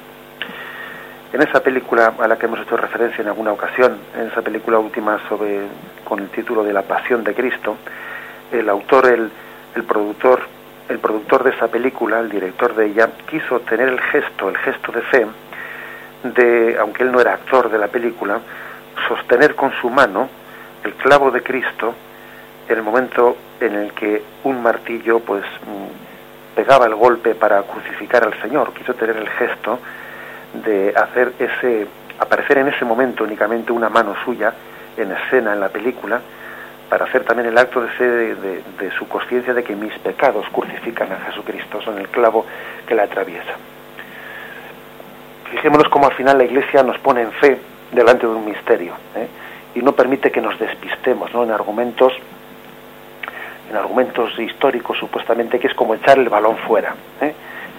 En 1.33 1.43
esa 1.43 1.63
película 1.63 2.15
a 2.19 2.27
la 2.27 2.37
que 2.37 2.47
hemos 2.47 2.61
hecho 2.61 2.77
referencia 2.77 3.23
en 3.23 3.29
alguna 3.29 3.53
ocasión, 3.53 3.99
en 4.17 4.29
esa 4.29 4.43
película 4.43 4.79
última 4.79 5.21
sobre 5.29 5.61
con 6.05 6.19
el 6.19 6.29
título 6.31 6.65
de 6.65 6.73
La 6.73 6.83
Pasión 6.83 7.23
de 7.23 7.35
Cristo, 7.35 7.77
el 8.51 8.69
autor, 8.69 9.07
el, 9.07 9.31
el 9.77 9.85
productor 9.85 10.41
el 10.91 10.99
productor 10.99 11.45
de 11.45 11.51
esa 11.51 11.69
película, 11.69 12.19
el 12.19 12.29
director 12.29 12.75
de 12.75 12.87
ella, 12.87 13.11
quiso 13.31 13.61
tener 13.61 13.89
el 13.89 14.01
gesto, 14.01 14.49
el 14.49 14.57
gesto 14.59 14.91
de 14.91 15.03
fe, 15.03 15.27
de, 16.25 16.77
aunque 16.81 17.05
él 17.05 17.13
no 17.13 17.21
era 17.21 17.35
actor 17.35 17.71
de 17.71 17.79
la 17.79 17.87
película, 17.87 18.41
sostener 19.07 19.55
con 19.55 19.73
su 19.81 19.89
mano 19.89 20.29
el 20.83 20.95
clavo 20.95 21.31
de 21.31 21.43
Cristo 21.43 21.95
en 22.73 22.79
el 22.79 22.85
momento 22.85 23.37
en 23.61 23.75
el 23.75 23.93
que 23.93 24.23
un 24.45 24.63
martillo 24.63 25.21
pues 25.21 25.43
mm, 25.45 26.55
pegaba 26.57 26.87
el 26.87 26.95
golpe 26.95 27.35
para 27.35 27.63
crucificar 27.63 28.25
al 28.25 28.41
Señor. 28.41 28.73
Quiso 28.73 28.95
tener 28.95 29.17
el 29.17 29.29
gesto 29.29 29.79
de 30.65 30.95
hacer 30.97 31.33
ese 31.39 31.87
aparecer 32.19 32.59
en 32.59 32.69
ese 32.69 32.85
momento 32.85 33.25
únicamente 33.25 33.73
una 33.73 33.89
mano 33.89 34.15
suya 34.25 34.53
en 34.97 35.11
escena 35.11 35.55
en 35.55 35.61
la 35.61 35.69
película 35.71 36.21
para 36.89 37.07
hacer 37.07 37.25
también 37.25 37.49
el 37.49 37.57
acto 37.57 37.81
de, 37.81 38.35
de, 38.35 38.91
su 38.99 39.09
conciencia 39.09 39.55
de 39.55 39.63
que 39.63 39.75
mis 39.75 39.97
pecados 40.01 40.45
crucifican 40.53 41.11
a 41.13 41.21
Jesucristo, 41.21 41.81
son 41.81 41.99
el 41.99 42.09
clavo 42.09 42.45
que 42.87 42.97
la 42.97 43.05
atraviesa. 43.05 43.55
Fijémonos 45.51 45.89
cómo 45.89 46.07
al 46.07 46.15
final 46.15 46.37
la 46.37 46.45
Iglesia 46.45 46.83
nos 46.83 46.99
pone 46.99 47.23
en 47.23 47.33
fe 47.33 47.59
delante 47.93 48.27
de 48.27 48.33
un 48.33 48.45
misterio 48.45 48.93
¿eh? 49.17 49.29
y 49.77 49.83
no 49.83 49.93
permite 49.93 50.33
que 50.33 50.41
nos 50.41 50.59
despistemos 50.59 51.33
¿no? 51.33 51.45
en 51.45 51.53
argumentos 51.53 52.13
en 53.71 53.77
argumentos 53.77 54.37
históricos 54.39 54.99
supuestamente 54.99 55.59
que 55.59 55.69
es 55.69 55.75
como 55.75 55.95
echar 55.95 56.19
el 56.19 56.29
balón 56.29 56.57
fuera. 56.59 56.95
¿eh? 57.21 57.33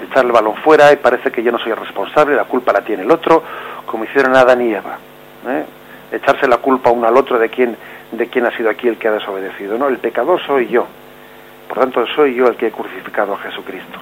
Echar 0.10 0.26
el 0.26 0.32
balón 0.32 0.56
fuera 0.56 0.92
y 0.92 0.96
parece 0.96 1.32
que 1.32 1.44
yo 1.44 1.52
no 1.52 1.60
soy 1.60 1.72
el 1.74 1.78
responsable, 1.78 2.36
la 2.36 2.46
culpa 2.46 2.72
la 2.72 2.82
tiene 2.82 3.04
el 3.04 3.12
otro, 3.12 3.44
como 3.86 4.06
hicieron 4.06 4.36
Adán 4.36 4.62
y 4.62 4.74
Eva. 4.74 4.98
¿eh? 5.48 5.66
Echarse 6.14 6.48
la 6.48 6.58
culpa 6.58 6.90
uno 6.90 7.08
al 7.08 7.18
otro 7.18 7.38
de 7.38 7.50
quién, 7.50 7.76
de 8.12 8.28
quién 8.28 8.46
ha 8.46 8.56
sido 8.56 8.70
aquí 8.70 8.88
el 8.88 8.98
que 8.98 9.10
ha 9.10 9.12
desobedecido. 9.12 9.78
No, 9.78 9.90
el 9.90 9.98
pecador 9.98 10.42
soy 10.42 10.68
yo. 10.68 10.88
Por 11.68 11.80
tanto, 11.80 12.06
soy 12.08 12.36
yo 12.36 12.48
el 12.48 12.56
que 12.56 12.68
he 12.68 12.72
crucificado 12.72 13.34
a 13.34 13.38
Jesucristo. 13.38 14.00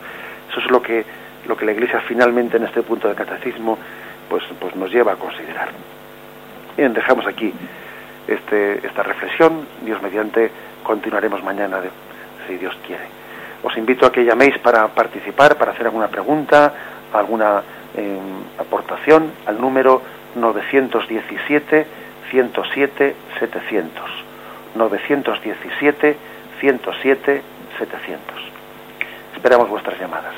Eso 0.49 0.59
es 0.59 0.71
lo 0.71 0.81
que, 0.81 1.05
lo 1.47 1.57
que 1.57 1.65
la 1.65 1.71
Iglesia 1.71 2.01
finalmente 2.07 2.57
en 2.57 2.63
este 2.63 2.81
punto 2.81 3.07
del 3.07 3.17
catecismo 3.17 3.77
pues, 4.29 4.43
pues 4.59 4.75
nos 4.75 4.91
lleva 4.91 5.13
a 5.13 5.15
considerar. 5.15 5.69
Bien, 6.77 6.93
dejamos 6.93 7.27
aquí 7.27 7.53
este, 8.27 8.85
esta 8.85 9.03
reflexión. 9.03 9.65
Dios 9.81 10.01
mediante 10.01 10.51
continuaremos 10.89 11.43
mañana, 11.43 11.77
si 12.47 12.57
Dios 12.57 12.75
quiere. 12.87 13.05
Os 13.61 13.77
invito 13.77 14.07
a 14.07 14.11
que 14.11 14.25
llaméis 14.25 14.57
para 14.57 14.87
participar, 14.87 15.55
para 15.55 15.71
hacer 15.71 15.85
alguna 15.85 16.07
pregunta, 16.07 16.73
alguna 17.13 17.61
em, 17.93 18.17
aportación 18.57 19.29
al 19.45 19.61
número 19.61 20.01
917 20.33 21.85
107 22.31 23.15
700. 23.37 24.09
917 24.73 26.17
107 26.59 27.41
700. 27.77 28.37
Esperamos 29.35 29.69
vuestras 29.69 29.99
llamadas. 29.99 30.33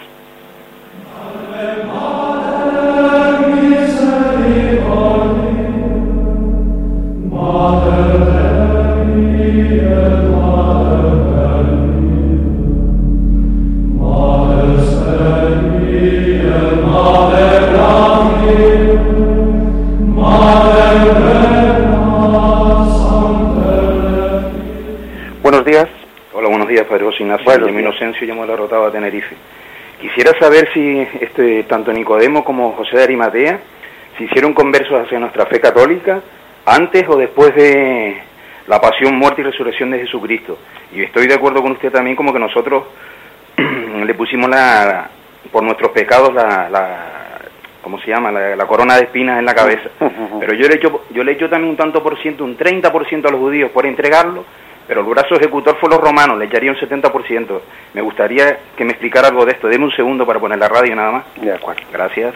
Buenos 25.52 25.68
días. 25.68 25.88
Hola, 26.32 26.47
buenos 26.47 26.70
días, 26.70 26.86
Padre 26.86 27.04
José 27.04 27.24
Ignacio. 27.24 27.43
Bueno, 27.43 27.68
mi 27.74 27.82
Inocencio, 27.82 28.26
llamo 28.26 28.43
a 28.43 28.45
la 28.45 28.56
Rotava 28.56 28.89
Tenerife. 28.89 29.36
Quisiera 29.99 30.32
saber 30.39 30.70
si 30.74 31.06
este, 31.20 31.64
tanto 31.64 31.91
Nicodemo 31.91 32.45
como 32.45 32.72
José 32.72 32.95
de 32.95 33.04
Arimatea 33.04 33.60
se 34.18 34.24
hicieron 34.24 34.54
conversos 34.54 35.06
hacia 35.06 35.20
nuestra 35.20 35.45
fe 35.47 35.60
católica 35.60 36.22
antes 36.66 37.04
o 37.10 37.18
después 37.18 37.54
de 37.54 38.16
la 38.66 38.80
pasión, 38.80 39.18
muerte 39.18 39.41
y 39.41 39.43
resurrección 39.43 39.91
de 39.91 39.99
Jesucristo. 39.99 40.58
Y 40.93 41.04
estoy 41.04 41.28
de 41.28 41.34
acuerdo 41.34 41.62
con 41.62 41.74
usted 41.74 41.91
también 41.91 42.16
como 42.16 42.32
que 42.32 42.39
nosotros 42.39 42.86
le 43.58 44.14
pusimos 44.14 44.49
la, 44.49 45.10
por 45.52 45.64
nuestros 45.64 45.91
pecados 45.91 46.34
la, 46.34 46.70
la 46.70 47.12
¿cómo 47.82 47.99
se 47.99 48.08
llama? 48.08 48.32
La, 48.32 48.66
corona 48.68 48.95
de 48.95 49.04
espinas 49.04 49.38
en 49.39 49.45
la 49.45 49.54
cabeza. 49.54 49.89
Pero 50.39 50.54
yo 50.54 50.70
le 50.70 50.76
echo, 50.76 51.04
yo 51.10 51.26
le 51.26 51.34
echo 51.34 51.49
también 51.49 51.72
un 51.72 51.78
tanto 51.78 52.02
por 52.02 52.18
ciento, 52.22 52.45
un 52.45 52.58
30% 52.58 53.28
a 53.28 53.32
los 53.32 53.39
judíos 53.41 53.70
por 53.72 53.86
entregarlo, 53.86 54.45
pero 54.92 55.04
el 55.04 55.08
brazo 55.08 55.36
ejecutor 55.36 55.78
fue 55.78 55.89
los 55.89 56.02
romanos, 56.02 56.38
le 56.38 56.48
echaría 56.48 56.70
un 56.70 56.76
70%. 56.76 57.62
Me 57.94 58.02
gustaría 58.02 58.60
que 58.76 58.84
me 58.84 58.92
explicara 58.92 59.30
algo 59.30 59.46
de 59.46 59.54
esto. 59.54 59.70
Deme 59.70 59.86
un 59.86 59.96
segundo 59.96 60.26
para 60.26 60.38
poner 60.38 60.60
la 60.60 60.68
radio 60.68 60.94
nada 60.98 61.12
más. 61.12 61.24
De 61.39 61.50
acuerdo. 61.50 61.82
Gracias. 61.94 62.36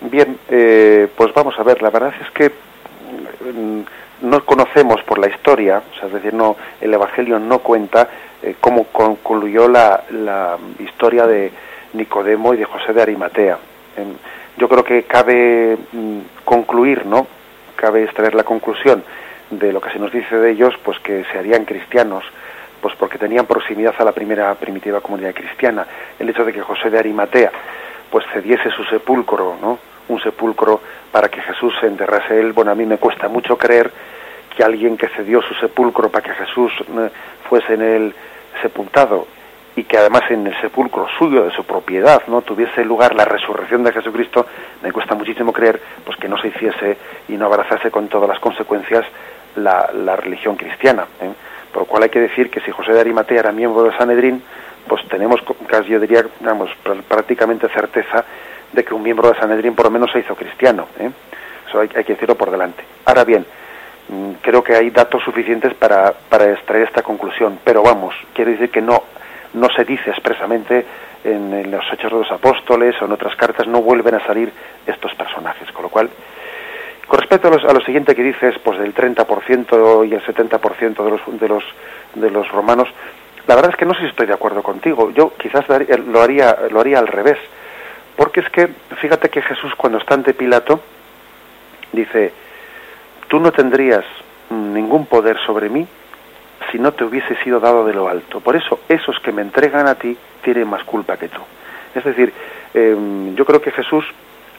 Bien, 0.00 0.36
eh, 0.48 1.06
pues 1.16 1.32
vamos 1.32 1.56
a 1.60 1.62
ver, 1.62 1.80
la 1.80 1.90
verdad 1.90 2.12
es 2.20 2.28
que 2.32 2.48
mm, 2.48 3.82
no 4.22 4.44
conocemos 4.44 5.00
por 5.04 5.20
la 5.20 5.28
historia, 5.28 5.80
o 5.92 5.94
sea, 5.94 6.08
es 6.08 6.14
decir, 6.14 6.34
no, 6.34 6.56
el 6.80 6.92
Evangelio 6.92 7.38
no 7.38 7.60
cuenta 7.60 8.08
eh, 8.42 8.56
cómo 8.60 8.88
concluyó 8.88 9.68
la, 9.68 10.02
la, 10.10 10.58
historia 10.80 11.24
de 11.28 11.52
Nicodemo 11.92 12.52
y 12.52 12.56
de 12.56 12.64
José 12.64 12.92
de 12.92 13.02
Arimatea. 13.02 13.58
yo 14.56 14.68
creo 14.68 14.82
que 14.82 15.04
cabe 15.04 15.78
mm, 15.92 16.18
concluir, 16.44 17.06
¿no? 17.06 17.28
Cabe 17.76 18.02
extraer 18.02 18.34
la 18.34 18.42
conclusión 18.42 19.04
de 19.50 19.72
lo 19.72 19.80
que 19.80 19.90
se 19.90 19.98
nos 19.98 20.12
dice 20.12 20.36
de 20.36 20.50
ellos, 20.50 20.74
pues 20.82 20.98
que 21.00 21.24
se 21.24 21.38
harían 21.38 21.64
cristianos, 21.64 22.24
pues 22.80 22.94
porque 22.96 23.18
tenían 23.18 23.46
proximidad 23.46 23.94
a 23.98 24.04
la 24.04 24.12
primera 24.12 24.54
primitiva 24.54 25.00
comunidad 25.00 25.34
cristiana. 25.34 25.86
El 26.18 26.28
hecho 26.28 26.44
de 26.44 26.52
que 26.52 26.62
José 26.62 26.90
de 26.90 26.98
Arimatea 26.98 27.52
pues 28.10 28.24
cediese 28.32 28.70
su 28.70 28.84
sepulcro, 28.84 29.56
¿no? 29.60 29.78
Un 30.08 30.20
sepulcro 30.20 30.80
para 31.10 31.28
que 31.28 31.42
Jesús 31.42 31.74
se 31.80 31.86
enterrase 31.86 32.38
él. 32.38 32.52
Bueno, 32.52 32.70
a 32.70 32.74
mí 32.74 32.86
me 32.86 32.98
cuesta 32.98 33.28
mucho 33.28 33.58
creer 33.58 33.90
que 34.54 34.62
alguien 34.62 34.96
que 34.96 35.08
cedió 35.08 35.42
su 35.42 35.54
sepulcro 35.54 36.08
para 36.08 36.24
que 36.24 36.34
Jesús 36.34 36.72
fuese 37.48 37.74
en 37.74 37.82
él 37.82 38.14
sepultado 38.62 39.26
y 39.76 39.84
que 39.84 39.98
además 39.98 40.22
en 40.30 40.46
el 40.46 40.58
sepulcro 40.60 41.06
suyo 41.18 41.44
de 41.44 41.50
su 41.50 41.64
propiedad 41.64 42.22
no 42.28 42.40
tuviese 42.40 42.82
lugar 42.84 43.14
la 43.14 43.26
resurrección 43.26 43.84
de 43.84 43.92
Jesucristo 43.92 44.46
me 44.82 44.90
cuesta 44.90 45.14
muchísimo 45.14 45.52
creer 45.52 45.80
pues 46.04 46.16
que 46.16 46.28
no 46.28 46.38
se 46.38 46.48
hiciese 46.48 46.96
y 47.28 47.36
no 47.36 47.44
abrazase 47.44 47.90
con 47.90 48.08
todas 48.08 48.28
las 48.28 48.40
consecuencias 48.40 49.04
la, 49.56 49.90
la 49.92 50.16
religión 50.16 50.56
cristiana 50.56 51.06
¿eh? 51.20 51.30
por 51.72 51.82
lo 51.82 51.86
cual 51.86 52.04
hay 52.04 52.08
que 52.08 52.20
decir 52.20 52.50
que 52.50 52.60
si 52.60 52.70
José 52.70 52.92
de 52.92 53.00
Arimatea 53.00 53.40
era 53.40 53.52
miembro 53.52 53.82
de 53.84 53.96
Sanedrín 53.96 54.42
pues 54.86 55.06
tenemos 55.08 55.40
casi 55.66 55.90
yo 55.90 56.00
diría 56.00 56.24
digamos 56.40 56.70
prácticamente 57.08 57.68
certeza 57.68 58.24
de 58.72 58.84
que 58.84 58.94
un 58.94 59.02
miembro 59.02 59.30
de 59.30 59.38
Sanedrín 59.38 59.74
por 59.74 59.86
lo 59.86 59.90
menos 59.90 60.10
se 60.12 60.20
hizo 60.20 60.34
cristiano 60.34 60.86
¿eh? 60.98 61.10
eso 61.68 61.80
hay, 61.80 61.90
hay 61.94 62.04
que 62.04 62.14
decirlo 62.14 62.36
por 62.36 62.50
delante 62.50 62.84
ahora 63.04 63.24
bien 63.24 63.44
mm, 64.08 64.32
creo 64.42 64.62
que 64.62 64.74
hay 64.74 64.90
datos 64.90 65.22
suficientes 65.24 65.74
para, 65.74 66.12
para 66.12 66.52
extraer 66.52 66.84
esta 66.84 67.02
conclusión 67.02 67.58
pero 67.64 67.82
vamos 67.82 68.14
quiere 68.32 68.52
decir 68.52 68.70
que 68.70 68.82
no 68.82 69.02
no 69.54 69.68
se 69.70 69.84
dice 69.84 70.10
expresamente 70.10 70.84
en, 71.26 71.70
los 71.70 71.84
Hechos 71.92 72.12
de 72.12 72.18
los 72.18 72.30
Apóstoles 72.30 72.94
o 73.00 73.06
en 73.06 73.12
otras 73.12 73.34
cartas, 73.36 73.66
no 73.66 73.82
vuelven 73.82 74.14
a 74.14 74.24
salir 74.24 74.52
estos 74.86 75.14
personajes. 75.14 75.70
Con 75.72 75.82
lo 75.82 75.88
cual, 75.88 76.08
con 77.06 77.20
respecto 77.20 77.48
a, 77.48 77.72
lo 77.72 77.80
siguiente 77.82 78.14
que 78.14 78.22
dices, 78.22 78.56
pues 78.64 78.78
del 78.78 78.94
30% 78.94 80.08
y 80.08 80.14
el 80.14 80.22
70% 80.24 81.04
de 81.04 81.10
los, 81.10 81.40
de, 81.40 81.48
los, 81.48 81.64
de 82.14 82.30
los 82.30 82.48
romanos, 82.50 82.88
la 83.46 83.54
verdad 83.54 83.70
es 83.70 83.76
que 83.76 83.86
no 83.86 83.94
sé 83.94 84.00
si 84.00 84.06
estoy 84.06 84.26
de 84.26 84.32
acuerdo 84.32 84.62
contigo. 84.62 85.10
Yo 85.10 85.32
quizás 85.36 85.64
lo 85.68 86.20
haría, 86.20 86.56
lo 86.70 86.80
haría 86.80 86.98
al 86.98 87.06
revés. 87.06 87.38
Porque 88.16 88.40
es 88.40 88.48
que, 88.50 88.68
fíjate 88.96 89.28
que 89.28 89.42
Jesús 89.42 89.74
cuando 89.76 89.98
está 89.98 90.14
ante 90.14 90.34
Pilato, 90.34 90.80
dice, 91.92 92.32
tú 93.28 93.38
no 93.38 93.52
tendrías 93.52 94.04
ningún 94.50 95.06
poder 95.06 95.38
sobre 95.44 95.68
mí 95.68 95.86
si 96.72 96.78
no 96.78 96.92
te 96.92 97.04
hubiese 97.04 97.36
sido 97.44 97.60
dado 97.60 97.86
de 97.86 97.94
lo 97.94 98.08
alto. 98.08 98.40
Por 98.40 98.56
eso, 98.56 98.80
esos 98.88 99.20
que 99.20 99.32
me 99.32 99.42
entregan 99.42 99.86
a 99.86 99.94
ti 99.94 100.16
tienen 100.42 100.68
más 100.68 100.82
culpa 100.84 101.16
que 101.16 101.28
tú. 101.28 101.40
Es 101.94 102.02
decir, 102.04 102.32
em, 102.74 103.34
yo 103.36 103.44
creo 103.44 103.60
que 103.60 103.70
Jesús, 103.70 104.04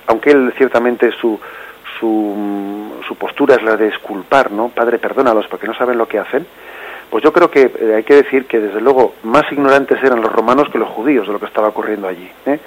aunque 0.06 0.32
él 0.32 0.54
ciertamente 0.58 1.12
su, 1.20 1.40
su, 2.00 2.94
su, 3.08 3.16
postura 3.16 3.56
es 3.56 3.64
la 3.64 3.76
de 3.76 3.88
esculpar, 3.88 4.52
¿no? 4.52 4.70
Padre, 4.70 5.00
perdónalos 5.00 5.48
porque 5.48 5.68
no 5.68 5.74
saben 5.74 5.98
lo 5.98 6.08
que 6.08 6.20
hacen, 6.20 6.46
pues 7.10 7.24
yo 7.24 7.32
creo 7.32 7.50
que 7.50 7.72
eh, 7.80 7.94
hay 7.96 8.04
que 8.04 8.16
decir 8.16 8.46
que 8.46 8.60
desde 8.60 8.82
luego 8.82 9.14
más 9.24 9.52
ignorantes 9.52 10.04
eran 10.04 10.22
los 10.22 10.32
romanos 10.32 10.70
que 10.72 10.78
los 10.78 10.90
judíos 10.90 11.28
de 11.28 11.34
lo 11.34 11.40
que 11.40 11.46
estaba 11.46 11.70
ocurriendo 11.70 12.08
allí. 12.08 12.30
¿eh? 12.46 12.60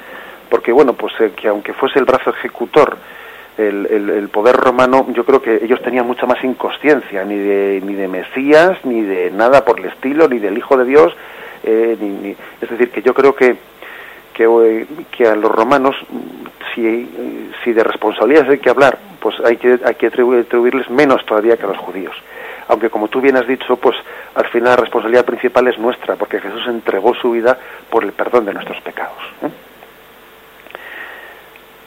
Porque 0.49 0.73
bueno, 0.73 0.95
pues 0.95 1.13
eh, 1.21 1.33
que 1.37 1.49
aunque 1.49 1.73
fuese 1.73 1.99
el 1.99 2.05
brazo 2.05 2.31
ejecutor 2.31 2.97
el, 3.59 4.29
poder 4.33 4.57
romano, 4.57 5.07
yo 5.13 5.25
creo 5.25 5.43
que 5.43 5.57
ellos 5.63 5.83
tenían 5.83 6.07
mucha 6.07 6.27
más 6.27 6.43
inconsciencia, 6.43 7.25
ni 7.25 7.37
de, 7.37 7.83
ni 7.85 7.95
de 7.95 8.09
Mesías, 8.09 8.79
ni 8.85 9.03
de 9.03 9.31
nada 9.31 9.65
por 9.65 9.79
el 9.81 9.87
estilo, 9.87 10.29
ni 10.29 10.39
del 10.39 10.57
Hijo 10.57 10.77
de 10.77 10.85
Dios. 10.85 11.15
Eh, 11.63 11.97
ni, 12.01 12.35
es 12.61 12.71
decir, 12.71 12.91
que 12.91 13.03
yo 13.03 13.13
creo 13.13 13.35
que, 13.35 13.57
que, 14.41 14.47
eh, 14.47 14.87
que 15.11 15.27
a 15.27 15.35
los 15.35 15.53
romanos, 15.53 15.95
si, 16.75 17.11
si 17.63 17.73
de 17.75 17.85
responsabilidades 17.85 18.49
hay 18.49 18.59
que 18.59 18.71
hablar, 18.71 18.99
pues 19.21 19.37
hay 19.45 19.59
que, 19.59 19.79
hay 19.85 19.95
que 19.97 20.07
atribuirles 20.07 20.89
menos 20.89 21.25
todavía 21.27 21.59
que 21.59 21.65
a 21.65 21.69
los 21.69 21.79
judíos. 21.79 22.17
Aunque 22.69 22.89
como 22.89 23.09
tú 23.09 23.21
bien 23.21 23.37
has 23.37 23.47
dicho, 23.47 23.77
pues 23.77 23.97
al 24.35 24.47
final 24.47 24.71
la 24.71 24.77
responsabilidad 24.77 25.27
principal 25.27 25.69
es 25.69 25.79
nuestra, 25.79 26.17
porque 26.17 26.41
Jesús 26.41 26.63
entregó 26.69 27.15
su 27.15 27.33
vida 27.33 27.59
por 27.91 28.03
el 28.03 28.13
perdón 28.13 28.47
de 28.47 28.55
nuestros 28.55 28.81
pecados. 28.81 29.19
¿eh? 29.43 29.51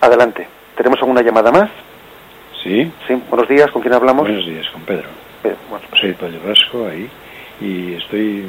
Adelante. 0.01 0.47
¿Tenemos 0.75 0.99
alguna 0.99 1.21
llamada 1.21 1.51
más? 1.51 1.71
Sí. 2.61 2.91
Sí, 3.07 3.15
buenos 3.29 3.47
días, 3.47 3.71
¿con 3.71 3.81
quién 3.81 3.95
hablamos? 3.95 4.27
Buenos 4.27 4.45
días, 4.45 4.69
con 4.69 4.81
Pedro. 4.81 5.09
Pedro 5.41 5.57
bueno. 5.69 5.85
Soy 5.99 6.13
Pedro 6.13 6.39
Vasco, 6.47 6.87
ahí, 6.87 7.09
y 7.63 7.93
estoy 7.93 8.43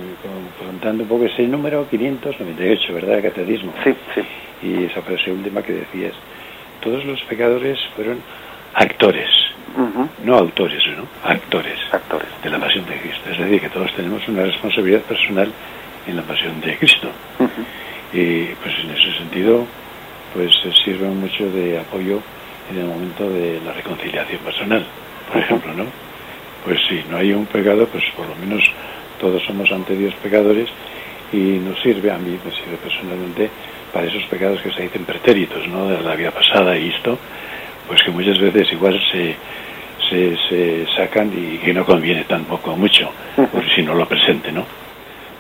contando 0.58 1.04
un 1.04 1.08
poco 1.08 1.24
ese 1.26 1.46
número 1.46 1.88
598, 1.88 2.94
¿verdad?, 2.94 3.16
de 3.16 3.22
catecismo. 3.22 3.72
Sí, 3.84 3.94
sí. 4.14 4.22
Y 4.66 4.84
esa 4.84 5.02
frase 5.02 5.30
última 5.30 5.62
que 5.62 5.72
decías, 5.72 6.14
todos 6.80 7.04
los 7.04 7.22
pecadores 7.22 7.78
fueron 7.94 8.18
actores, 8.74 9.28
no 10.24 10.36
autores, 10.36 10.82
¿no? 10.96 11.06
Actores, 11.22 11.78
actores 11.92 12.28
de 12.42 12.50
la 12.50 12.58
pasión 12.58 12.84
de 12.86 12.96
Cristo. 12.96 13.30
Es 13.30 13.38
decir, 13.38 13.60
que 13.60 13.68
todos 13.68 13.92
tenemos 13.94 14.26
una 14.26 14.42
responsabilidad 14.44 15.02
personal 15.02 15.52
en 16.06 16.16
la 16.16 16.22
pasión 16.22 16.60
de 16.60 16.76
Cristo. 16.76 17.08
Y 18.12 18.46
pues 18.46 18.74
en 18.82 18.90
ese 18.90 19.18
sentido 19.18 19.64
pues 20.32 20.52
sirven 20.84 21.20
mucho 21.20 21.48
de 21.50 21.78
apoyo 21.78 22.20
en 22.70 22.78
el 22.78 22.86
momento 22.86 23.30
de 23.30 23.60
la 23.64 23.72
reconciliación 23.72 24.40
personal, 24.40 24.84
por 25.30 25.40
ejemplo, 25.40 25.72
¿no? 25.74 25.84
Pues 26.64 26.80
si 26.88 27.04
no 27.08 27.18
hay 27.18 27.32
un 27.32 27.46
pecado, 27.46 27.86
pues 27.86 28.02
por 28.16 28.26
lo 28.26 28.34
menos 28.36 28.64
todos 29.25 29.43
somos 29.43 29.72
ante 29.72 29.97
Dios 29.97 30.12
pecadores 30.22 30.68
y 31.33 31.57
nos 31.57 31.81
sirve, 31.81 32.11
a 32.11 32.18
mí 32.18 32.39
me 32.45 32.51
sirve 32.51 32.77
personalmente, 32.77 33.49
para 33.91 34.07
esos 34.07 34.22
pecados 34.25 34.61
que 34.61 34.70
se 34.70 34.83
dicen 34.83 35.07
pretéritos, 35.07 35.66
¿no? 35.66 35.89
De 35.89 35.99
la 36.03 36.14
vida 36.14 36.31
pasada 36.31 36.77
y 36.77 36.91
esto, 36.91 37.18
pues 37.89 38.03
que 38.03 38.11
muchas 38.11 38.39
veces 38.39 38.70
igual 38.70 39.01
se, 39.11 39.35
se, 40.11 40.37
se 40.47 40.87
sacan 40.95 41.33
y 41.35 41.57
que 41.57 41.72
no 41.72 41.87
conviene 41.87 42.25
tampoco 42.25 42.77
mucho, 42.77 43.11
por 43.51 43.66
si 43.75 43.83
no 43.83 43.95
lo 43.95 44.07
presente, 44.07 44.53
¿no? 44.53 44.66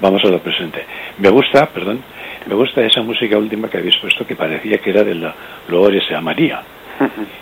Vamos 0.00 0.24
a 0.24 0.28
lo 0.28 0.38
presente. 0.38 0.86
Me 1.18 1.28
gusta, 1.28 1.66
perdón, 1.66 2.00
me 2.46 2.54
gusta 2.54 2.80
esa 2.80 3.02
música 3.02 3.36
última 3.36 3.68
que 3.68 3.76
habéis 3.76 3.98
puesto 3.98 4.26
que 4.26 4.34
parecía 4.34 4.78
que 4.78 4.88
era 4.88 5.04
de 5.04 5.14
la 5.14 5.34
Loores 5.68 6.10
a 6.10 6.22
María. 6.22 6.62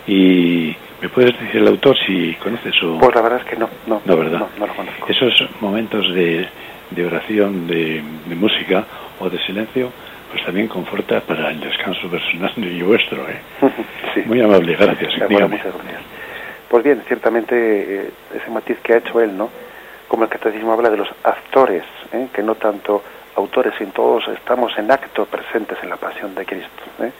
Y 0.06 0.76
¿Me 1.02 1.08
puedes 1.08 1.36
decir 1.36 1.60
el 1.60 1.66
autor 1.66 1.96
si 2.06 2.32
conoces 2.34 2.80
o...? 2.84 2.96
Pues 3.00 3.12
la 3.12 3.22
verdad 3.22 3.40
es 3.40 3.44
que 3.44 3.56
no, 3.56 3.68
no, 3.88 4.00
no, 4.04 4.16
¿verdad? 4.16 4.46
no, 4.56 4.66
lo 4.68 4.72
conozco. 4.72 5.08
Esos 5.08 5.48
momentos 5.60 6.14
de, 6.14 6.46
de 6.90 7.06
oración, 7.06 7.66
de, 7.66 8.00
de, 8.26 8.34
música 8.36 8.84
o 9.18 9.28
de 9.28 9.36
silencio, 9.44 9.90
pues 10.30 10.44
también 10.44 10.68
conforta 10.68 11.20
para 11.20 11.50
el 11.50 11.58
descanso 11.58 12.08
personal 12.08 12.52
y 12.56 12.82
vuestro. 12.82 13.28
¿eh? 13.28 13.40
sí. 14.14 14.22
Muy 14.26 14.40
amable, 14.40 14.76
gracias. 14.76 15.12
Bueno, 15.28 15.48
muchas 15.48 15.74
gracias. 15.74 16.02
Pues 16.68 16.84
bien, 16.84 17.02
ciertamente 17.08 17.54
eh, 17.56 18.10
ese 18.36 18.50
matiz 18.52 18.78
que 18.78 18.92
ha 18.92 18.98
hecho 18.98 19.20
él, 19.20 19.36
¿no? 19.36 19.50
Como 20.06 20.22
el 20.22 20.30
catecismo 20.30 20.72
habla 20.72 20.88
de 20.88 20.98
los 20.98 21.08
actores, 21.24 21.82
¿eh? 22.12 22.28
que 22.32 22.44
no 22.44 22.54
tanto 22.54 23.02
autores, 23.34 23.74
sino 23.76 23.90
todos 23.90 24.28
estamos 24.28 24.72
en 24.78 24.88
acto 24.88 25.26
presentes 25.26 25.78
en 25.82 25.90
la 25.90 25.96
pasión 25.96 26.32
de 26.32 26.44
Cristo. 26.44 26.82
¿eh? 27.00 27.10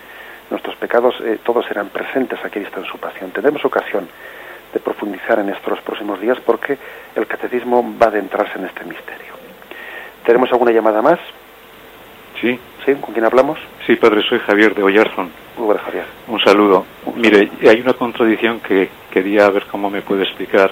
Nuestros 0.53 0.77
pecados 0.77 1.15
eh, 1.25 1.39
todos 1.43 1.69
eran 1.71 1.89
presentes 1.89 2.39
a 2.45 2.51
Cristo 2.51 2.79
en 2.79 2.87
su 2.87 2.99
pasión. 2.99 3.31
Tendremos 3.31 3.65
ocasión 3.65 4.07
de 4.73 4.81
profundizar 4.81 5.39
en 5.39 5.49
estos 5.49 5.81
próximos 5.81 6.21
días 6.21 6.39
porque 6.45 6.79
el 7.17 7.27
catecismo 7.27 7.83
va 8.01 8.07
a 8.07 8.09
adentrarse 8.11 8.59
en 8.59 8.67
este 8.67 8.85
misterio. 8.85 9.33
¿Tenemos 10.25 10.53
alguna 10.53 10.71
llamada 10.71 11.03
más? 11.03 11.19
Sí. 12.41 12.59
¿Sí? 12.85 12.95
¿Con 12.95 13.15
quién 13.15 13.25
hablamos? 13.25 13.59
Sí, 13.87 13.97
padre, 13.97 14.23
soy 14.29 14.41
Javier 14.41 14.75
de 14.75 14.83
Oyarzón. 14.83 15.31
Muy 15.57 15.77
Javier. 15.77 16.05
Un 16.29 16.41
saludo. 16.41 16.85
Mire, 17.17 17.51
hay 17.69 17.81
una 17.81 17.95
contradicción 17.95 18.61
que 18.61 18.89
quería 19.11 19.49
ver 19.51 19.65
cómo 19.71 19.89
me 19.89 20.03
puede 20.03 20.25
explicar. 20.25 20.71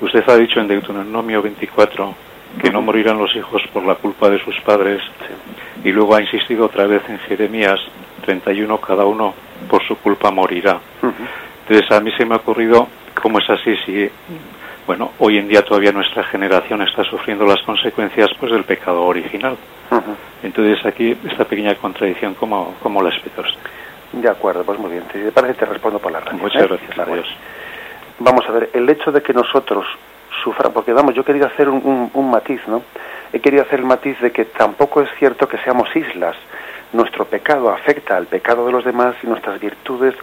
Usted 0.00 0.22
ha 0.28 0.36
dicho 0.36 0.60
en 0.60 0.68
Deuteronomio 0.68 1.42
24 1.42 2.14
que 2.60 2.70
no 2.70 2.82
morirán 2.82 3.18
los 3.18 3.34
hijos 3.34 3.62
por 3.72 3.84
la 3.84 3.94
culpa 3.94 4.28
de 4.28 4.38
sus 4.44 4.60
padres. 4.60 5.00
Y 5.82 5.90
luego 5.90 6.14
ha 6.14 6.20
insistido 6.20 6.66
otra 6.66 6.86
vez 6.86 7.02
en 7.08 7.18
Jeremías 7.20 7.80
31, 8.22 8.78
cada 8.78 9.04
uno 9.04 9.34
por 9.68 9.86
su 9.86 9.96
culpa 9.96 10.30
morirá. 10.30 10.80
Entonces 11.02 11.90
a 11.90 12.00
mí 12.00 12.10
se 12.16 12.24
me 12.24 12.34
ha 12.34 12.38
ocurrido 12.38 12.88
cómo 13.20 13.38
es 13.38 13.48
así 13.50 13.76
si, 13.84 14.10
bueno, 14.86 15.12
hoy 15.18 15.38
en 15.38 15.48
día 15.48 15.64
todavía 15.64 15.92
nuestra 15.92 16.24
generación 16.24 16.82
está 16.82 17.04
sufriendo 17.04 17.44
las 17.44 17.62
consecuencias 17.62 18.30
pues 18.38 18.52
del 18.52 18.64
pecado 18.64 19.02
original. 19.04 19.56
Entonces 20.42 20.84
aquí 20.84 21.16
esta 21.24 21.44
pequeña 21.44 21.74
contradicción, 21.76 22.34
¿cómo, 22.34 22.74
cómo 22.82 23.02
la 23.02 23.10
explica 23.10 23.42
usted? 23.42 23.60
De 24.12 24.28
acuerdo, 24.28 24.64
pues 24.64 24.78
muy 24.78 24.90
bien. 24.90 25.04
Si 25.12 25.18
te 25.18 25.32
parece 25.32 25.54
te 25.54 25.66
respondo 25.66 25.98
por 25.98 26.12
la 26.12 26.20
radio. 26.20 26.38
Muchas 26.38 26.62
¿eh? 26.62 26.66
gracias. 26.68 26.98
Adiós. 26.98 27.26
Vamos 28.18 28.44
a 28.48 28.52
ver, 28.52 28.70
el 28.74 28.88
hecho 28.88 29.10
de 29.10 29.22
que 29.22 29.32
nosotros 29.32 29.86
suframos, 30.42 30.74
porque 30.74 30.92
vamos, 30.92 31.14
yo 31.14 31.24
quería 31.24 31.46
hacer 31.46 31.68
un, 31.68 31.80
un, 31.84 32.10
un 32.12 32.30
matiz, 32.30 32.60
¿no? 32.66 32.82
He 33.32 33.40
querido 33.40 33.62
hacer 33.62 33.80
el 33.80 33.86
matiz 33.86 34.20
de 34.20 34.30
que 34.30 34.44
tampoco 34.44 35.00
es 35.00 35.08
cierto 35.18 35.48
que 35.48 35.58
seamos 35.58 35.88
islas 35.96 36.36
nuestro 36.92 37.24
pecado 37.24 37.70
afecta 37.70 38.16
al 38.16 38.26
pecado 38.26 38.66
de 38.66 38.72
los 38.72 38.84
demás 38.84 39.14
y 39.22 39.26
nuestras 39.26 39.58
virtudes 39.60 40.14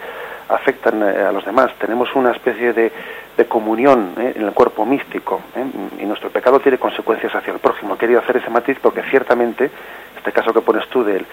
afectan 0.49 1.01
eh, 1.03 1.21
a 1.21 1.31
los 1.31 1.45
demás. 1.45 1.71
Tenemos 1.79 2.13
una 2.15 2.31
especie 2.31 2.73
de, 2.73 2.91
de 3.37 3.45
comunión 3.45 4.13
¿eh? 4.17 4.33
en 4.35 4.43
el 4.43 4.51
cuerpo 4.51 4.85
místico 4.85 5.41
¿eh? 5.55 5.63
y 6.01 6.05
nuestro 6.05 6.29
pecado 6.29 6.59
tiene 6.59 6.77
consecuencias 6.77 7.33
hacia 7.35 7.53
el 7.53 7.59
prójimo. 7.59 7.95
He 7.95 7.97
querido 7.97 8.19
hacer 8.19 8.37
ese 8.37 8.49
matiz 8.49 8.77
porque 8.81 9.03
ciertamente 9.03 9.69
este 10.17 10.31
caso 10.31 10.53
que 10.53 10.61
pones 10.61 10.87
tú 10.89 11.03
de 11.03 11.23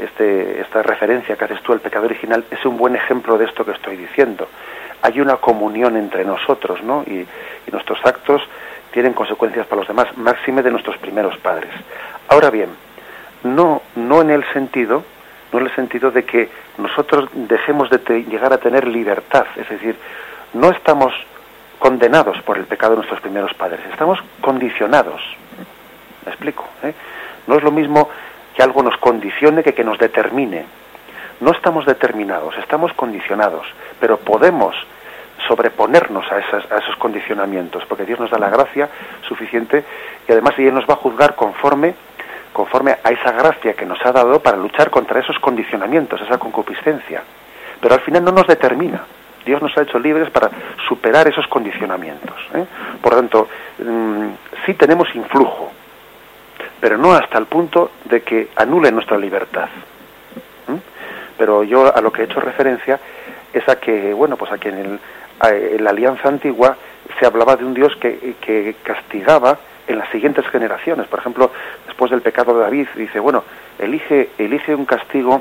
este, 0.00 0.60
esta 0.60 0.82
referencia 0.82 1.36
que 1.36 1.44
haces 1.44 1.60
tú 1.62 1.72
al 1.72 1.80
pecado 1.80 2.06
original 2.06 2.44
es 2.50 2.64
un 2.64 2.76
buen 2.76 2.96
ejemplo 2.96 3.36
de 3.36 3.44
esto 3.44 3.64
que 3.64 3.72
estoy 3.72 3.96
diciendo. 3.96 4.48
Hay 5.02 5.20
una 5.20 5.36
comunión 5.36 5.96
entre 5.96 6.24
nosotros 6.24 6.82
¿no? 6.82 7.02
y, 7.06 7.26
y 7.66 7.70
nuestros 7.70 7.98
actos 8.04 8.42
tienen 8.92 9.12
consecuencias 9.12 9.66
para 9.66 9.80
los 9.80 9.88
demás, 9.88 10.16
máxime 10.16 10.62
de 10.62 10.70
nuestros 10.70 10.96
primeros 10.98 11.36
padres. 11.38 11.70
Ahora 12.28 12.50
bien, 12.50 12.70
no, 13.44 13.82
no 13.96 14.20
en 14.20 14.30
el 14.30 14.44
sentido, 14.52 15.04
no 15.52 15.58
en 15.58 15.66
el 15.66 15.74
sentido 15.74 16.10
de 16.10 16.24
que 16.24 16.48
nosotros 16.78 17.28
dejemos 17.32 17.90
de 17.90 18.24
llegar 18.24 18.52
a 18.52 18.58
tener 18.58 18.86
libertad, 18.86 19.46
es 19.56 19.68
decir, 19.68 19.96
no 20.54 20.70
estamos 20.70 21.12
condenados 21.78 22.40
por 22.42 22.58
el 22.58 22.64
pecado 22.64 22.92
de 22.92 22.98
nuestros 22.98 23.20
primeros 23.20 23.52
padres, 23.54 23.80
estamos 23.90 24.18
condicionados. 24.40 25.20
¿Me 26.24 26.30
explico? 26.30 26.64
¿Eh? 26.82 26.94
No 27.46 27.56
es 27.56 27.62
lo 27.62 27.72
mismo 27.72 28.08
que 28.54 28.62
algo 28.62 28.82
nos 28.82 28.96
condicione 28.98 29.62
que 29.62 29.74
que 29.74 29.84
nos 29.84 29.98
determine. 29.98 30.64
No 31.40 31.50
estamos 31.50 31.84
determinados, 31.86 32.56
estamos 32.58 32.92
condicionados, 32.92 33.66
pero 33.98 34.18
podemos 34.18 34.76
sobreponernos 35.48 36.30
a, 36.30 36.38
esas, 36.38 36.70
a 36.70 36.78
esos 36.78 36.94
condicionamientos, 36.96 37.84
porque 37.88 38.04
Dios 38.04 38.20
nos 38.20 38.30
da 38.30 38.38
la 38.38 38.50
gracia 38.50 38.88
suficiente 39.26 39.84
y 40.28 40.32
además 40.32 40.54
Él 40.58 40.72
nos 40.72 40.88
va 40.88 40.94
a 40.94 40.98
juzgar 40.98 41.34
conforme 41.34 41.94
conforme 42.52 42.96
a 43.02 43.10
esa 43.10 43.32
gracia 43.32 43.74
que 43.74 43.86
nos 43.86 44.04
ha 44.04 44.12
dado 44.12 44.40
para 44.40 44.56
luchar 44.56 44.90
contra 44.90 45.20
esos 45.20 45.38
condicionamientos, 45.38 46.20
esa 46.20 46.38
concupiscencia. 46.38 47.22
Pero 47.80 47.94
al 47.94 48.00
final 48.00 48.24
no 48.24 48.32
nos 48.32 48.46
determina. 48.46 49.02
Dios 49.44 49.60
nos 49.60 49.76
ha 49.76 49.82
hecho 49.82 49.98
libres 49.98 50.30
para 50.30 50.50
superar 50.88 51.26
esos 51.26 51.46
condicionamientos. 51.48 52.36
¿eh? 52.54 52.64
Por 53.00 53.12
lo 53.12 53.18
tanto, 53.18 53.48
mmm, 53.78 54.28
sí 54.64 54.74
tenemos 54.74 55.12
influjo, 55.14 55.72
pero 56.78 56.96
no 56.96 57.12
hasta 57.12 57.38
el 57.38 57.46
punto 57.46 57.92
de 58.04 58.22
que 58.22 58.50
anule 58.56 58.92
nuestra 58.92 59.18
libertad. 59.18 59.68
Pero 61.38 61.64
yo 61.64 61.92
a 61.92 62.00
lo 62.00 62.12
que 62.12 62.22
he 62.22 62.24
hecho 62.26 62.38
referencia 62.38 63.00
es 63.52 63.68
a 63.68 63.76
que, 63.76 64.12
bueno, 64.12 64.36
pues 64.36 64.52
a 64.52 64.58
que 64.58 64.68
en, 64.68 64.78
el, 64.78 65.00
a, 65.40 65.50
la 65.82 65.90
alianza 65.90 66.28
antigua 66.28 66.76
se 67.18 67.26
hablaba 67.26 67.56
de 67.56 67.64
un 67.64 67.74
Dios 67.74 67.96
que 67.96 68.76
castigaba 68.84 69.58
en 69.86 69.98
las 69.98 70.08
siguientes 70.10 70.46
generaciones. 70.48 71.06
Por 71.08 71.18
ejemplo, 71.18 71.50
después 71.86 72.10
del 72.10 72.22
pecado 72.22 72.54
de 72.54 72.60
David, 72.60 72.88
dice, 72.94 73.20
bueno, 73.20 73.44
elige, 73.78 74.30
elige 74.38 74.74
un 74.74 74.84
castigo, 74.84 75.40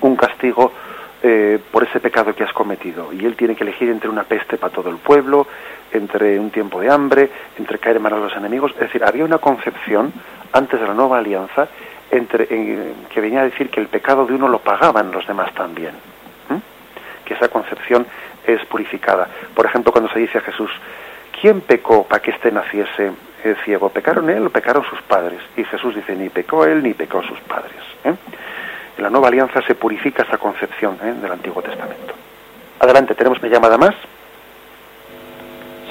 un 0.00 0.16
castigo 0.16 0.72
eh, 1.22 1.58
por 1.70 1.84
ese 1.84 2.00
pecado 2.00 2.34
que 2.34 2.44
has 2.44 2.52
cometido. 2.52 3.12
Y 3.12 3.24
él 3.24 3.36
tiene 3.36 3.54
que 3.54 3.64
elegir 3.64 3.90
entre 3.90 4.08
una 4.08 4.24
peste 4.24 4.56
para 4.56 4.72
todo 4.72 4.90
el 4.90 4.96
pueblo, 4.96 5.46
entre 5.92 6.38
un 6.38 6.50
tiempo 6.50 6.80
de 6.80 6.90
hambre, 6.90 7.30
entre 7.58 7.78
caer 7.78 7.96
en 7.96 8.02
manos 8.02 8.20
de 8.20 8.28
los 8.28 8.36
enemigos. 8.36 8.72
Es 8.72 8.80
decir, 8.80 9.04
había 9.04 9.24
una 9.24 9.38
concepción 9.38 10.12
antes 10.52 10.80
de 10.80 10.86
la 10.86 10.94
nueva 10.94 11.18
alianza 11.18 11.68
entre, 12.10 12.46
en, 12.50 12.94
que 13.12 13.20
venía 13.20 13.40
a 13.40 13.44
decir 13.44 13.70
que 13.70 13.80
el 13.80 13.88
pecado 13.88 14.26
de 14.26 14.34
uno 14.34 14.48
lo 14.48 14.60
pagaban 14.60 15.12
los 15.12 15.26
demás 15.26 15.52
también. 15.54 15.92
Que 17.24 17.34
esa 17.34 17.48
concepción 17.48 18.06
es 18.44 18.64
purificada. 18.66 19.28
Por 19.54 19.64
ejemplo, 19.66 19.92
cuando 19.92 20.10
se 20.10 20.18
dice 20.18 20.38
a 20.38 20.40
Jesús, 20.40 20.70
¿quién 21.40 21.60
pecó 21.60 22.04
para 22.04 22.20
que 22.20 22.32
éste 22.32 22.50
naciese 22.50 23.12
eh, 23.44 23.56
ciego? 23.64 23.88
¿Pecaron 23.88 24.28
él 24.30 24.46
o 24.46 24.50
pecaron 24.50 24.84
sus 24.84 25.00
padres? 25.02 25.40
Y 25.56 25.64
Jesús 25.64 25.94
dice, 25.94 26.14
ni 26.14 26.28
pecó 26.28 26.64
él 26.64 26.82
ni 26.82 26.94
pecó 26.94 27.22
sus 27.22 27.38
padres. 27.40 27.80
¿eh? 28.04 28.14
En 28.96 29.02
la 29.02 29.10
nueva 29.10 29.28
alianza 29.28 29.62
se 29.62 29.74
purifica 29.74 30.22
esa 30.22 30.38
concepción 30.38 30.96
¿eh? 31.02 31.14
del 31.20 31.32
Antiguo 31.32 31.62
Testamento. 31.62 32.14
Adelante, 32.78 33.14
¿tenemos 33.14 33.38
una 33.38 33.48
llamada 33.48 33.78
más? 33.78 33.94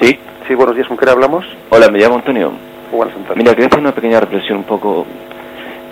Sí. 0.00 0.18
Sí, 0.46 0.54
buenos 0.54 0.74
días, 0.74 0.88
¿con 0.88 0.96
quién 0.96 1.10
hablamos? 1.10 1.46
Hola, 1.68 1.88
me 1.88 1.98
llamo 1.98 2.16
Antonio. 2.16 2.52
Buenas, 2.90 3.14
Antonio. 3.14 3.36
Mira, 3.36 3.52
quería 3.54 3.68
hacer 3.68 3.78
una 3.78 3.94
pequeña 3.94 4.18
reflexión 4.18 4.58
un 4.58 4.64
poco 4.64 5.06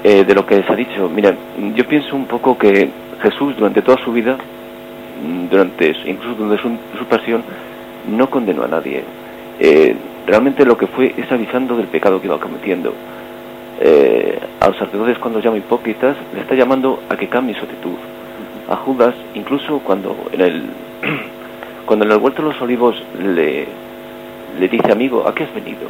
eh, 0.02 0.24
de 0.24 0.34
lo 0.34 0.44
que 0.44 0.62
se 0.62 0.72
ha 0.72 0.74
dicho. 0.74 1.08
Mira, 1.08 1.34
yo 1.74 1.86
pienso 1.86 2.16
un 2.16 2.26
poco 2.26 2.58
que 2.58 2.90
Jesús 3.22 3.56
durante 3.56 3.82
toda 3.82 4.02
su 4.04 4.12
vida, 4.12 4.36
durante 5.50 5.90
incluso 6.06 6.34
durante 6.34 6.62
su, 6.62 6.98
su 6.98 7.04
pasión, 7.04 7.44
no 8.08 8.28
condenó 8.28 8.64
a 8.64 8.68
nadie. 8.68 9.04
Eh, 9.60 9.96
realmente 10.26 10.64
lo 10.64 10.76
que 10.76 10.86
fue 10.86 11.14
es 11.16 11.30
avisando 11.32 11.76
del 11.76 11.86
pecado 11.86 12.20
que 12.20 12.26
iba 12.26 12.38
cometiendo. 12.38 12.92
Eh, 13.80 14.38
a 14.60 14.68
los 14.68 14.76
sacerdotes 14.76 15.18
cuando 15.18 15.40
llama 15.40 15.56
hipócritas 15.58 16.16
le 16.34 16.40
está 16.40 16.54
llamando 16.54 17.00
a 17.08 17.16
que 17.16 17.28
cambie 17.28 17.54
su 17.54 17.64
actitud. 17.64 17.96
A 18.68 18.76
Judas, 18.76 19.14
incluso 19.34 19.78
cuando 19.80 20.16
en 20.32 20.40
el 20.40 20.62
cuando 21.86 22.04
en 22.04 22.12
el 22.12 22.18
huerto 22.18 22.42
de 22.42 22.48
los 22.48 22.60
olivos 22.60 23.02
le, 23.18 23.66
dice 24.68 24.92
amigo, 24.92 25.26
¿a 25.26 25.34
qué 25.34 25.44
has 25.44 25.54
venido? 25.54 25.88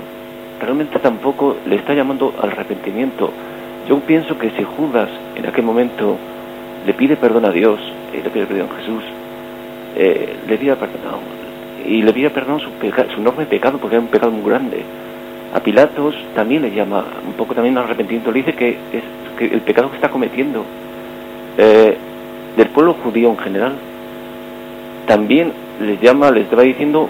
Realmente 0.60 0.98
tampoco 1.00 1.56
le 1.66 1.76
está 1.76 1.94
llamando 1.94 2.32
al 2.40 2.50
arrepentimiento. 2.50 3.32
Yo 3.88 3.98
pienso 4.00 4.38
que 4.38 4.50
si 4.50 4.62
Judas 4.62 5.08
en 5.34 5.46
aquel 5.46 5.64
momento 5.64 6.16
le 6.86 6.94
pide 6.94 7.16
perdón 7.16 7.46
a 7.46 7.50
Dios, 7.50 7.80
y 8.12 8.22
le 8.22 8.30
pide 8.30 8.46
perdón 8.46 8.68
a 8.70 8.80
Jesús, 8.80 9.02
eh, 9.96 10.36
le 10.46 10.54
había 10.54 10.76
perdonado 10.76 11.37
y 11.86 12.02
le 12.02 12.12
pide 12.12 12.30
perdón 12.30 12.60
su, 12.60 12.70
su 13.14 13.20
enorme 13.20 13.46
pecado 13.46 13.78
porque 13.78 13.96
era 13.96 14.04
un 14.04 14.10
pecado 14.10 14.32
muy 14.32 14.48
grande. 14.48 14.82
A 15.54 15.60
Pilatos 15.60 16.14
también 16.34 16.62
le 16.62 16.70
llama 16.70 17.04
un 17.26 17.32
poco 17.32 17.54
también 17.54 17.78
al 17.78 17.84
arrepentimiento, 17.84 18.30
le 18.30 18.40
dice 18.40 18.54
que 18.54 18.70
es 18.92 19.02
que 19.38 19.46
el 19.46 19.60
pecado 19.60 19.88
que 19.90 19.96
está 19.96 20.10
cometiendo 20.10 20.64
eh, 21.56 21.96
del 22.56 22.68
pueblo 22.68 22.94
judío 22.94 23.30
en 23.30 23.38
general 23.38 23.72
también 25.06 25.52
les 25.80 26.00
llama, 26.00 26.30
les 26.30 26.46
va 26.52 26.62
diciendo 26.62 27.08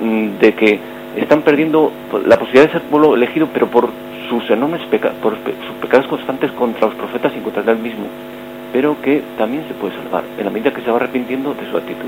mmm, 0.00 0.38
de 0.40 0.54
que 0.54 0.78
están 1.16 1.42
perdiendo 1.42 1.90
la 2.26 2.38
posibilidad 2.38 2.66
de 2.66 2.72
ser 2.72 2.82
pueblo 2.82 3.14
elegido, 3.14 3.48
pero 3.52 3.66
por 3.66 3.88
sus 4.28 4.48
enormes 4.50 4.82
pecados, 4.82 5.16
por 5.22 5.34
sus 5.34 5.76
pecados 5.80 6.06
constantes 6.06 6.52
contra 6.52 6.86
los 6.86 6.94
profetas 6.94 7.32
y 7.36 7.40
contra 7.40 7.72
él 7.72 7.78
mismo, 7.78 8.06
pero 8.72 9.00
que 9.00 9.22
también 9.38 9.64
se 9.66 9.74
puede 9.74 9.94
salvar 9.96 10.24
en 10.38 10.44
la 10.44 10.50
medida 10.50 10.72
que 10.72 10.82
se 10.82 10.90
va 10.90 10.96
arrepintiendo 10.96 11.54
de 11.54 11.70
su 11.70 11.76
actitud. 11.76 12.06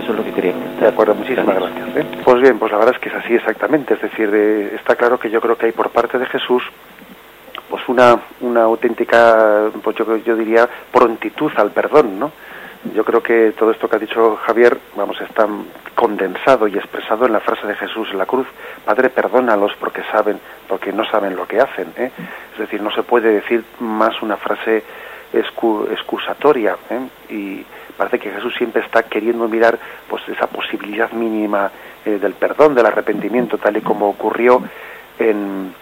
Eso 0.00 0.12
es 0.12 0.18
lo 0.18 0.24
que 0.24 0.32
quería 0.32 0.52
comentar. 0.52 0.80
De 0.80 0.88
acuerdo, 0.88 1.14
muchísimas 1.14 1.54
gracias. 1.54 1.96
¿eh? 1.96 2.06
Pues 2.24 2.40
bien, 2.40 2.58
pues 2.58 2.72
la 2.72 2.78
verdad 2.78 2.94
es 2.94 3.00
que 3.00 3.08
es 3.08 3.14
así 3.14 3.34
exactamente. 3.34 3.94
Es 3.94 4.02
decir, 4.02 4.30
eh, 4.32 4.74
está 4.74 4.96
claro 4.96 5.18
que 5.18 5.30
yo 5.30 5.40
creo 5.40 5.56
que 5.56 5.66
hay 5.66 5.72
por 5.72 5.90
parte 5.90 6.18
de 6.18 6.26
Jesús 6.26 6.62
pues 7.68 7.88
una, 7.88 8.20
una 8.40 8.64
auténtica, 8.64 9.70
pues 9.82 9.96
yo, 9.96 10.16
yo 10.18 10.36
diría, 10.36 10.68
prontitud 10.92 11.50
al 11.56 11.70
perdón, 11.70 12.18
¿no? 12.18 12.30
Yo 12.94 13.02
creo 13.02 13.22
que 13.22 13.52
todo 13.52 13.70
esto 13.70 13.88
que 13.88 13.96
ha 13.96 13.98
dicho 13.98 14.36
Javier, 14.44 14.76
vamos, 14.94 15.18
está 15.20 15.46
condensado 15.94 16.66
y 16.66 16.76
expresado 16.76 17.26
en 17.26 17.32
la 17.32 17.40
frase 17.40 17.66
de 17.66 17.76
Jesús 17.76 18.08
en 18.10 18.18
la 18.18 18.26
cruz, 18.26 18.46
Padre, 18.84 19.08
perdónalos 19.08 19.72
porque 19.78 20.02
saben, 20.10 20.38
porque 20.68 20.92
no 20.92 21.04
saben 21.06 21.36
lo 21.36 21.46
que 21.46 21.60
hacen. 21.60 21.92
¿eh? 21.96 22.10
Es 22.52 22.58
decir, 22.58 22.82
no 22.82 22.90
se 22.90 23.04
puede 23.04 23.32
decir 23.32 23.64
más 23.80 24.20
una 24.20 24.36
frase 24.36 24.82
excusatoria 25.32 26.76
¿eh? 26.90 27.00
y 27.32 27.64
parece 27.96 28.18
que 28.18 28.30
Jesús 28.30 28.54
siempre 28.56 28.82
está 28.82 29.04
queriendo 29.04 29.48
mirar 29.48 29.78
pues 30.08 30.22
esa 30.28 30.46
posibilidad 30.46 31.10
mínima 31.12 31.70
eh, 32.04 32.18
del 32.18 32.34
perdón, 32.34 32.74
del 32.74 32.86
arrepentimiento, 32.86 33.58
tal 33.58 33.76
y 33.76 33.80
como 33.80 34.08
ocurrió 34.08 34.62
en, 35.18 35.74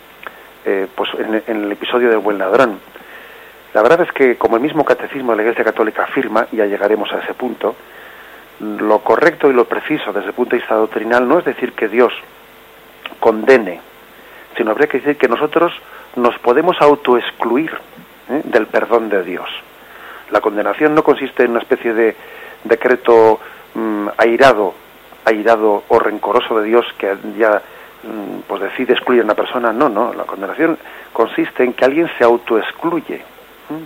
eh, 0.65 0.87
pues 0.95 1.11
en, 1.19 1.43
el 1.47 1.73
episodio 1.73 2.09
del 2.09 2.19
buen 2.19 2.39
ladrón 2.39 2.79
la 3.73 3.83
verdad 3.83 4.01
es 4.01 4.13
que, 4.13 4.37
como 4.37 4.57
el 4.57 4.63
mismo 4.63 4.85
catecismo 4.85 5.31
de 5.31 5.37
la 5.37 5.43
Iglesia 5.43 5.65
Católica 5.65 6.05
afirma, 6.05 6.47
ya 6.51 6.67
llegaremos 6.67 7.13
a 7.13 7.19
ese 7.19 7.35
punto, 7.35 7.77
lo 8.61 8.99
correcto 8.99 9.49
y 9.49 9.55
lo 9.55 9.67
preciso 9.67 10.13
desde 10.13 10.29
el 10.29 10.35
punto 10.35 10.51
de 10.51 10.61
vista 10.61 10.75
doctrinal 10.75 11.27
no 11.27 11.39
es 11.39 11.45
decir 11.45 11.73
que 11.73 11.89
Dios 11.89 12.13
condene, 13.21 13.81
sino 14.57 14.73
habría 14.73 14.89
que 14.89 14.99
decir 14.99 15.17
que 15.17 15.29
nosotros 15.29 15.73
nos 16.17 16.37
podemos 16.41 16.77
autoexcluir 16.81 17.73
¿eh? 18.29 18.43
del 18.45 18.67
perdón 18.67 19.09
de 19.09 19.23
Dios. 19.23 19.49
La 20.31 20.41
condenación 20.41 20.95
no 20.95 21.03
consiste 21.03 21.45
en 21.45 21.53
una 21.53 21.61
especie 21.61 21.93
de 21.93 22.17
decreto 22.65 23.41
mm, 23.75 24.09
airado, 24.17 24.75
airado 25.25 25.85
o 25.89 25.99
rencoroso 25.99 26.61
de 26.61 26.67
Dios 26.67 26.87
que 26.99 27.17
ya 27.39 27.63
mm, 28.03 28.41
pues 28.47 28.63
decide 28.63 28.93
excluir 28.93 29.23
a 29.23 29.25
una 29.25 29.35
persona. 29.35 29.73
No, 29.73 29.89
no, 29.89 30.13
la 30.13 30.25
condenación 30.25 30.79
consiste 31.13 31.65
en 31.65 31.73
que 31.73 31.85
alguien 31.85 32.09
se 32.19 32.25
autoexcluye 32.25 33.23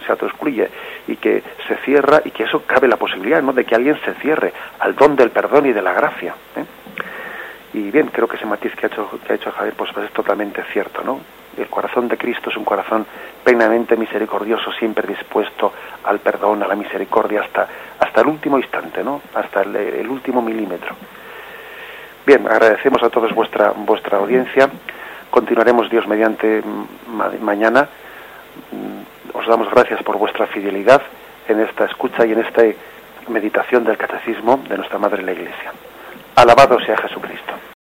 se 0.04 0.12
autoexcluye 0.12 0.68
y 1.08 1.16
que 1.16 1.42
se 1.68 1.76
cierra 1.84 2.22
y 2.24 2.30
que 2.30 2.44
eso 2.44 2.62
cabe 2.66 2.88
la 2.88 2.96
posibilidad 2.96 3.42
¿no? 3.42 3.52
de 3.52 3.64
que 3.64 3.74
alguien 3.74 3.98
se 4.04 4.14
cierre 4.14 4.52
al 4.80 4.94
don 4.94 5.16
del 5.16 5.30
perdón 5.30 5.66
y 5.66 5.72
de 5.72 5.82
la 5.82 5.92
gracia. 5.92 6.34
¿eh? 6.56 6.64
Y 7.74 7.90
bien, 7.90 8.08
creo 8.08 8.28
que 8.28 8.36
ese 8.36 8.46
matiz 8.46 8.74
que 8.76 8.86
ha 8.86 8.88
hecho, 8.88 9.10
que 9.26 9.32
ha 9.32 9.36
hecho 9.36 9.50
Javier 9.50 9.74
pues, 9.76 9.90
pues, 9.92 10.06
es 10.06 10.12
totalmente 10.12 10.62
cierto. 10.72 11.02
¿no? 11.02 11.20
El 11.56 11.68
corazón 11.68 12.08
de 12.08 12.16
Cristo 12.16 12.50
es 12.50 12.56
un 12.56 12.64
corazón 12.64 13.06
plenamente 13.42 13.96
misericordioso, 13.96 14.72
siempre 14.72 15.06
dispuesto 15.06 15.72
al 16.04 16.18
perdón, 16.18 16.62
a 16.62 16.68
la 16.68 16.74
misericordia 16.74 17.42
hasta, 17.42 17.68
hasta 17.98 18.20
el 18.20 18.28
último 18.28 18.58
instante, 18.58 19.02
¿no? 19.02 19.20
hasta 19.34 19.62
el, 19.62 20.08
último 20.08 20.42
milímetro. 20.42 20.94
Bien, 22.26 22.46
agradecemos 22.46 23.02
a 23.02 23.10
todos 23.10 23.32
vuestra, 23.34 23.72
vuestra 23.76 24.18
audiencia. 24.18 24.68
Continuaremos 25.30 25.90
Dios 25.90 26.06
mediante 26.06 26.62
mañana 27.40 27.88
os 29.32 29.46
damos 29.46 29.70
gracias 29.70 30.02
por 30.02 30.16
vuestra 30.16 30.46
fidelidad 30.46 31.02
en 31.48 31.60
esta 31.60 31.84
escucha 31.84 32.24
y 32.24 32.32
en 32.32 32.40
esta 32.40 32.62
meditación 33.28 33.84
del 33.84 33.96
catecismo 33.96 34.62
de 34.68 34.76
nuestra 34.76 34.98
Madre 34.98 35.22
la 35.22 35.32
Iglesia. 35.32 35.72
Alabado 36.36 36.78
sea 36.80 36.96
Jesucristo. 36.96 37.73